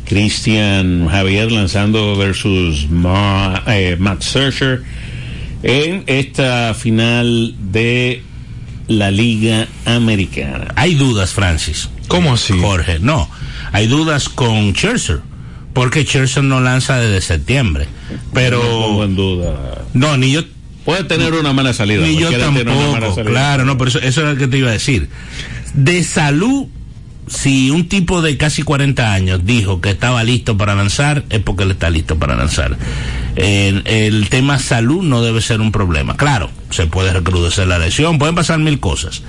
Cristian 0.06 1.06
Javier 1.06 1.52
lanzando 1.52 2.16
versus 2.16 2.88
Ma, 2.88 3.62
eh, 3.66 3.96
Max 3.98 4.24
Searcher 4.24 4.84
en 5.62 6.04
esta 6.06 6.72
final 6.72 7.56
de 7.58 8.22
la 8.86 9.10
Liga 9.10 9.68
Americana. 9.84 10.72
Hay 10.76 10.94
dudas, 10.94 11.34
Francis. 11.34 11.90
¿Cómo 12.08 12.32
así? 12.32 12.58
Jorge, 12.58 13.00
no. 13.00 13.28
Hay 13.70 13.86
dudas 13.86 14.30
con 14.30 14.72
Scherzer 14.74 15.20
porque 15.78 16.02
Scherzer 16.02 16.42
no 16.42 16.60
lanza 16.60 16.98
desde 16.98 17.20
septiembre. 17.20 17.86
Pero. 18.34 18.60
No 18.60 18.68
pongo 18.68 19.04
en 19.04 19.14
duda. 19.14 19.84
No, 19.94 20.16
ni 20.16 20.32
yo. 20.32 20.42
Puede 20.84 21.04
tener 21.04 21.34
una 21.34 21.52
mala 21.52 21.72
salida. 21.72 22.04
Ni 22.04 22.16
yo 22.16 22.36
tampoco. 22.36 23.14
Claro, 23.24 23.64
no, 23.64 23.78
pero 23.78 23.88
eso, 23.88 24.00
eso 24.00 24.22
es 24.22 24.34
lo 24.34 24.36
que 24.36 24.48
te 24.48 24.58
iba 24.58 24.70
a 24.70 24.72
decir. 24.72 25.08
De 25.74 26.02
salud, 26.02 26.66
si 27.28 27.70
un 27.70 27.88
tipo 27.88 28.22
de 28.22 28.36
casi 28.36 28.64
40 28.64 29.12
años 29.12 29.42
dijo 29.44 29.80
que 29.80 29.90
estaba 29.90 30.24
listo 30.24 30.56
para 30.56 30.74
lanzar, 30.74 31.22
es 31.30 31.38
porque 31.38 31.62
él 31.62 31.70
está 31.70 31.90
listo 31.90 32.18
para 32.18 32.34
lanzar. 32.34 32.76
El, 33.36 33.86
el 33.86 34.28
tema 34.30 34.58
salud 34.58 35.04
no 35.04 35.22
debe 35.22 35.40
ser 35.40 35.60
un 35.60 35.70
problema. 35.70 36.16
Claro, 36.16 36.50
se 36.70 36.88
puede 36.88 37.12
recrudecer 37.12 37.68
la 37.68 37.78
lesión, 37.78 38.18
pueden 38.18 38.34
pasar 38.34 38.58
mil 38.58 38.80
cosas. 38.80 39.22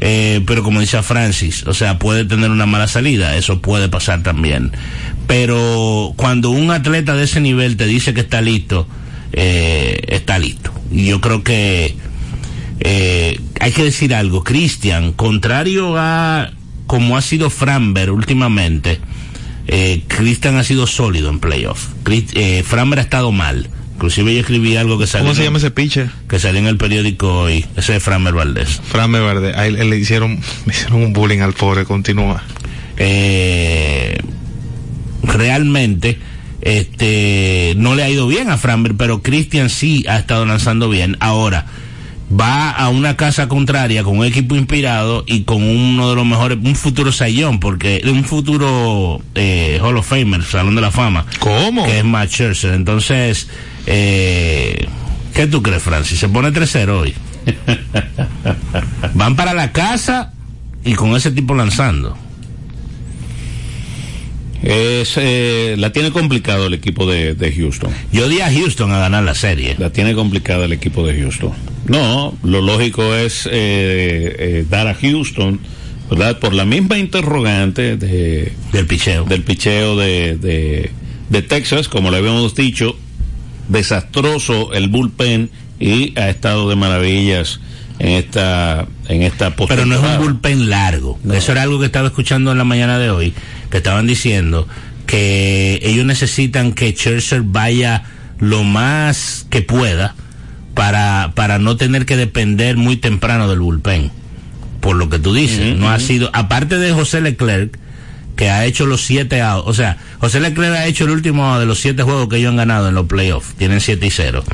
Eh, 0.00 0.42
pero 0.46 0.62
como 0.62 0.80
dice 0.80 1.02
Francis, 1.02 1.66
o 1.66 1.74
sea, 1.74 1.98
puede 1.98 2.24
tener 2.24 2.50
una 2.50 2.66
mala 2.66 2.86
salida, 2.86 3.36
eso 3.36 3.60
puede 3.60 3.88
pasar 3.88 4.22
también. 4.22 4.72
Pero 5.26 6.12
cuando 6.16 6.50
un 6.50 6.70
atleta 6.70 7.14
de 7.14 7.24
ese 7.24 7.40
nivel 7.40 7.76
te 7.76 7.86
dice 7.86 8.14
que 8.14 8.20
está 8.20 8.40
listo, 8.40 8.86
eh, 9.32 10.00
está 10.08 10.38
listo. 10.38 10.72
Y 10.90 11.06
yo 11.06 11.20
creo 11.20 11.42
que 11.42 11.96
eh, 12.80 13.40
hay 13.60 13.72
que 13.72 13.84
decir 13.84 14.14
algo, 14.14 14.44
Cristian, 14.44 15.12
contrario 15.12 15.96
a 15.98 16.52
como 16.86 17.16
ha 17.16 17.22
sido 17.22 17.50
Framber 17.50 18.10
últimamente, 18.10 18.98
eh, 19.66 20.02
Cristian 20.08 20.56
ha 20.56 20.64
sido 20.64 20.86
sólido 20.86 21.28
en 21.28 21.38
playoff. 21.38 21.88
Eh, 22.06 22.62
Framber 22.66 22.98
ha 22.98 23.02
estado 23.02 23.30
mal. 23.30 23.68
Inclusive 23.98 24.32
yo 24.32 24.38
escribí 24.38 24.76
algo 24.76 24.96
que 24.96 25.08
salió. 25.08 25.24
¿Cómo 25.24 25.34
se 25.34 25.42
llama 25.42 25.58
ese 25.58 25.72
pitcher? 25.72 26.08
Que 26.28 26.38
salió 26.38 26.60
en 26.60 26.68
el 26.68 26.76
periódico 26.76 27.40
hoy. 27.40 27.66
Ese 27.76 27.96
es 27.96 28.02
Framer 28.02 28.32
Valdés. 28.32 28.80
Framer 28.84 29.22
Valdés. 29.22 29.56
A 29.56 29.66
él, 29.66 29.74
él, 29.74 29.90
le 29.90 29.98
hicieron, 29.98 30.38
le 30.66 30.72
hicieron 30.72 31.02
un 31.02 31.12
bullying 31.12 31.40
al 31.40 31.52
pobre. 31.52 31.84
Continúa. 31.84 32.44
Eh, 32.96 34.20
realmente, 35.24 36.16
este, 36.60 37.74
no 37.76 37.96
le 37.96 38.04
ha 38.04 38.08
ido 38.08 38.28
bien 38.28 38.50
a 38.50 38.56
Framer, 38.56 38.94
pero 38.94 39.20
Christian 39.20 39.68
sí 39.68 40.04
ha 40.08 40.16
estado 40.20 40.46
lanzando 40.46 40.88
bien. 40.88 41.16
Ahora, 41.18 41.66
va 42.28 42.70
a 42.70 42.88
una 42.88 43.16
casa 43.16 43.48
contraria 43.48 44.04
con 44.04 44.18
un 44.18 44.24
equipo 44.24 44.54
inspirado 44.56 45.24
y 45.26 45.44
con 45.44 45.62
uno 45.62 46.10
de 46.10 46.16
los 46.16 46.26
mejores, 46.26 46.58
un 46.62 46.74
futuro 46.74 47.12
sayón, 47.12 47.60
porque 47.60 48.02
un 48.04 48.24
futuro 48.24 49.20
eh, 49.34 49.78
Hall 49.82 49.96
of 49.96 50.06
Famer, 50.06 50.42
Salón 50.42 50.74
de 50.74 50.80
la 50.80 50.90
Fama. 50.90 51.24
¿Cómo? 51.38 51.86
Que 51.86 51.98
es 51.98 52.04
Matt 52.04 52.30
Scherzer. 52.30 52.74
Entonces, 52.74 53.48
eh, 53.86 54.86
¿qué 55.34 55.46
tú 55.46 55.62
crees, 55.62 55.82
Francis? 55.82 56.18
Se 56.18 56.28
pone 56.28 56.52
3-0 56.52 56.88
hoy. 56.90 57.14
Van 59.14 59.36
para 59.36 59.54
la 59.54 59.72
casa 59.72 60.32
y 60.84 60.94
con 60.94 61.16
ese 61.16 61.30
tipo 61.30 61.54
lanzando. 61.54 62.16
Es, 64.62 65.14
eh, 65.16 65.76
la 65.78 65.92
tiene 65.92 66.10
complicado 66.10 66.66
el 66.66 66.74
equipo 66.74 67.06
de, 67.06 67.34
de, 67.34 67.52
Houston. 67.52 67.90
Yo 68.12 68.28
di 68.28 68.40
a 68.40 68.52
Houston 68.52 68.92
a 68.92 68.98
ganar 68.98 69.22
la 69.22 69.34
serie. 69.34 69.76
La 69.78 69.90
tiene 69.90 70.14
complicada 70.14 70.64
el 70.64 70.72
equipo 70.72 71.06
de 71.06 71.20
Houston. 71.20 71.52
No, 71.86 72.36
lo 72.42 72.60
lógico 72.60 73.14
es 73.14 73.46
eh, 73.46 73.50
eh, 73.52 74.66
dar 74.68 74.88
a 74.88 74.94
Houston, 74.94 75.60
¿verdad? 76.10 76.38
Por 76.38 76.54
la 76.54 76.64
misma 76.64 76.98
interrogante 76.98 77.96
de, 77.96 78.52
del 78.72 78.86
picheo. 78.86 79.24
Del 79.24 79.42
picheo 79.42 79.96
de, 79.96 80.36
de, 80.36 80.90
de 81.30 81.42
Texas, 81.42 81.88
como 81.88 82.10
le 82.10 82.16
habíamos 82.16 82.54
dicho, 82.54 82.96
desastroso 83.68 84.72
el 84.72 84.88
bullpen 84.88 85.50
y 85.78 86.18
ha 86.18 86.28
estado 86.28 86.68
de 86.68 86.76
maravillas 86.76 87.60
en 87.98 88.08
esta 88.08 88.86
en 89.08 89.22
esta 89.22 89.54
Pero 89.54 89.86
no 89.86 89.94
es 89.94 90.00
un 90.00 90.18
bullpen 90.18 90.70
largo. 90.70 91.18
No. 91.24 91.34
Eso 91.34 91.52
era 91.52 91.62
algo 91.62 91.80
que 91.80 91.86
estaba 91.86 92.08
escuchando 92.08 92.52
en 92.52 92.58
la 92.58 92.64
mañana 92.64 92.98
de 92.98 93.10
hoy, 93.10 93.34
que 93.70 93.78
estaban 93.78 94.06
diciendo 94.06 94.68
que 95.06 95.80
ellos 95.82 96.04
necesitan 96.04 96.72
que 96.72 96.92
Scherzer 96.92 97.42
vaya 97.42 98.04
lo 98.38 98.62
más 98.62 99.46
que 99.50 99.62
pueda 99.62 100.14
para 100.74 101.32
para 101.34 101.58
no 101.58 101.76
tener 101.76 102.06
que 102.06 102.16
depender 102.16 102.76
muy 102.76 102.96
temprano 102.96 103.48
del 103.48 103.60
bullpen. 103.60 104.10
Por 104.80 104.96
lo 104.96 105.08
que 105.08 105.18
tú 105.18 105.34
dices, 105.34 105.58
uh 105.58 105.62
-huh, 105.62 105.76
no 105.76 105.86
uh 105.86 105.88
-huh. 105.88 105.94
ha 105.94 106.00
sido 106.00 106.30
aparte 106.32 106.78
de 106.78 106.92
José 106.92 107.20
Leclerc 107.20 107.78
que 108.38 108.50
ha 108.50 108.64
hecho 108.64 108.86
los 108.86 109.04
siete 109.04 109.42
outs. 109.42 109.66
O 109.66 109.74
sea, 109.74 109.98
José 110.20 110.38
Leclerc 110.38 110.72
ha 110.76 110.86
hecho 110.86 111.04
el 111.04 111.10
último 111.10 111.58
de 111.58 111.66
los 111.66 111.80
siete 111.80 112.04
juegos 112.04 112.28
que 112.28 112.36
ellos 112.36 112.50
han 112.50 112.56
ganado 112.56 112.88
en 112.88 112.94
los 112.94 113.06
playoffs. 113.06 113.54
Tienen 113.56 113.80
7 113.80 114.06
y 114.06 114.10
0. 114.10 114.44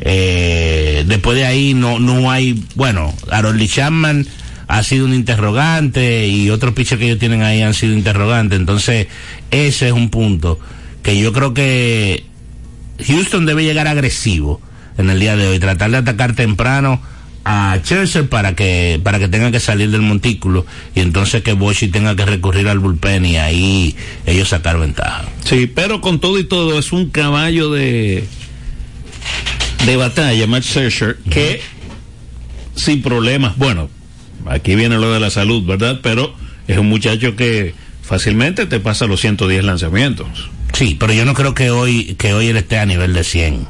Eh, 0.00 1.04
después 1.06 1.36
de 1.36 1.44
ahí 1.46 1.74
no, 1.74 1.98
no 1.98 2.30
hay, 2.30 2.64
bueno, 2.74 3.14
Aaron 3.30 3.58
Chapman 3.66 4.26
ha 4.68 4.82
sido 4.82 5.04
un 5.04 5.14
interrogante 5.14 6.28
y 6.28 6.48
otros 6.50 6.74
pitchers 6.74 6.98
que 6.98 7.06
ellos 7.06 7.18
tienen 7.18 7.42
ahí 7.42 7.60
han 7.60 7.74
sido 7.74 7.92
interrogantes. 7.92 8.58
Entonces, 8.58 9.08
ese 9.50 9.88
es 9.88 9.92
un 9.92 10.10
punto 10.10 10.58
que 11.02 11.18
yo 11.18 11.32
creo 11.32 11.54
que 11.54 12.24
Houston 13.06 13.46
debe 13.46 13.64
llegar 13.64 13.88
agresivo 13.88 14.60
en 14.96 15.10
el 15.10 15.18
día 15.18 15.36
de 15.36 15.48
hoy, 15.48 15.58
tratar 15.58 15.90
de 15.90 15.96
atacar 15.96 16.34
temprano 16.34 17.00
a 17.44 17.78
Chelsea 17.82 18.24
para 18.24 18.54
que 18.54 19.00
para 19.02 19.18
que 19.18 19.26
tenga 19.26 19.50
que 19.50 19.60
salir 19.60 19.90
del 19.90 20.02
montículo 20.02 20.66
y 20.94 21.00
entonces 21.00 21.42
que 21.42 21.54
Boshi 21.54 21.88
tenga 21.88 22.14
que 22.14 22.26
recurrir 22.26 22.68
al 22.68 22.78
bullpen 22.78 23.24
y 23.24 23.38
ahí 23.38 23.96
ellos 24.26 24.50
sacar 24.50 24.78
ventaja. 24.78 25.24
Sí, 25.44 25.66
pero 25.66 26.00
con 26.00 26.20
todo 26.20 26.38
y 26.38 26.44
todo 26.44 26.78
es 26.78 26.92
un 26.92 27.08
caballo 27.08 27.70
de 27.70 28.24
de 29.86 29.96
batalla, 29.96 30.46
Matt 30.46 30.64
Scherzer, 30.64 31.18
uh 31.18 31.28
-huh. 31.28 31.32
que 31.32 31.60
sin 32.74 33.02
problemas, 33.02 33.56
bueno, 33.56 33.90
aquí 34.46 34.74
viene 34.74 34.98
lo 34.98 35.12
de 35.12 35.20
la 35.20 35.30
salud, 35.30 35.64
¿verdad? 35.66 36.00
Pero 36.02 36.34
es 36.66 36.78
un 36.78 36.88
muchacho 36.88 37.36
que 37.36 37.74
fácilmente 38.02 38.66
te 38.66 38.80
pasa 38.80 39.06
los 39.06 39.20
110 39.20 39.64
lanzamientos. 39.64 40.50
Sí, 40.72 40.96
pero 40.98 41.12
yo 41.12 41.24
no 41.24 41.34
creo 41.34 41.54
que 41.54 41.70
hoy 41.70 42.14
que 42.14 42.32
hoy 42.32 42.48
él 42.48 42.56
esté 42.56 42.78
a 42.78 42.86
nivel 42.86 43.12
de 43.12 43.24
100. 43.24 43.66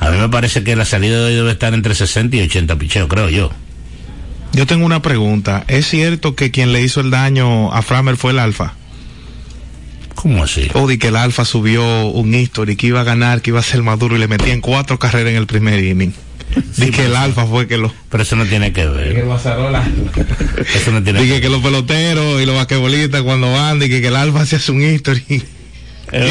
A 0.00 0.10
mí 0.10 0.18
me 0.18 0.28
parece 0.28 0.62
que 0.62 0.76
la 0.76 0.84
salida 0.84 1.18
de 1.18 1.24
hoy 1.24 1.34
debe 1.34 1.52
estar 1.52 1.74
entre 1.74 1.94
60 1.94 2.36
y 2.36 2.42
80 2.42 2.76
picheos, 2.76 3.08
creo 3.08 3.28
yo. 3.28 3.50
Yo 4.52 4.66
tengo 4.66 4.86
una 4.86 5.02
pregunta. 5.02 5.64
¿Es 5.68 5.86
cierto 5.88 6.34
que 6.34 6.50
quien 6.50 6.72
le 6.72 6.82
hizo 6.82 7.00
el 7.00 7.10
daño 7.10 7.72
a 7.72 7.82
Framer 7.82 8.16
fue 8.16 8.32
el 8.32 8.38
Alfa? 8.38 8.74
¿Cómo 10.16 10.42
así? 10.42 10.68
O 10.74 10.88
de 10.88 10.98
que 10.98 11.08
el 11.08 11.16
Alfa 11.16 11.44
subió 11.44 12.06
un 12.08 12.34
history 12.34 12.74
que 12.74 12.88
iba 12.88 13.00
a 13.02 13.04
ganar, 13.04 13.40
que 13.42 13.50
iba 13.50 13.60
a 13.60 13.62
ser 13.62 13.82
maduro 13.82 14.16
y 14.16 14.18
le 14.18 14.26
metían 14.26 14.60
cuatro 14.60 14.98
carreras 14.98 15.30
en 15.30 15.36
el 15.36 15.46
primer 15.46 15.82
inning. 15.84 16.12
Sí, 16.72 16.90
que 16.90 17.06
el 17.06 17.14
Alfa 17.16 17.44
fue 17.46 17.66
que 17.68 17.76
lo. 17.76 17.92
Pero 18.10 18.22
eso 18.22 18.34
no 18.36 18.44
tiene 18.46 18.72
que 18.72 18.86
ver. 18.86 19.16
eso 20.74 20.90
no 20.92 21.02
tiene 21.02 21.26
que, 21.26 21.40
que 21.40 21.48
los 21.48 21.60
peloteros 21.60 22.40
y 22.40 22.46
los 22.46 22.54
basquetbolistas 22.56 23.22
cuando 23.22 23.52
van, 23.52 23.78
dije 23.78 24.00
que 24.00 24.08
el 24.08 24.16
Alfa 24.16 24.46
se 24.46 24.56
hace 24.56 24.72
un 24.72 24.82
history. 24.82 25.44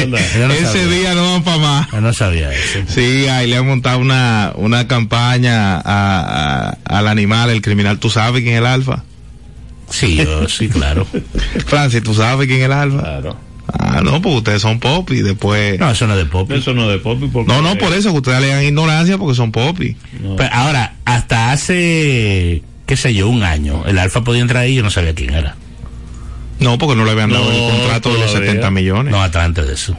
No 0.07 0.17
Ese 0.53 0.65
sabía. 0.65 0.87
día 0.87 1.13
no 1.15 1.33
van 1.33 1.43
para 1.43 1.57
más. 1.57 1.91
Yo 1.91 2.01
no 2.01 2.13
sabía 2.13 2.51
eso. 2.53 2.79
Sí, 2.87 3.27
ahí 3.27 3.47
le 3.49 3.57
han 3.57 3.67
montado 3.67 3.99
una, 3.99 4.53
una 4.55 4.87
campaña 4.87 5.75
a, 5.77 5.81
a, 5.83 6.77
al 6.85 7.07
animal, 7.07 7.49
el 7.49 7.61
criminal. 7.61 7.99
¿Tú 7.99 8.09
sabes 8.09 8.41
quién 8.41 8.55
es 8.55 8.59
el 8.61 8.65
Alfa? 8.67 9.03
Sí, 9.89 10.15
yo, 10.15 10.47
sí, 10.49 10.69
claro. 10.69 11.05
Francis, 11.67 12.01
¿tú 12.03 12.13
sabes 12.15 12.47
quién 12.47 12.59
es 12.61 12.65
el 12.65 12.71
Alfa? 12.71 12.99
Claro. 13.01 13.37
Ah, 13.67 14.01
no, 14.03 14.21
pues 14.21 14.35
ustedes 14.35 14.61
son 14.61 14.79
pop 14.79 15.09
y 15.11 15.21
después. 15.21 15.79
No, 15.79 15.89
eso 15.89 16.05
no 16.07 16.13
es 16.13 16.19
de 16.19 16.25
pop. 16.25 16.51
Eso 16.51 16.73
no 16.73 16.83
es 16.83 16.89
de 16.89 16.97
pop. 16.99 17.19
Porque... 17.31 17.51
No, 17.51 17.61
no, 17.61 17.77
por 17.77 17.93
eso 17.93 18.11
que 18.11 18.17
ustedes 18.17 18.41
le 18.41 18.47
dan 18.47 18.63
ignorancia 18.63 19.17
porque 19.17 19.35
son 19.35 19.51
pop. 19.51 19.77
No. 20.21 20.35
Pero 20.35 20.53
ahora, 20.53 20.95
hasta 21.05 21.51
hace, 21.51 22.61
qué 22.85 22.97
sé 22.97 23.13
yo, 23.13 23.27
un 23.29 23.43
año, 23.43 23.83
el 23.87 23.97
Alfa 23.97 24.23
podía 24.23 24.41
entrar 24.41 24.63
ahí 24.63 24.73
y 24.73 24.75
yo 24.75 24.83
no 24.83 24.91
sabía 24.91 25.15
quién 25.15 25.33
era. 25.33 25.55
No, 26.59 26.77
porque 26.77 26.95
no 26.95 27.05
le 27.05 27.11
habían 27.11 27.31
dado 27.31 27.45
No, 27.45 27.51
el 27.51 27.71
contrato 27.71 28.13
de 28.13 28.19
los 28.19 28.27
todavía. 28.27 28.51
70 28.51 28.71
millones. 28.71 29.11
No, 29.11 29.21
hasta 29.21 29.43
antes 29.43 29.67
de 29.67 29.73
eso. 29.73 29.97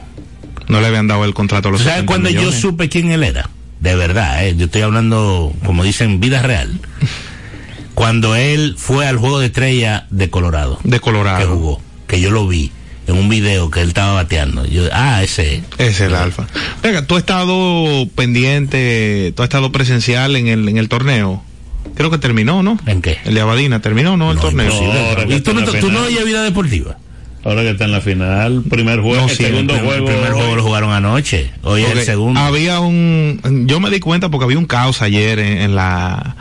No 0.67 0.81
le 0.81 0.87
habían 0.87 1.07
dado 1.07 1.23
el 1.25 1.33
contrato 1.33 1.69
de 1.69 1.73
los 1.73 1.81
¿Sabes 1.81 2.01
70 2.01 2.11
cuando 2.11 2.29
yo 2.29 2.51
supe 2.51 2.89
quién 2.89 3.11
él 3.11 3.23
era? 3.23 3.49
De 3.79 3.95
verdad, 3.95 4.45
¿eh? 4.45 4.55
yo 4.57 4.65
estoy 4.65 4.81
hablando, 4.81 5.53
como 5.65 5.83
dicen, 5.83 6.19
vida 6.19 6.41
real. 6.41 6.79
Cuando 7.93 8.35
él 8.35 8.75
fue 8.77 9.07
al 9.07 9.17
juego 9.17 9.39
de 9.39 9.47
estrella 9.47 10.05
de 10.11 10.29
Colorado, 10.29 10.79
De 10.83 10.99
Colorado. 10.99 11.39
que 11.39 11.45
jugó, 11.45 11.81
que 12.05 12.21
yo 12.21 12.29
lo 12.29 12.47
vi 12.47 12.71
en 13.07 13.15
un 13.17 13.29
video 13.29 13.69
que 13.71 13.81
él 13.81 13.87
estaba 13.89 14.13
bateando. 14.13 14.65
Yo, 14.65 14.83
ah, 14.93 15.23
ese. 15.23 15.63
Ese 15.77 15.89
es 15.89 16.01
el 16.01 16.15
Alfa. 16.15 16.45
Venga, 16.83 17.05
tú 17.07 17.15
has 17.15 17.19
estado 17.21 18.07
pendiente, 18.15 19.33
tú 19.35 19.43
has 19.43 19.47
estado 19.47 19.71
presencial 19.71 20.35
en 20.35 20.47
el, 20.47 20.67
en 20.69 20.77
el 20.77 20.89
torneo. 20.89 21.43
Creo 21.95 22.11
que 22.11 22.17
terminó, 22.17 22.61
¿no? 22.63 22.77
¿En 22.85 23.01
qué? 23.01 23.17
El 23.25 23.33
de 23.33 23.41
Abadina, 23.41 23.81
terminó, 23.81 24.17
¿no? 24.17 24.29
El 24.31 24.35
No, 24.37 24.41
torneo. 24.41 24.65
imposible. 24.67 25.09
ahora 25.09 25.25
que 25.25 25.35
¿Y 25.35 25.41
tú 25.41 25.51
está 25.51 25.53
no, 25.53 25.67
en 25.67 25.73
la 25.73 25.79
tú 25.79 25.91
no 25.91 26.01
oyes 26.01 26.25
vida 26.25 26.43
deportiva? 26.43 26.97
Ahora 27.43 27.61
que 27.61 27.69
está 27.71 27.85
en 27.85 27.91
la 27.93 28.01
final, 28.01 28.63
primer 28.69 28.99
juego, 28.99 29.15
No, 29.25 29.29
el 29.29 29.35
sí, 29.35 29.43
el 29.45 29.49
segundo 29.51 29.73
El 29.73 29.79
primer- 29.79 29.99
juego. 29.99 30.09
El 30.09 30.15
primer 30.15 30.33
juego 30.33 30.55
lo 30.57 30.63
jugaron 30.63 30.91
anoche. 30.91 31.49
Hoy 31.63 31.83
es 31.83 31.91
el 31.91 32.01
segundo. 32.03 32.39
Había 32.39 32.81
un, 32.81 33.65
yo 33.67 33.79
me 33.79 33.89
di 33.89 33.99
cuenta 34.01 34.29
porque 34.29 34.43
había 34.45 34.57
un 34.59 34.65
caos 34.65 35.01
ayer 35.01 35.39
en, 35.39 35.57
en 35.59 35.75
la, 35.75 36.35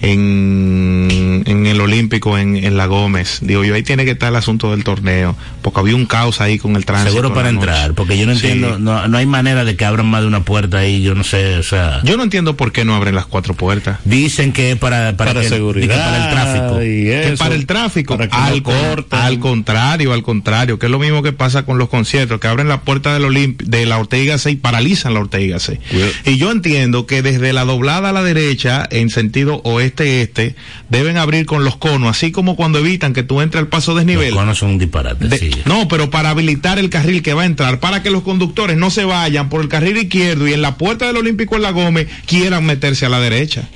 en, 0.00 1.42
en 1.46 1.66
el 1.66 1.80
Olímpico 1.80 2.38
en, 2.38 2.56
en 2.56 2.76
la 2.76 2.86
Gómez. 2.86 3.38
Digo 3.42 3.64
yo, 3.64 3.74
ahí 3.74 3.82
tiene 3.82 4.04
que 4.04 4.12
estar 4.12 4.30
el 4.30 4.36
asunto 4.36 4.70
del 4.70 4.84
torneo, 4.84 5.36
porque 5.62 5.80
había 5.80 5.96
un 5.96 6.06
caos 6.06 6.40
ahí 6.40 6.58
con 6.58 6.76
el 6.76 6.84
tránsito. 6.84 7.10
Seguro 7.12 7.34
para 7.34 7.48
entrar, 7.48 7.94
porque 7.94 8.18
yo 8.18 8.26
no 8.26 8.34
Sí. 8.34 8.46
entiendo, 8.46 8.78
no, 8.78 9.06
no 9.08 9.18
hay 9.18 9.26
manera 9.26 9.64
de 9.64 9.76
que 9.76 9.84
abran 9.84 10.06
más 10.06 10.22
de 10.22 10.28
una 10.28 10.44
puerta 10.44 10.78
ahí, 10.78 11.02
yo 11.02 11.14
no 11.14 11.24
sé, 11.24 11.56
o 11.56 11.62
sea, 11.62 12.00
Yo 12.04 12.16
no 12.16 12.22
entiendo 12.22 12.56
por 12.56 12.72
qué 12.72 12.84
no 12.84 12.94
abren 12.94 13.14
las 13.14 13.26
cuatro 13.26 13.54
puertas. 13.54 13.98
dicen 14.04 14.52
que 14.52 14.72
es 14.72 14.78
para, 14.78 15.16
para, 15.16 15.30
Para 15.32 15.40
que- 15.42 15.48
seguridad. 15.48 15.88
que 15.88 16.00
para 16.00 16.24
el 16.24 16.30
tráfico. 16.34 16.82
y 16.82 16.86
que 17.04 17.28
eso, 17.32 17.42
para 17.44 17.54
el 17.54 17.66
tráfico, 17.66 18.16
para 18.16 18.28
que 18.28 18.36
al, 18.36 18.62
no 18.62 19.04
al 19.10 19.38
contrario, 19.38 20.12
al 20.12 20.22
contrario, 20.22 20.78
que 20.78 20.86
es 20.86 20.92
lo 20.92 20.98
mismo 20.98 21.22
que 21.22 21.32
pasa 21.32 21.64
con 21.64 21.78
los 21.78 21.88
conciertos, 21.88 22.40
que 22.40 22.46
abren 22.48 22.68
la 22.68 22.80
puerta 22.82 23.12
del 23.12 23.24
Olimp 23.24 23.62
de 23.62 23.86
la 23.86 23.98
Ortega 23.98 24.38
6 24.38 24.54
y 24.54 24.58
paralizan 24.58 25.14
la 25.14 25.20
Ortega 25.20 25.58
6. 25.58 25.78
Cuidado. 25.90 26.12
Y 26.24 26.36
yo 26.38 26.50
entiendo 26.50 27.06
que 27.06 27.22
desde 27.22 27.52
la 27.52 27.64
doblada 27.64 28.10
a 28.10 28.12
la 28.12 28.22
derecha, 28.22 28.86
en 28.90 29.10
sentido 29.10 29.60
oeste-este, 29.90 30.54
deben 30.88 31.16
abrir 31.16 31.46
con 31.46 31.64
los 31.64 31.76
conos, 31.76 32.10
así 32.16 32.32
como 32.32 32.56
cuando 32.56 32.78
evitan 32.78 33.12
que 33.12 33.22
tú 33.22 33.40
entres 33.40 33.60
al 33.62 33.68
paso 33.68 33.94
desnivel. 33.94 34.28
Los 34.30 34.38
conos 34.38 34.58
son 34.58 34.70
un 34.70 34.78
disparate, 34.78 35.28
De- 35.28 35.38
sí. 35.38 35.50
No, 35.64 35.88
pero 35.88 36.10
para 36.10 36.30
habilitar 36.30 36.78
el 36.78 36.90
carril 36.90 37.22
que 37.22 37.34
va 37.34 37.42
a 37.42 37.46
entrar, 37.46 37.80
para 37.80 38.02
que 38.02 38.10
los 38.10 38.22
conductores 38.22 38.76
no 38.76 38.90
se 38.90 39.04
vayan 39.04 39.48
por 39.48 39.60
el 39.60 39.68
carril 39.68 39.96
izquierdo 39.98 40.48
y 40.48 40.52
en 40.52 40.62
la 40.62 40.76
puerta 40.78 41.06
del 41.06 41.16
Olímpico 41.16 41.56
en 41.56 41.62
la 41.62 41.70
Gómez 41.70 42.08
quieran 42.26 42.64
meterse 42.64 43.06
a 43.06 43.08
la 43.08 43.20
derecha. 43.20 43.68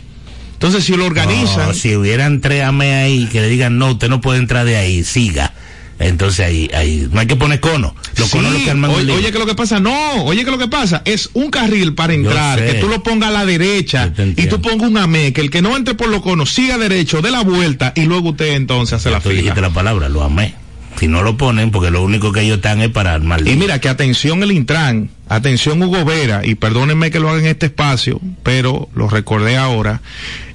Entonces, 0.55 0.85
si 0.85 0.97
lo 0.97 1.05
organizan, 1.05 1.69
No, 1.69 1.75
si 1.75 1.95
hubieran 1.95 2.41
tres 2.41 2.63
AME 2.63 2.95
ahí 2.95 3.27
que 3.27 3.41
le 3.43 3.49
digan, 3.49 3.77
no, 3.77 3.91
usted 3.93 4.09
no 4.09 4.21
puede 4.21 4.39
entrar 4.39 4.65
de 4.65 4.77
ahí, 4.77 5.05
siga. 5.05 5.53
Entonces 5.99 6.45
ahí, 6.47 6.69
ahí, 6.75 7.09
no 7.13 7.21
hay 7.21 7.27
que 7.27 7.37
poner 7.37 7.61
cono. 7.61 7.95
Los 8.17 8.29
Sí, 8.29 8.37
conos 8.37 8.53
los 8.53 8.63
que 8.63 8.71
arman 8.71 8.91
oye, 8.91 9.13
oye, 9.13 9.31
que 9.33 9.39
lo 9.39 9.47
que 9.47 9.55
pasa, 9.55 9.79
no, 9.81 10.25
oye 10.25 10.45
que 10.45 10.51
lo 10.51 10.59
que 10.59 10.67
pasa 10.69 11.03
es 11.05 11.31
un 11.35 11.51
carril 11.51 11.95
para 11.95 12.15
entrar, 12.15 12.65
que 12.65 12.75
tú 12.75 12.89
lo 12.89 13.03
pongas 13.03 13.31
a 13.31 13.33
la 13.33 13.45
derecha 13.47 14.13
y 14.37 14.47
tú 14.47 14.61
pongas 14.61 14.89
un 14.89 14.99
AME, 14.99 15.33
que 15.33 15.41
el 15.41 15.51
que 15.51 15.63
no 15.63 15.77
entre 15.77 15.95
por 15.95 16.09
los 16.09 16.21
conos 16.23 16.53
siga 16.53 16.79
derecho, 16.79 17.23
de 17.23 17.31
la 17.31 17.43
vuelta 17.43 17.93
y 17.95 18.03
luego 18.05 18.31
usted 18.31 18.55
entonces 18.55 18.95
hace 18.95 19.11
la 19.11 19.21
Tú 19.21 19.29
dijiste 19.31 19.53
fila. 19.55 19.69
la 19.69 19.75
palabra, 19.75 20.09
lo 20.09 20.23
amé. 20.23 20.55
Si 20.99 21.09
no 21.09 21.23
lo 21.23 21.37
ponen, 21.37 21.71
porque 21.73 21.91
lo 21.91 22.03
único 22.05 22.31
que 22.33 22.43
ellos 22.43 22.57
están 22.57 22.81
es 22.81 22.89
para 22.89 23.15
armar 23.15 23.47
Y 23.47 23.57
mira 23.57 23.81
que 23.81 23.89
atención 23.89 24.43
el 24.45 24.53
Intran, 24.53 25.11
atención 25.29 25.83
Hugo 25.83 26.05
Vera, 26.05 26.43
y 26.45 26.55
perdónenme 26.55 27.11
que 27.11 27.19
lo 27.19 27.31
haga 27.31 27.41
en 27.41 27.47
este 27.47 27.67
espacio, 27.67 28.21
pero 28.45 28.89
lo 28.95 29.09
recordé 29.09 29.57
ahora. 29.57 30.03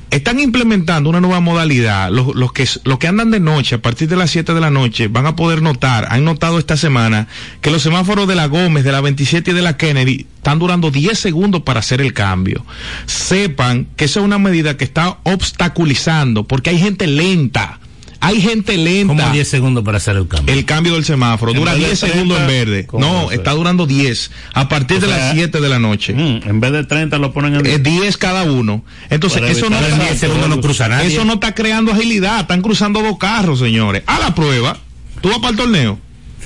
Están 0.10 0.39
implementando 0.39 1.10
una 1.10 1.22
nueva 1.22 1.39
modalidad. 1.39 2.10
Los, 2.12 2.36
los 2.36 2.51
que, 2.51 2.68
los 2.84 2.97
que 2.97 3.07
andan 3.07 3.32
de 3.32 3.39
noche, 3.39 3.76
a 3.76 3.82
partir 3.82 4.10
de 4.10 4.16
las 4.16 4.32
7 4.32 4.53
de 4.53 4.62
la 4.62 4.72
noche, 4.72 5.07
van 5.07 5.26
a 5.26 5.36
poder 5.36 5.62
notar, 5.62 6.07
han 6.10 6.26
notado 6.26 6.57
esta 6.57 6.78
semana, 6.78 7.28
que 7.62 7.70
los 7.70 7.84
semáforos 7.84 8.28
de 8.28 8.36
la 8.36 8.47
Gómez, 8.47 8.84
de 8.84 8.91
la 8.91 9.01
27 9.01 9.51
y 9.51 9.53
de 9.53 9.62
la 9.62 9.78
Kennedy 9.78 10.26
están 10.38 10.60
durando 10.60 10.89
10 10.89 11.18
segundos 11.18 11.62
para 11.62 11.82
hacer 11.82 12.01
el 12.01 12.14
cambio. 12.14 12.66
Sepan 13.05 13.88
que 13.95 14.05
esa 14.05 14.20
es 14.20 14.26
una 14.26 14.39
medida 14.39 14.78
que 14.78 14.84
está 14.84 15.20
obstaculizando, 15.24 16.43
porque 16.43 16.72
hay 16.72 16.80
gente 16.80 17.05
lenta. 17.07 17.80
Hay 18.22 18.41
gente 18.41 18.78
lenta. 18.78 19.13
Como 19.15 19.32
10 19.34 19.47
segundos 19.47 19.84
para 19.84 19.97
hacer 19.97 20.17
el 20.17 20.28
cambio. 20.28 20.53
El 20.53 20.65
cambio 20.65 20.93
del 20.95 21.05
semáforo 21.05 21.51
En 21.51 21.57
dura 21.59 21.72
vez 21.74 21.82
de 21.82 21.88
10 21.88 21.99
segundos 21.99 22.38
en 22.39 22.45
30, 22.47 22.47
verde. 22.47 22.86
¿cómo 22.86 23.05
No, 23.05 23.32
está 23.32 23.51
durando 23.51 23.88
10. 23.88 24.32
A 24.53 24.67
partir 24.67 24.97
O 24.97 25.01
de 25.01 25.07
sea, 25.07 25.17
las 25.17 25.34
7 25.36 25.61
de 25.61 25.70
la 25.70 25.80
noche. 25.80 26.13
Mm, 26.13 26.47
en 26.49 26.59
vez 26.59 26.72
de 26.74 26.84
30 26.84 27.17
lo 27.17 27.32
ponen 27.34 27.55
en 27.55 27.65
Es 27.65 27.82
10 27.82 28.17
cada 28.17 28.43
uno. 28.43 28.84
Entonces, 29.09 29.39
Para 29.39 29.51
eso 29.51 29.70
no, 29.70 29.78
10 29.80 30.20
segundos 30.20 30.49
no 30.49 30.59
cruza 30.61 30.88
nadie. 30.89 31.07
eso 31.13 31.24
no 31.24 31.34
está 31.36 31.55
creando 31.55 31.91
agilidad. 31.93 32.41
Están 32.41 32.61
cruzando 32.61 33.01
dos 33.01 33.17
carros, 33.17 33.59
señores. 33.59 34.03
A 34.05 34.20
la 34.20 34.36
prueba. 34.36 34.78
Tú 35.22 35.30
vas 35.30 35.39
para 35.39 35.51
el 35.51 35.57
torneo. 35.57 35.99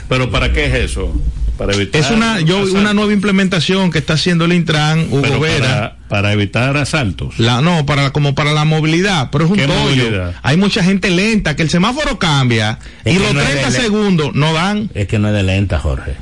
Pero 0.09 0.29
¿para 0.29 0.51
qué 0.53 0.65
es 0.67 0.73
eso? 0.91 1.11
Para 1.57 1.73
evitar 1.75 2.01
Es 2.01 2.09
una, 2.09 2.39
yo, 2.41 2.57
asaltos. 2.57 2.79
una 2.79 2.93
nueva 2.93 3.13
implementación 3.13 3.91
que 3.91 3.99
está 3.99 4.13
haciendo 4.13 4.45
el 4.45 4.53
Intran, 4.53 5.07
Hugo 5.11 5.21
Pero 5.21 5.39
Vera. 5.39 5.67
para, 5.67 5.97
para 6.09 6.33
evitar 6.33 6.75
asaltos. 6.77 7.37
La, 7.39 7.61
no, 7.61 7.85
para 7.85 8.09
como 8.11 8.33
para 8.33 8.53
la 8.53 8.65
movilidad, 8.65 9.29
pero 9.31 9.45
es 9.45 9.51
un 9.51 9.57
¿Qué 9.57 9.67
tollo. 9.67 10.33
Hay 10.41 10.57
mucha 10.57 10.83
gente 10.83 11.09
lenta, 11.11 11.55
que 11.55 11.61
el 11.61 11.69
semáforo 11.69 12.17
cambia 12.17 12.79
Es 13.05 13.15
y 13.15 13.19
los 13.19 13.33
no 13.33 13.41
es 13.41 13.47
30 13.49 13.69
de- 13.69 13.79
segundos 13.81 14.31
no 14.33 14.53
dan. 14.53 14.89
Es 14.95 15.07
que 15.07 15.19
no 15.19 15.27
es 15.27 15.33
de 15.35 15.43
lenta, 15.43 15.77
Jorge. 15.79 16.15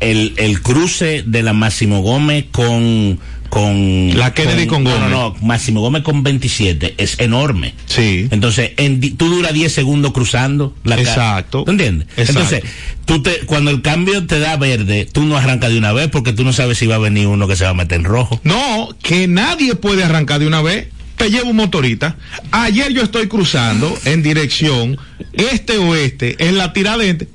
El, 0.00 0.34
el 0.36 0.62
cruce 0.62 1.24
de 1.26 1.42
la 1.42 1.52
Máximo 1.52 2.00
Gómez 2.02 2.44
con. 2.52 3.18
Con 3.48 4.16
La 4.18 4.34
Kennedy 4.34 4.66
con 4.66 4.84
no, 4.84 4.90
Gómez. 4.90 5.10
No, 5.10 5.30
no, 5.30 5.36
Máximo 5.40 5.80
Gómez 5.80 6.02
con 6.02 6.22
27 6.22 6.94
es 6.98 7.18
enorme. 7.18 7.74
Sí. 7.86 8.28
Entonces, 8.30 8.72
en 8.76 9.00
tú 9.16 9.28
duras 9.28 9.52
10 9.52 9.72
segundos 9.72 10.12
cruzando 10.12 10.74
la 10.84 10.98
Exacto. 10.98 11.64
¿Tú 11.64 11.70
entiendes? 11.70 12.08
Exacto. 12.16 12.40
Entonces, 12.40 12.70
tú 13.04 13.22
te, 13.22 13.40
cuando 13.46 13.70
el 13.70 13.82
cambio 13.82 14.26
te 14.26 14.38
da 14.38 14.56
verde, 14.56 15.08
tú 15.10 15.22
no 15.24 15.36
arrancas 15.36 15.70
de 15.70 15.78
una 15.78 15.92
vez 15.92 16.08
porque 16.08 16.32
tú 16.32 16.44
no 16.44 16.52
sabes 16.52 16.78
si 16.78 16.86
va 16.86 16.96
a 16.96 16.98
venir 16.98 17.26
uno 17.26 17.48
que 17.48 17.56
se 17.56 17.64
va 17.64 17.70
a 17.70 17.74
meter 17.74 17.98
en 17.98 18.04
rojo. 18.04 18.40
No, 18.44 18.90
que 19.02 19.28
nadie 19.28 19.74
puede 19.74 20.04
arrancar 20.04 20.40
de 20.40 20.46
una 20.46 20.62
vez. 20.62 20.88
Te 21.16 21.30
llevo 21.30 21.50
un 21.50 21.56
motorista. 21.56 22.16
Ayer 22.52 22.92
yo 22.92 23.02
estoy 23.02 23.26
cruzando 23.26 23.92
en 24.04 24.22
dirección 24.22 24.98
este-oeste, 25.32 26.36
en 26.38 26.56
la 26.56 26.72
tiradente, 26.72 27.28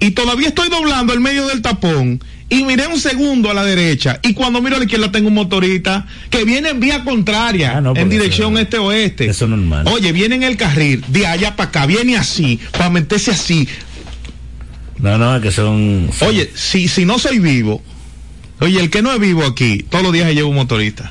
y 0.00 0.12
todavía 0.12 0.48
estoy 0.48 0.68
doblando 0.68 1.12
el 1.12 1.20
medio 1.20 1.46
del 1.46 1.62
tapón. 1.62 2.20
Y 2.48 2.62
miré 2.64 2.86
un 2.86 3.00
segundo 3.00 3.50
a 3.50 3.54
la 3.54 3.64
derecha. 3.64 4.20
Y 4.22 4.32
cuando 4.34 4.62
miro 4.62 4.76
a 4.76 4.78
la 4.78 4.84
izquierda 4.84 5.10
tengo 5.10 5.28
un 5.28 5.34
motorista 5.34 6.06
que 6.30 6.44
viene 6.44 6.68
en 6.68 6.78
vía 6.80 7.02
contraria, 7.02 7.76
Ah, 7.76 7.80
no, 7.80 7.92
en 7.96 8.08
dirección 8.08 8.56
este-oeste. 8.56 9.26
Eso 9.26 9.46
es 9.46 9.50
normal. 9.50 9.86
Oye, 9.88 10.12
viene 10.12 10.36
en 10.36 10.42
el 10.44 10.56
carril, 10.56 11.02
de 11.08 11.26
allá 11.26 11.56
para 11.56 11.70
acá, 11.70 11.86
viene 11.86 12.16
así, 12.16 12.60
para 12.72 12.88
meterse 12.90 13.32
así. 13.32 13.68
No, 14.98 15.18
no, 15.18 15.36
es 15.36 15.42
que 15.42 15.50
son. 15.50 16.08
Oye, 16.20 16.50
si, 16.54 16.86
si 16.88 17.04
no 17.04 17.18
soy 17.18 17.38
vivo, 17.40 17.82
oye, 18.60 18.80
el 18.80 18.90
que 18.90 19.02
no 19.02 19.12
es 19.12 19.20
vivo 19.20 19.44
aquí, 19.44 19.84
todos 19.88 20.02
los 20.04 20.12
días 20.12 20.26
se 20.26 20.34
lleva 20.34 20.48
un 20.48 20.54
motorista. 20.56 21.10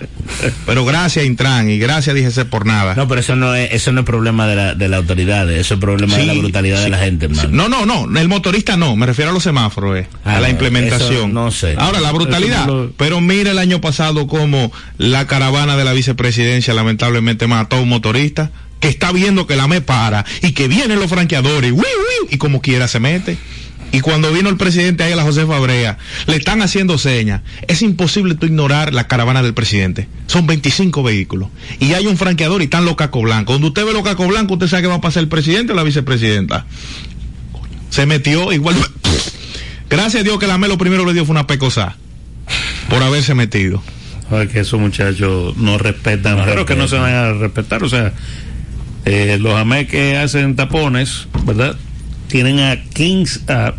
Pero 0.65 0.83
gracias 0.85 1.25
Intran 1.25 1.69
y 1.69 1.77
gracias 1.77 2.15
DGC 2.15 2.45
por 2.49 2.65
nada. 2.65 2.95
No, 2.95 3.07
pero 3.07 3.21
eso 3.21 3.35
no 3.35 3.53
es, 3.55 3.71
eso 3.73 3.91
no 3.91 4.01
es 4.01 4.05
problema 4.05 4.47
de 4.47 4.55
la, 4.55 4.75
de 4.75 4.87
la 4.89 4.97
autoridad, 4.97 5.49
eso 5.51 5.75
es 5.75 5.79
problema 5.79 6.17
de 6.17 6.25
la 6.25 6.33
brutalidad 6.33 6.81
de 6.83 6.89
la 6.89 6.97
gente, 6.99 7.25
hermano. 7.25 7.49
No, 7.51 7.69
no, 7.69 8.05
no, 8.07 8.19
el 8.19 8.27
motorista 8.27 8.75
no, 8.77 8.95
me 8.95 9.05
refiero 9.05 9.31
a 9.31 9.33
los 9.33 9.43
semáforos, 9.43 9.97
eh, 9.97 10.07
Ah, 10.23 10.37
a 10.37 10.39
la 10.41 10.47
no, 10.47 10.51
implementación. 10.53 11.13
eso 11.15 11.27
no 11.27 11.51
sé. 11.51 11.75
Ahora, 11.77 11.99
la 11.99 12.11
brutalidad. 12.11 12.63
Eso 12.63 12.67
no 12.75 12.83
lo- 12.85 12.91
Pero 12.97 13.21
mira 13.21 13.51
el 13.51 13.59
año 13.59 13.81
pasado 13.81 14.27
como 14.27 14.71
la 14.97 15.27
caravana 15.27 15.77
de 15.77 15.85
la 15.85 15.93
vicepresidencia 15.93 16.73
lamentablemente 16.73 17.47
mató 17.47 17.77
a 17.77 17.81
un 17.81 17.89
motorista 17.89 18.51
que 18.79 18.87
está 18.89 19.11
viendo 19.11 19.47
que 19.47 19.55
la 19.55 19.67
me 19.67 19.81
para 19.81 20.25
y 20.41 20.51
que 20.51 20.67
vienen 20.67 20.99
los 20.99 21.09
franqueadores, 21.09 21.71
¡wiu, 21.71 21.79
wiu! 21.81 22.27
y 22.29 22.37
como 22.37 22.61
quiera 22.61 22.87
se 22.87 22.99
mete. 22.99 23.37
Y 23.95 24.01
cuando 24.01 24.29
vino 24.33 24.49
el 24.49 24.57
presidente 24.57 25.03
ahí 25.05 25.13
a 25.13 25.15
la 25.15 25.23
José 25.23 25.45
Fabrea, 25.45 25.97
le 26.27 26.35
están 26.35 26.61
haciendo 26.61 26.97
señas. 26.97 27.43
Es 27.69 27.81
imposible 27.81 28.35
tú 28.35 28.45
ignorar 28.45 28.93
la 28.93 29.07
caravana 29.07 29.41
del 29.41 29.53
presidente. 29.53 30.09
Son 30.27 30.45
25 30.45 31.01
vehículos. 31.01 31.47
Y 31.79 31.93
hay 31.93 32.05
un 32.05 32.17
franqueador 32.17 32.59
y 32.59 32.65
están 32.65 32.83
los 32.83 32.97
cacos 32.97 33.23
blancos. 33.23 33.53
Cuando 33.53 33.67
usted 33.67 33.85
ve 33.85 33.93
los 33.93 34.03
cacos 34.03 34.27
blancos, 34.27 34.55
usted 34.55 34.67
sabe 34.67 34.81
que 34.81 34.87
va 34.89 34.95
a 34.95 35.01
pasar 35.01 35.23
el 35.23 35.29
presidente 35.29 35.71
o 35.71 35.77
la 35.77 35.83
vicepresidenta. 35.83 36.65
Se 37.89 38.05
metió 38.05 38.51
igual. 38.51 38.75
Gracias 39.89 40.19
a 40.19 40.23
Dios 40.25 40.39
que 40.39 40.47
la 40.47 40.57
Melo 40.57 40.77
primero 40.77 41.05
le 41.05 41.13
dio 41.13 41.23
fue 41.23 41.31
una 41.31 41.47
pecosa. 41.47 41.95
Por 42.89 43.01
haberse 43.01 43.33
metido. 43.33 43.81
Ay, 44.29 44.49
que 44.49 44.59
esos 44.59 44.77
muchachos 44.77 45.55
no 45.55 45.77
respetan, 45.77 46.35
No 46.35 46.43
pero 46.43 46.65
que 46.65 46.75
no 46.75 46.89
se 46.89 46.97
van 46.97 47.13
a 47.13 47.31
respetar. 47.31 47.81
O 47.81 47.87
sea, 47.87 48.11
eh, 49.05 49.37
los 49.39 49.55
AME 49.55 49.87
que 49.87 50.17
hacen 50.17 50.57
tapones, 50.57 51.29
¿verdad? 51.45 51.77
Tienen 52.27 52.59
a 52.59 52.83
15, 52.83 53.53
a, 53.53 53.75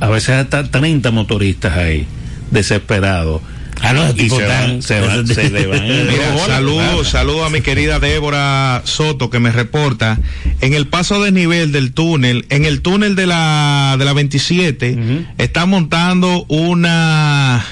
a 0.00 0.08
veces 0.08 0.30
hasta 0.30 0.70
30 0.70 1.10
motoristas 1.10 1.76
ahí, 1.76 2.06
desesperados. 2.50 3.42
Ah, 3.82 3.92
no, 3.92 4.04
esos 4.04 4.20
y 4.20 4.30
se 4.30 4.46
van, 4.46 4.82
se 4.82 5.00
van, 5.00 5.24
esos 5.24 5.34
se 5.34 5.50
le 5.50 5.66
van. 5.66 5.82
Mira, 5.86 6.32
claro. 6.46 7.04
saludos 7.04 7.46
a 7.46 7.50
mi 7.50 7.60
querida 7.60 7.98
Débora 7.98 8.82
Soto 8.84 9.30
que 9.30 9.40
me 9.40 9.50
reporta 9.50 10.18
en 10.60 10.74
el 10.74 10.86
paso 10.86 11.22
de 11.22 11.32
nivel 11.32 11.72
del 11.72 11.92
túnel, 11.92 12.46
en 12.50 12.64
el 12.64 12.80
túnel 12.82 13.16
de 13.16 13.26
la 13.26 13.96
de 13.98 14.04
la 14.04 14.12
27 14.12 15.26
está 15.38 15.66
montando 15.66 16.44
una 16.48 17.64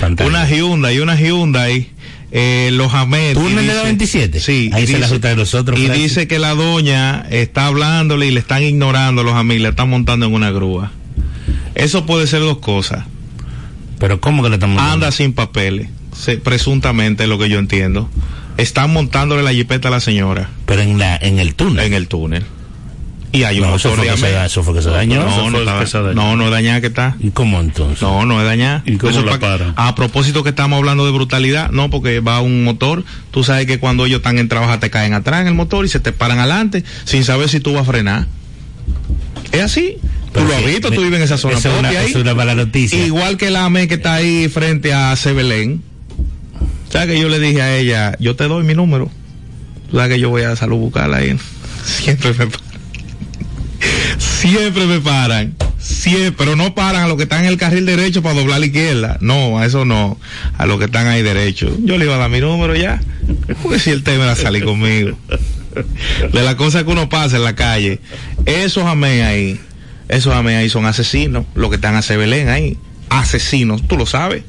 Pantalla. 0.00 0.28
una 0.30 0.48
Hyundai, 0.48 0.98
una 0.98 1.14
Hyundai 1.14 1.90
eh, 2.32 2.70
los 2.72 2.92
Ahmed. 2.94 3.34
¿Túnel 3.34 3.54
de 3.56 3.62
dice- 3.62 3.74
la 3.76 3.82
27? 3.84 4.40
Sí. 4.40 4.70
Ahí 4.72 4.84
y 4.84 4.86
se 4.88 4.98
la 4.98 5.06
ruta 5.06 5.28
de 5.28 5.36
los 5.36 5.54
otros, 5.54 5.78
Y 5.78 5.88
dice 5.88 6.26
que 6.26 6.38
la 6.40 6.54
doña 6.54 7.24
está 7.30 7.66
hablándole 7.66 8.26
y 8.26 8.30
le 8.32 8.40
están 8.40 8.62
ignorando 8.64 9.22
los 9.22 9.34
Ahmed, 9.34 9.60
le 9.60 9.68
están 9.68 9.88
montando 9.90 10.26
en 10.26 10.32
una 10.34 10.50
grúa. 10.50 10.90
Eso 11.74 12.06
puede 12.06 12.26
ser 12.26 12.40
dos 12.40 12.58
cosas. 12.58 13.04
Pero 13.98 14.20
¿cómo 14.20 14.42
que 14.42 14.48
le 14.48 14.56
estamos 14.56 14.80
Anda 14.82 15.10
sin 15.12 15.32
papeles, 15.32 15.88
se- 16.16 16.36
presuntamente 16.38 17.24
es 17.24 17.28
lo 17.28 17.38
que 17.38 17.48
yo 17.48 17.58
entiendo. 17.58 18.08
Están 18.56 18.92
montándole 18.92 19.42
la 19.42 19.52
jipeta 19.52 19.88
a 19.88 19.90
la 19.90 20.00
señora 20.00 20.48
Pero 20.66 20.82
en 20.82 20.98
la 20.98 21.16
en 21.16 21.38
el 21.40 21.54
túnel. 21.54 21.84
en 21.86 21.94
el 21.94 22.06
túnel. 22.08 22.44
Y 23.32 23.42
hay 23.42 23.58
un 23.58 23.66
No, 23.68 23.74
eso 23.74 23.90
fue, 23.90 24.04
de 24.04 24.12
que 24.12 24.16
se, 24.18 24.44
eso 24.46 24.62
fue 24.62 24.74
que 24.74 24.82
se 24.82 24.90
dañó. 24.90 25.20
No, 25.24 25.28
Eso 25.28 25.44
no, 25.46 25.50
fue 25.50 25.60
está- 25.64 25.80
que 25.80 25.86
se 25.88 25.98
dañó. 26.00 26.14
no, 26.14 26.36
no 26.36 26.44
es 26.44 26.50
dañada 26.52 26.80
que 26.80 26.86
está. 26.86 27.16
¿Y 27.18 27.30
cómo 27.30 27.60
entonces? 27.60 28.00
No, 28.00 28.24
no 28.24 28.38
es 28.40 28.46
dañada. 28.46 28.84
¿Y 28.86 28.96
cómo 28.96 29.10
Eso 29.10 29.20
es 29.20 29.26
la 29.26 29.32
pa- 29.32 29.38
paran? 29.40 29.72
A 29.76 29.96
propósito 29.96 30.44
que 30.44 30.50
estamos 30.50 30.76
hablando 30.76 31.04
de 31.04 31.10
brutalidad, 31.10 31.70
no, 31.72 31.90
porque 31.90 32.20
va 32.20 32.40
un 32.40 32.62
motor. 32.62 33.04
Tú 33.32 33.42
sabes 33.42 33.66
que 33.66 33.80
cuando 33.80 34.06
ellos 34.06 34.18
están 34.18 34.38
en 34.38 34.48
trabajo 34.48 34.78
te 34.78 34.88
caen 34.88 35.14
atrás 35.14 35.40
en 35.40 35.48
el 35.48 35.54
motor 35.54 35.84
y 35.84 35.88
se 35.88 35.98
te 35.98 36.12
paran 36.12 36.38
adelante 36.38 36.84
sin 37.06 37.24
saber 37.24 37.48
si 37.48 37.58
tú 37.58 37.72
vas 37.72 37.82
a 37.82 37.90
frenar. 37.90 38.28
Es 39.50 39.62
así. 39.62 39.96
Tú 40.34 40.44
lo 40.44 40.54
has 40.56 40.64
visto, 40.64 40.90
tú 40.90 41.00
vives 41.02 41.18
en 41.18 41.24
esa 41.24 41.38
zona 41.38 41.58
es 41.58 41.64
una- 41.64 41.92
es 41.92 42.36
mala 42.36 42.54
noticia. 42.54 43.04
Igual 43.06 43.36
que 43.36 43.50
la 43.50 43.64
AME 43.66 43.88
que 43.88 43.94
está 43.94 44.14
ahí 44.14 44.48
frente 44.48 44.92
a 44.92 45.14
Sebelén. 45.16 45.82
¿Sabes 46.90 47.08
que 47.08 47.20
yo 47.20 47.28
le 47.28 47.38
dije 47.40 47.62
a 47.62 47.76
ella, 47.76 48.16
yo 48.20 48.36
te 48.36 48.44
doy 48.44 48.64
mi 48.64 48.74
número? 48.74 49.10
Sabes 49.92 50.08
que 50.10 50.20
yo 50.20 50.30
voy 50.30 50.42
a 50.42 50.54
salud 50.56 50.76
buscarla 50.78 51.18
ahí. 51.18 51.36
Siempre 51.84 52.30
me 52.32 52.46
paran. 52.46 52.64
Siempre 54.18 54.86
me 54.86 55.00
paran. 55.00 55.54
Siempre, 55.78 56.32
pero 56.32 56.56
no 56.56 56.74
paran 56.74 57.02
a 57.02 57.08
los 57.08 57.16
que 57.16 57.24
están 57.24 57.40
en 57.40 57.46
el 57.46 57.56
carril 57.58 57.84
derecho 57.84 58.22
para 58.22 58.34
doblar 58.36 58.56
a 58.56 58.60
la 58.60 58.66
izquierda. 58.66 59.18
No, 59.20 59.58
a 59.58 59.66
eso 59.66 59.84
no. 59.84 60.18
A 60.56 60.66
los 60.66 60.78
que 60.78 60.86
están 60.86 61.06
ahí 61.08 61.22
derecho. 61.22 61.76
Yo 61.82 61.98
le 61.98 62.06
iba 62.06 62.14
a 62.14 62.18
dar 62.18 62.30
mi 62.30 62.40
número 62.40 62.74
ya. 62.74 63.00
Porque 63.62 63.78
si 63.78 63.90
el 63.90 64.02
tema 64.02 64.24
era 64.24 64.36
salir 64.36 64.64
conmigo. 64.64 65.16
De 66.32 66.42
las 66.42 66.54
cosas 66.54 66.84
que 66.84 66.90
uno 66.90 67.08
pasa 67.08 67.36
en 67.36 67.44
la 67.44 67.54
calle. 67.54 68.00
Esos 68.46 68.84
amén 68.84 69.22
ahí. 69.22 69.60
Esos 70.08 70.34
amén 70.34 70.56
ahí 70.56 70.68
son 70.68 70.86
asesinos. 70.86 71.44
Los 71.54 71.70
que 71.70 71.76
están 71.76 71.94
a 71.94 72.02
Sebelén 72.02 72.48
ahí. 72.48 72.76
Asesinos. 73.08 73.86
Tú 73.86 73.96
lo 73.96 74.06
sabes. 74.06 74.44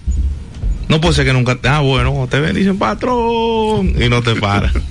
No 0.87 1.01
puede 1.01 1.15
ser 1.15 1.25
que 1.25 1.33
nunca. 1.33 1.57
Ah, 1.63 1.79
bueno, 1.79 2.27
te 2.29 2.39
ven, 2.39 2.55
dicen 2.55 2.77
patrón. 2.77 3.93
Y 4.01 4.09
no 4.09 4.21
te 4.21 4.35
paran. 4.35 4.71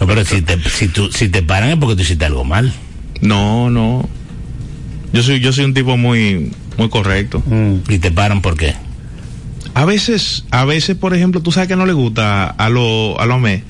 No, 0.00 0.06
pero 0.06 0.24
si 0.24 0.40
te, 0.40 0.58
si, 0.70 0.88
tú, 0.88 1.12
si 1.12 1.28
te 1.28 1.42
paran 1.42 1.68
es 1.68 1.76
porque 1.76 1.94
tú 1.94 2.00
hiciste 2.00 2.24
algo 2.24 2.44
mal. 2.44 2.72
No, 3.20 3.68
no. 3.68 4.08
Yo 5.12 5.22
soy, 5.22 5.40
yo 5.40 5.52
soy 5.52 5.66
un 5.66 5.74
tipo 5.74 5.98
muy, 5.98 6.50
muy 6.78 6.88
correcto. 6.88 7.42
Y 7.88 7.98
te 7.98 8.10
paran 8.10 8.40
por 8.40 8.56
qué. 8.56 8.74
A 9.74 9.84
veces, 9.84 10.44
a 10.50 10.64
veces, 10.64 10.96
por 10.96 11.14
ejemplo, 11.14 11.42
tú 11.42 11.52
sabes 11.52 11.68
que 11.68 11.76
no 11.76 11.84
le 11.84 11.92
gusta 11.92 12.46
a 12.46 12.68
los 12.70 13.18
a 13.18 13.26
los 13.26 13.38
mes. 13.38 13.62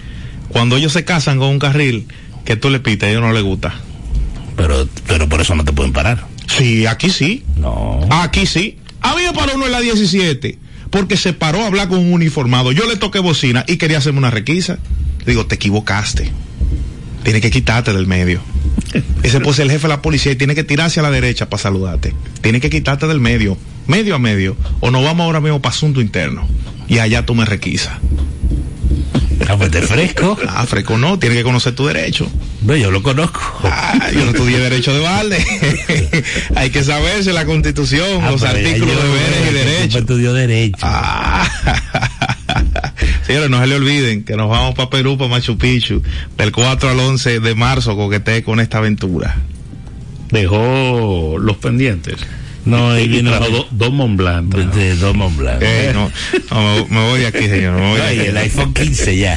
Cuando 0.49 0.77
ellos 0.77 0.93
se 0.93 1.05
casan 1.05 1.39
con 1.39 1.49
un 1.49 1.59
carril 1.59 2.07
que 2.45 2.55
tú 2.57 2.71
le 2.71 2.79
pitas, 2.79 3.09
a 3.09 3.11
ellos 3.11 3.23
no 3.23 3.33
les 3.33 3.43
gusta. 3.43 3.75
Pero, 4.61 4.87
pero 5.07 5.29
por 5.29 5.41
eso 5.41 5.55
no 5.55 5.65
te 5.65 5.73
pueden 5.73 5.93
parar. 5.93 6.27
Sí, 6.47 6.87
aquí 6.87 7.09
sí. 7.09 7.45
No. 7.57 8.01
Aquí 8.11 8.45
sí. 8.47 8.77
A 9.01 9.15
mí 9.15 9.23
me 9.23 9.33
paró 9.33 9.55
uno 9.55 9.67
en 9.67 9.73
la 9.73 9.81
17 9.81 10.59
porque 10.91 11.17
se 11.17 11.33
paró 11.33 11.63
a 11.63 11.67
hablar 11.67 11.89
con 11.89 11.99
un 11.99 12.13
uniformado. 12.13 12.73
Yo 12.73 12.87
le 12.87 12.97
toqué 12.97 13.21
bocina 13.21 13.65
y 13.67 13.77
quería 13.79 13.99
hacerme 13.99 14.19
una 14.19 14.31
requisa. 14.31 14.79
Digo, 15.25 15.47
te 15.47 15.55
equivocaste. 15.55 16.31
Tienes 17.23 17.41
que 17.41 17.51
quitarte 17.51 17.93
del 17.93 18.07
medio. 18.07 18.41
Ese 19.23 19.41
pues 19.41 19.59
el 19.61 19.71
jefe 19.71 19.83
de 19.83 19.89
la 19.89 20.03
policía 20.03 20.33
y 20.33 20.37
tiene 20.37 20.55
que 20.55 20.65
tirarse 20.65 21.01
a 21.01 21.03
la 21.03 21.11
derecha 21.11 21.49
para 21.49 21.63
saludarte. 21.63 22.15
Tiene 22.43 22.61
que 22.61 22.69
quitarte 22.69 23.07
del 23.07 23.21
medio, 23.21 23.57
medio 23.87 24.15
a 24.15 24.19
medio, 24.19 24.57
o 24.81 24.91
nos 24.91 25.05
vamos 25.05 25.25
ahora 25.25 25.41
mismo 25.41 25.63
para 25.63 25.75
asunto 25.75 26.01
interno. 26.01 26.47
Y 26.89 26.99
allá 26.99 27.25
tú 27.25 27.35
me 27.35 27.45
requisas. 27.45 27.99
Ah, 29.49 29.57
pues 29.57 29.71
te 29.71 29.83
fresco. 29.83 30.39
Ah, 30.49 30.65
fresco 30.67 30.97
no, 30.99 31.19
tienes 31.19 31.39
que 31.39 31.45
conocer 31.45 31.75
tu 31.75 31.87
derecho. 31.87 32.31
No, 32.63 32.77
yo 32.77 32.91
lo 32.91 33.03
conozco. 33.03 33.41
Ah, 33.65 34.11
yo 34.13 34.25
no 34.25 34.31
estudié 34.31 34.59
derecho 34.59 34.93
de 34.95 35.01
balde. 35.01 35.45
Hay 36.57 36.71
que 36.71 36.85
saberse 36.85 37.33
la 37.33 37.45
constitución, 37.47 38.23
Ah, 38.23 38.31
los 38.31 38.41
ya 38.43 38.51
artículos 38.51 38.97
de 38.97 39.09
deberes 39.09 39.51
y 39.51 39.55
derechos. 39.55 40.01
estudió 40.03 40.33
derecho. 40.35 40.79
Ah. 40.83 41.49
Señores, 43.27 43.51
no 43.51 43.61
se 43.61 43.67
le 43.67 43.75
olviden 43.77 44.25
que 44.25 44.37
nos 44.37 44.49
vamos 44.51 44.75
para 44.75 44.91
Perú, 44.91 45.17
para 45.17 45.31
Machu 45.31 45.57
Picchu, 45.57 46.03
del 46.37 46.53
4 46.53 46.91
al 46.91 46.99
11 47.01 47.41
de 47.41 47.55
marzo, 47.55 47.97
coquete 47.97 48.43
con 48.43 48.61
esta 48.61 48.79
aventura. 48.79 49.37
Dejó 50.31 51.37
los 51.41 51.57
pendientes. 51.57 52.17
No, 52.71 52.91
ahí 52.93 53.09
viene 53.09 53.31
trajo 53.31 53.49
do- 53.51 53.69
dos 53.71 53.93
Mont 53.93 54.17
Blanc. 54.17 54.51
trajo. 54.51 54.71
de 54.71 54.95
dos 54.97 55.15
Mont 55.15 55.37
Blanc. 55.37 55.59
Eh, 55.63 55.91
no, 55.95 56.11
no, 56.51 56.87
me 56.87 57.09
voy 57.11 57.21
de 57.21 57.27
aquí, 57.27 57.47
señor. 57.49 57.75
Me 57.75 57.89
voy 57.91 58.01
el 58.01 58.37
iPhone 58.37 58.73
15 58.75 59.17
ya. 59.17 59.35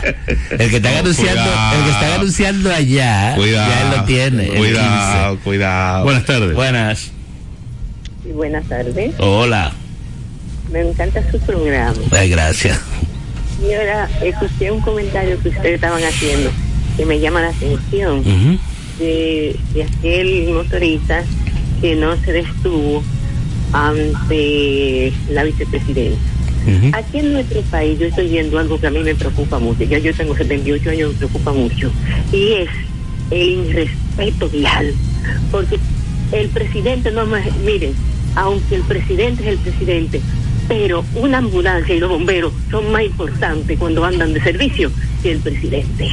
El 0.51 0.69
que 0.69 0.77
están 0.77 0.93
No, 0.93 0.99
anunciando, 0.99 1.41
cuidado. 1.43 1.77
el 1.77 1.83
que 1.85 1.91
están 1.91 2.11
anunciando 2.13 2.73
allá, 2.73 3.33
Cuidado, 3.35 3.71
ya 3.71 3.81
él 3.81 3.97
lo 3.97 4.03
tiene. 4.05 4.43
el 4.47 4.57
Cuidado, 4.57 5.39
cuidado. 5.43 6.03
Buenas 6.03 6.25
tardes. 6.25 6.41
15. 6.49 6.55
Buenas. 6.55 6.99
Sí, 8.23 8.29
buenas 8.33 8.65
tardes. 8.69 9.13
Hola. 9.19 9.71
Me 10.71 10.81
encanta 10.81 11.21
su 11.29 11.39
programa. 11.41 11.93
Ay, 12.11 12.29
gracias. 12.29 12.79
Señora, 13.59 14.09
escuché 14.23 14.71
un 14.71 14.81
comentario 14.81 15.39
que 15.41 15.49
ustedes 15.49 15.75
estaban 15.75 16.03
haciendo 16.03 16.49
que 16.97 17.05
me 17.05 17.19
llama 17.19 17.41
la 17.41 17.49
atención 17.49 18.23
de, 18.99 19.55
de 19.73 19.83
aquel 19.83 20.49
motorista 20.53 21.23
que 21.81 21.95
no 21.95 22.15
se 22.23 22.31
detuvo 22.31 23.03
ante 23.73 25.11
la 25.29 25.43
vicepresidenta. 25.43 26.17
Ujú. 26.65 26.91
Aquí 26.93 27.19
en 27.19 27.33
nuestro 27.33 27.61
país 27.63 27.99
yo 27.99 28.07
estoy 28.07 28.29
viendo 28.29 28.57
algo 28.57 28.79
que 28.79 28.87
a 28.87 28.91
mí 28.91 28.99
me 28.99 29.15
preocupa 29.15 29.59
mucho. 29.59 29.83
Ya 29.83 29.99
yo 29.99 30.13
tengo 30.13 30.35
78 30.35 30.89
años, 30.89 31.11
me 31.11 31.17
preocupa 31.17 31.51
mucho. 31.51 31.91
Y 32.31 32.53
es 32.53 32.69
el 33.31 33.67
irrespeto 33.67 34.49
vial. 34.49 34.93
Porque 35.51 35.77
el 36.31 36.49
presidente 36.49 37.11
no 37.11 37.25
me... 37.25 37.41
Miren, 37.65 37.93
aunque 38.35 38.75
el 38.75 38.81
presidente 38.83 39.43
es 39.43 39.49
el 39.49 39.57
presidente, 39.57 40.21
pero 40.67 41.03
una 41.15 41.39
ambulancia 41.39 41.93
y 41.93 41.99
los 41.99 42.09
bomberos 42.09 42.53
son 42.71 42.91
más 42.91 43.03
importantes 43.03 43.77
cuando 43.77 44.05
andan 44.05 44.33
de 44.33 44.41
servicio 44.41 44.91
que 45.21 45.31
el 45.33 45.39
presidente. 45.39 46.09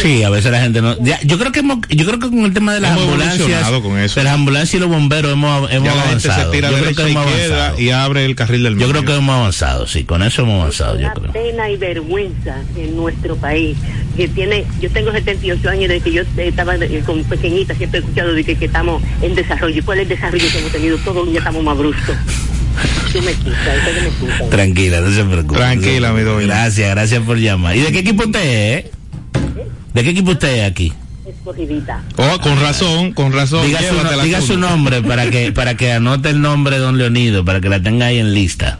Sí, 0.00 0.22
a 0.22 0.30
veces 0.30 0.50
la 0.52 0.60
gente 0.60 0.80
no. 0.82 0.96
ya, 1.02 1.18
yo 1.22 1.38
creo 1.38 1.52
que 1.52 1.60
hemos- 1.60 1.78
yo 1.88 2.04
creo 2.06 2.18
que 2.18 2.28
con 2.28 2.44
el 2.44 2.52
tema 2.52 2.74
de 2.74 2.80
las 2.80 2.92
Hemos 2.92 3.04
ambulancias, 3.04 3.70
con 3.82 3.98
eso. 3.98 4.20
de 4.20 4.24
las 4.24 4.34
ambulancias 4.34 4.74
y 4.74 4.78
los 4.78 4.88
bomberos 4.88 5.32
hemos, 5.32 5.70
hemos 5.72 5.88
Ya 5.88 5.94
la 5.94 6.02
gente 6.02 6.28
avanzado. 6.28 6.50
se 6.52 6.56
tira 6.56 6.70
yo 6.70 6.78
creo 6.78 6.94
que 6.94 7.02
hemos 7.10 7.26
avanzado. 7.26 7.80
y 7.80 7.90
abre 7.90 8.24
el 8.24 8.34
carril 8.34 8.62
del 8.64 8.72
Yo 8.74 8.78
medio. 8.80 8.92
creo 8.92 9.04
que 9.04 9.16
hemos 9.16 9.34
avanzado, 9.36 9.86
sí, 9.86 10.04
con 10.04 10.22
eso 10.22 10.42
hemos 10.42 10.60
avanzado, 10.60 10.94
yo 10.98 11.06
Una 11.06 11.14
creo. 11.14 11.32
pena 11.32 11.70
y 11.70 11.76
vergüenza 11.76 12.56
en 12.76 12.96
nuestro 12.96 13.36
país 13.36 13.76
que 14.16 14.28
tiene 14.28 14.64
yo 14.80 14.90
tengo 14.90 15.10
78 15.12 15.68
años 15.70 15.88
desde 15.88 16.00
que 16.02 16.12
yo 16.12 16.22
estaba 16.36 16.76
eh, 16.76 17.02
con 17.04 17.24
pequeñita 17.24 17.74
siempre 17.74 17.98
he 17.98 18.02
escuchado 18.02 18.32
de 18.32 18.44
que, 18.44 18.54
que 18.56 18.66
estamos 18.66 19.02
en 19.22 19.34
desarrollo 19.34 19.78
y 19.78 19.82
cuál 19.82 19.98
es 19.98 20.02
el 20.04 20.08
desarrollo 20.10 20.44
que 20.52 20.58
hemos 20.58 20.70
tenido 20.72 20.96
todos 20.98 21.16
los 21.16 21.26
días 21.26 21.38
estamos 21.38 21.64
más 21.64 21.76
bruscos 21.76 22.14
me 23.14 23.20
me 23.20 23.32
quitan 23.32 24.50
Tranquila, 24.50 25.00
no 25.00 25.10
se 25.12 25.22
preocupe. 25.24 25.54
Tranquila, 25.58 26.12
mi 26.12 26.22
doña. 26.22 26.46
Gracias, 26.46 26.90
gracias 26.90 27.22
por 27.22 27.38
llamar. 27.38 27.76
¿Y 27.76 27.80
de 27.80 27.92
qué 27.92 28.00
equipo 28.00 28.24
usted 28.24 28.40
es? 28.40 28.84
eh? 28.86 28.90
¿De 29.94 30.02
qué 30.02 30.10
equipo 30.10 30.32
usted 30.32 30.56
es 30.56 30.70
aquí? 30.70 30.92
escogidita 31.26 32.02
Oh, 32.16 32.38
con 32.40 32.60
razón, 32.60 33.12
con 33.12 33.32
razón. 33.32 33.64
Diga, 33.66 33.80
su, 33.80 34.22
diga 34.22 34.40
su 34.40 34.58
nombre 34.58 35.02
para 35.02 35.30
que 35.30 35.52
para 35.54 35.76
que 35.76 35.92
anote 35.92 36.30
el 36.30 36.40
nombre 36.40 36.76
de 36.76 36.82
don 36.82 36.98
Leonido, 36.98 37.44
para 37.44 37.60
que 37.60 37.68
la 37.68 37.80
tenga 37.80 38.06
ahí 38.06 38.18
en 38.18 38.34
lista. 38.34 38.78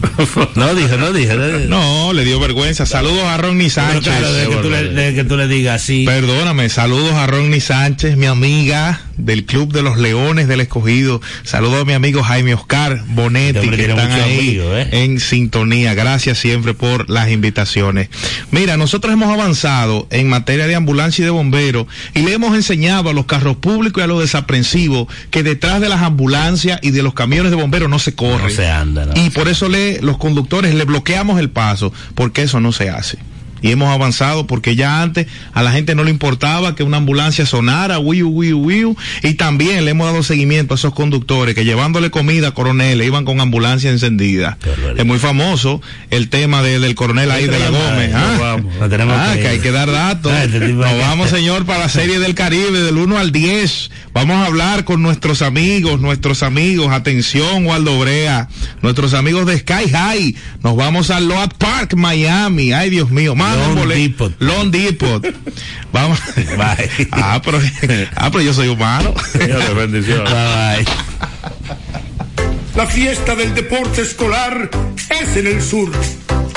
No 0.54 0.74
dijo, 0.74 0.96
no 0.96 1.12
dijo. 1.12 1.34
No, 1.34 1.46
dijo. 1.46 1.68
No, 1.68 2.12
le 2.12 2.24
dio 2.24 2.40
vergüenza. 2.40 2.86
Saludos 2.86 3.24
a 3.24 3.36
Ronnie 3.36 3.70
Sánchez. 3.70 4.12
claro, 4.18 4.50
que, 4.50 4.56
tú 4.56 4.70
le, 4.70 4.82
desde 4.90 5.14
que 5.14 5.24
tú 5.24 5.36
le 5.36 5.48
digas 5.48 5.82
así. 5.82 6.04
Perdóname, 6.04 6.68
saludos 6.68 7.14
a 7.14 7.26
Ronnie 7.26 7.60
Sánchez, 7.60 8.16
mi 8.16 8.26
amiga 8.26 9.00
del 9.24 9.44
Club 9.44 9.72
de 9.72 9.82
los 9.82 9.98
Leones 9.98 10.48
del 10.48 10.60
Escogido. 10.60 11.20
Saludos 11.42 11.82
a 11.82 11.84
mi 11.84 11.92
amigo 11.92 12.22
Jaime 12.22 12.54
Oscar 12.54 13.02
Bonetti, 13.08 13.58
Este 13.58 13.76
que 13.76 13.82
están 13.90 14.12
ahí 14.12 14.48
amigos, 14.50 14.72
¿eh? 14.76 14.88
en 15.04 15.20
sintonía. 15.20 15.94
Gracias 15.94 16.38
siempre 16.38 16.74
por 16.74 17.10
las 17.10 17.30
invitaciones. 17.30 18.08
Mira, 18.50 18.76
nosotros 18.76 19.12
hemos 19.12 19.32
avanzado 19.32 20.06
en 20.10 20.28
materia 20.28 20.66
de 20.66 20.74
ambulancia 20.74 21.22
y 21.22 21.24
de 21.24 21.30
bomberos 21.30 21.86
y 22.14 22.20
le 22.20 22.32
hemos 22.32 22.54
enseñado 22.54 23.10
a 23.10 23.12
los 23.12 23.26
carros 23.26 23.56
públicos 23.56 24.00
y 24.00 24.04
a 24.04 24.06
los 24.06 24.20
desaprensivos 24.20 25.08
que 25.30 25.42
detrás 25.42 25.80
de 25.80 25.88
las 25.88 26.02
ambulancias 26.02 26.80
y 26.82 26.90
de 26.90 27.02
los 27.02 27.14
camiones 27.14 27.50
de 27.50 27.56
bomberos 27.56 27.90
no 27.90 27.98
se 27.98 28.14
corre. 28.14 28.44
No 28.44 28.50
se 28.50 28.68
anda, 28.68 29.06
no. 29.06 29.12
Y 29.20 29.30
por 29.30 29.48
eso 29.48 29.68
le, 29.68 29.89
los 30.00 30.18
conductores 30.18 30.74
le 30.74 30.84
bloqueamos 30.84 31.40
el 31.40 31.50
paso, 31.50 31.92
porque 32.14 32.42
eso 32.42 32.60
no 32.60 32.72
se 32.72 32.90
hace. 32.90 33.18
Y 33.62 33.70
hemos 33.70 33.88
avanzado 33.90 34.46
porque 34.46 34.76
ya 34.76 35.02
antes 35.02 35.26
a 35.52 35.62
la 35.62 35.72
gente 35.72 35.94
no 35.94 36.04
le 36.04 36.10
importaba 36.10 36.74
que 36.74 36.82
una 36.82 36.96
ambulancia 36.98 37.46
sonara, 37.46 37.98
wiu, 37.98 38.28
wiu, 38.28 38.58
wiu. 38.58 38.96
Y 39.22 39.34
también 39.34 39.84
le 39.84 39.90
hemos 39.92 40.06
dado 40.06 40.22
seguimiento 40.22 40.74
a 40.74 40.76
esos 40.76 40.94
conductores 40.94 41.54
que 41.54 41.64
llevándole 41.64 42.10
comida 42.10 42.48
a 42.48 42.50
coroneles 42.52 43.06
iban 43.06 43.24
con 43.24 43.40
ambulancia 43.40 43.90
encendida. 43.90 44.58
Es 44.96 45.04
muy 45.06 45.18
famoso 45.18 45.80
el 46.10 46.28
tema 46.28 46.62
de- 46.62 46.78
del 46.80 46.94
coronel 46.94 47.30
ahí 47.30 47.46
de 47.46 47.58
la 47.58 47.70
Gómez. 47.70 48.12
¿ah? 48.14 48.36
vamos, 48.40 48.74
Ah, 48.80 49.34
que 49.40 49.48
hay 49.48 49.58
que 49.60 49.70
dar 49.70 49.90
datos. 49.90 50.32
Ah, 50.32 50.44
este 50.44 50.58
Nos 50.60 50.98
vamos, 50.98 51.30
señor, 51.30 51.64
para 51.66 51.80
la 51.80 51.88
serie 51.88 52.18
del 52.18 52.34
Caribe 52.34 52.80
del 52.80 52.96
1 52.96 53.18
al 53.18 53.32
10. 53.32 53.90
Vamos 54.12 54.36
a 54.36 54.46
hablar 54.46 54.84
con 54.84 55.02
nuestros 55.02 55.42
amigos, 55.42 56.00
nuestros 56.00 56.42
amigos, 56.42 56.92
atención, 56.92 57.64
Waldo 57.66 57.98
Brea, 57.98 58.48
nuestros 58.82 59.14
amigos 59.14 59.46
de 59.46 59.58
Sky 59.58 59.88
High. 59.92 60.34
Nos 60.62 60.76
vamos 60.76 61.10
a 61.10 61.20
Load 61.20 61.50
Park, 61.58 61.94
Miami. 61.94 62.72
Ay, 62.72 62.90
Dios 62.90 63.10
mío, 63.10 63.34
más 63.34 63.49
Long 63.56 63.68
un 63.68 63.74
boleto. 63.76 64.28
Depot. 64.28 64.32
Long 64.40 64.70
Depot. 64.70 65.26
Vamos. 65.92 66.20
Bye. 66.36 67.08
ah, 67.12 67.40
pero, 67.44 67.60
ah, 68.16 68.30
pero 68.30 68.42
yo 68.42 68.54
soy 68.54 68.68
humano. 68.68 69.14
Señores, 69.32 69.74
bendiciones. 69.74 70.32
Bye, 70.32 70.84
bye. 70.84 71.10
La 72.76 72.86
fiesta 72.86 73.34
del 73.34 73.54
deporte 73.54 74.02
escolar 74.02 74.70
es 75.08 75.36
en 75.36 75.46
el 75.46 75.60
sur. 75.60 75.90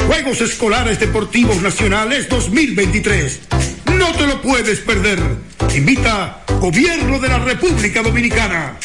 Juegos 0.08 0.42
Escolares 0.42 1.00
Deportivos 1.00 1.62
Nacionales 1.62 2.30
2023. 2.30 3.40
No 3.98 4.12
te 4.14 4.28
lo 4.28 4.42
puedes 4.42 4.80
perder. 4.80 5.20
Invita 5.76 6.44
Gobierno 6.60 7.20
de 7.20 7.28
la 7.28 7.40
República 7.40 8.02
Dominicana. 8.02 8.78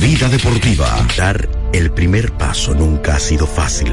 Vida 0.00 0.28
deportiva. 0.28 1.06
Dar 1.16 1.48
el 1.72 1.90
primer 1.90 2.32
paso 2.32 2.74
nunca 2.74 3.16
ha 3.16 3.18
sido 3.18 3.46
fácil, 3.46 3.92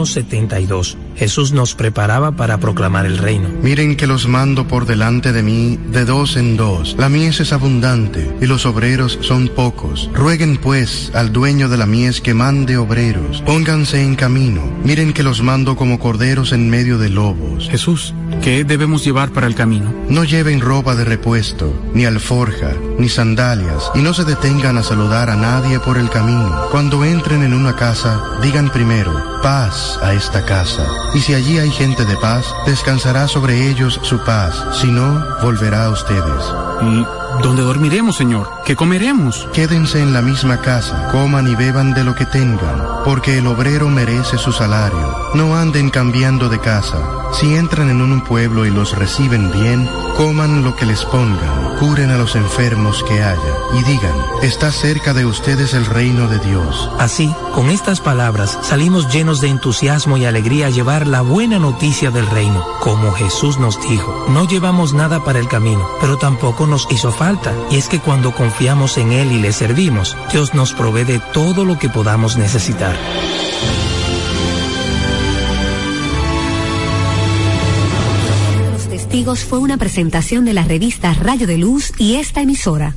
Éramos 0.00 0.16
unos 0.16 0.24
72. 0.30 0.96
Jesús 1.16 1.52
nos 1.52 1.74
preparaba 1.74 2.32
para 2.32 2.58
proclamar 2.58 3.04
el 3.04 3.18
reino. 3.18 3.50
Miren 3.62 3.96
que 3.96 4.06
los 4.06 4.26
mando 4.26 4.66
por 4.66 4.86
delante 4.86 5.32
de 5.32 5.42
mí 5.42 5.78
de 5.92 6.06
dos 6.06 6.36
en 6.36 6.56
dos. 6.56 6.96
La 6.98 7.10
mies 7.10 7.40
es 7.40 7.52
abundante 7.52 8.34
y 8.40 8.46
los 8.46 8.64
obreros 8.64 9.18
son 9.20 9.48
pocos. 9.48 10.08
Rueguen 10.14 10.56
pues 10.56 11.12
al 11.14 11.30
dueño 11.30 11.68
de 11.68 11.76
la 11.76 11.84
mies 11.84 12.22
que 12.22 12.32
mande 12.32 12.78
obreros. 12.78 13.42
Pónganse 13.42 14.02
en 14.02 14.14
camino. 14.14 14.62
Miren 14.82 15.12
que 15.12 15.22
los 15.22 15.42
mando 15.42 15.76
como 15.76 15.98
corderos 15.98 16.52
en 16.52 16.70
medio 16.70 16.96
de 16.96 17.10
lobos. 17.10 17.68
Jesús, 17.68 18.14
¿qué 18.42 18.64
debemos 18.64 19.04
llevar 19.04 19.30
para 19.32 19.46
el 19.46 19.54
camino? 19.54 19.92
No 20.08 20.24
lleven 20.24 20.60
ropa 20.60 20.94
de 20.94 21.04
repuesto, 21.04 21.78
ni 21.92 22.06
alforja, 22.06 22.72
ni 22.98 23.10
sandalias, 23.10 23.90
y 23.94 23.98
no 23.98 24.14
se 24.14 24.24
detengan 24.24 24.78
a 24.78 24.82
saludar 24.82 25.28
a 25.28 25.36
nadie 25.36 25.78
por 25.80 25.98
el 25.98 26.08
camino. 26.08 26.68
Cuando 26.70 27.04
entren 27.04 27.42
en 27.42 27.52
una 27.52 27.76
casa, 27.76 28.38
digan 28.40 28.70
primero, 28.70 29.39
paz 29.42 29.98
a 30.02 30.12
esta 30.12 30.44
casa. 30.44 30.86
Y 31.14 31.20
si 31.20 31.34
allí 31.34 31.58
hay 31.58 31.70
gente 31.70 32.04
de 32.04 32.16
paz, 32.16 32.54
descansará 32.66 33.28
sobre 33.28 33.68
ellos 33.68 33.98
su 34.02 34.18
paz, 34.20 34.64
si 34.72 34.90
no, 34.90 35.24
volverá 35.42 35.86
a 35.86 35.90
ustedes. 35.90 36.44
¿Y 36.82 37.19
¿Dónde 37.42 37.62
dormiremos, 37.62 38.16
Señor? 38.16 38.48
¿Qué 38.66 38.76
comeremos? 38.76 39.48
Quédense 39.52 40.02
en 40.02 40.12
la 40.12 40.20
misma 40.20 40.60
casa, 40.60 41.08
coman 41.10 41.48
y 41.48 41.54
beban 41.54 41.94
de 41.94 42.04
lo 42.04 42.14
que 42.14 42.26
tengan, 42.26 42.82
porque 43.04 43.38
el 43.38 43.46
obrero 43.46 43.88
merece 43.88 44.36
su 44.36 44.52
salario. 44.52 45.16
No 45.34 45.56
anden 45.56 45.90
cambiando 45.90 46.48
de 46.48 46.58
casa. 46.58 46.98
Si 47.32 47.54
entran 47.54 47.88
en 47.90 48.02
un 48.02 48.22
pueblo 48.22 48.66
y 48.66 48.70
los 48.70 48.98
reciben 48.98 49.52
bien, 49.52 49.88
coman 50.16 50.64
lo 50.64 50.74
que 50.74 50.84
les 50.84 51.04
pongan, 51.04 51.76
curen 51.78 52.10
a 52.10 52.18
los 52.18 52.34
enfermos 52.34 53.04
que 53.04 53.22
haya, 53.22 53.54
y 53.78 53.82
digan, 53.84 54.14
está 54.42 54.72
cerca 54.72 55.14
de 55.14 55.24
ustedes 55.24 55.72
el 55.72 55.86
reino 55.86 56.26
de 56.28 56.40
Dios. 56.40 56.90
Así, 56.98 57.32
con 57.54 57.70
estas 57.70 58.00
palabras, 58.00 58.58
salimos 58.62 59.12
llenos 59.12 59.40
de 59.40 59.48
entusiasmo 59.48 60.16
y 60.16 60.24
alegría 60.24 60.66
a 60.66 60.70
llevar 60.70 61.06
la 61.06 61.22
buena 61.22 61.58
noticia 61.58 62.10
del 62.10 62.26
reino. 62.26 62.64
Como 62.80 63.12
Jesús 63.12 63.58
nos 63.58 63.80
dijo, 63.88 64.26
no 64.28 64.46
llevamos 64.46 64.92
nada 64.92 65.22
para 65.24 65.38
el 65.38 65.48
camino, 65.48 65.86
pero 66.00 66.18
tampoco 66.18 66.66
nos 66.66 66.86
hizo 66.90 67.12
falta. 67.20 67.54
Y 67.70 67.76
es 67.76 67.86
que 67.86 67.98
cuando 67.98 68.32
confiamos 68.32 68.96
en 68.96 69.12
Él 69.12 69.30
y 69.30 69.38
le 69.40 69.52
servimos, 69.52 70.16
Dios 70.32 70.54
nos 70.54 70.72
provee 70.72 71.04
de 71.04 71.20
todo 71.34 71.66
lo 71.66 71.78
que 71.78 71.90
podamos 71.90 72.38
necesitar. 72.38 72.96
Los 78.72 78.88
testigos 78.88 79.40
fue 79.40 79.58
una 79.58 79.76
presentación 79.76 80.46
de 80.46 80.54
la 80.54 80.64
revista 80.64 81.12
Rayo 81.12 81.46
de 81.46 81.58
Luz 81.58 81.92
y 81.98 82.14
esta 82.14 82.40
emisora. 82.40 82.96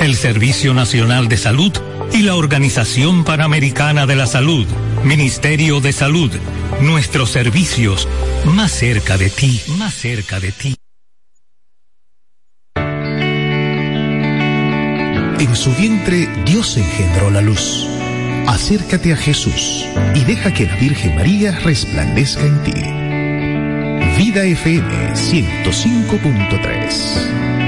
el 0.00 0.16
Servicio 0.16 0.74
Nacional 0.74 1.28
de 1.28 1.36
Salud 1.36 1.72
y 2.12 2.22
la 2.22 2.34
Organización 2.34 3.22
Panamericana 3.24 4.06
de 4.06 4.16
la 4.16 4.26
Salud. 4.26 4.66
Ministerio 5.04 5.80
de 5.80 5.92
Salud, 5.92 6.32
nuestros 6.80 7.30
servicios 7.30 8.08
más 8.44 8.72
cerca 8.72 9.16
de 9.16 9.30
ti, 9.30 9.62
más 9.78 9.94
cerca 9.94 10.40
de 10.40 10.50
ti. 10.52 10.74
En 15.38 15.56
su 15.56 15.74
vientre 15.74 16.28
Dios 16.44 16.76
engendró 16.76 17.30
la 17.30 17.40
luz. 17.40 17.86
Acércate 18.46 19.10
a 19.12 19.16
Jesús 19.16 19.86
y 20.14 20.24
deja 20.24 20.52
que 20.52 20.66
la 20.66 20.76
Virgen 20.76 21.14
María 21.16 21.58
resplandezca 21.60 22.42
en 22.42 22.62
ti. 22.62 22.74
Vida 24.18 24.44
FM 24.44 25.14
105.3 25.14 27.63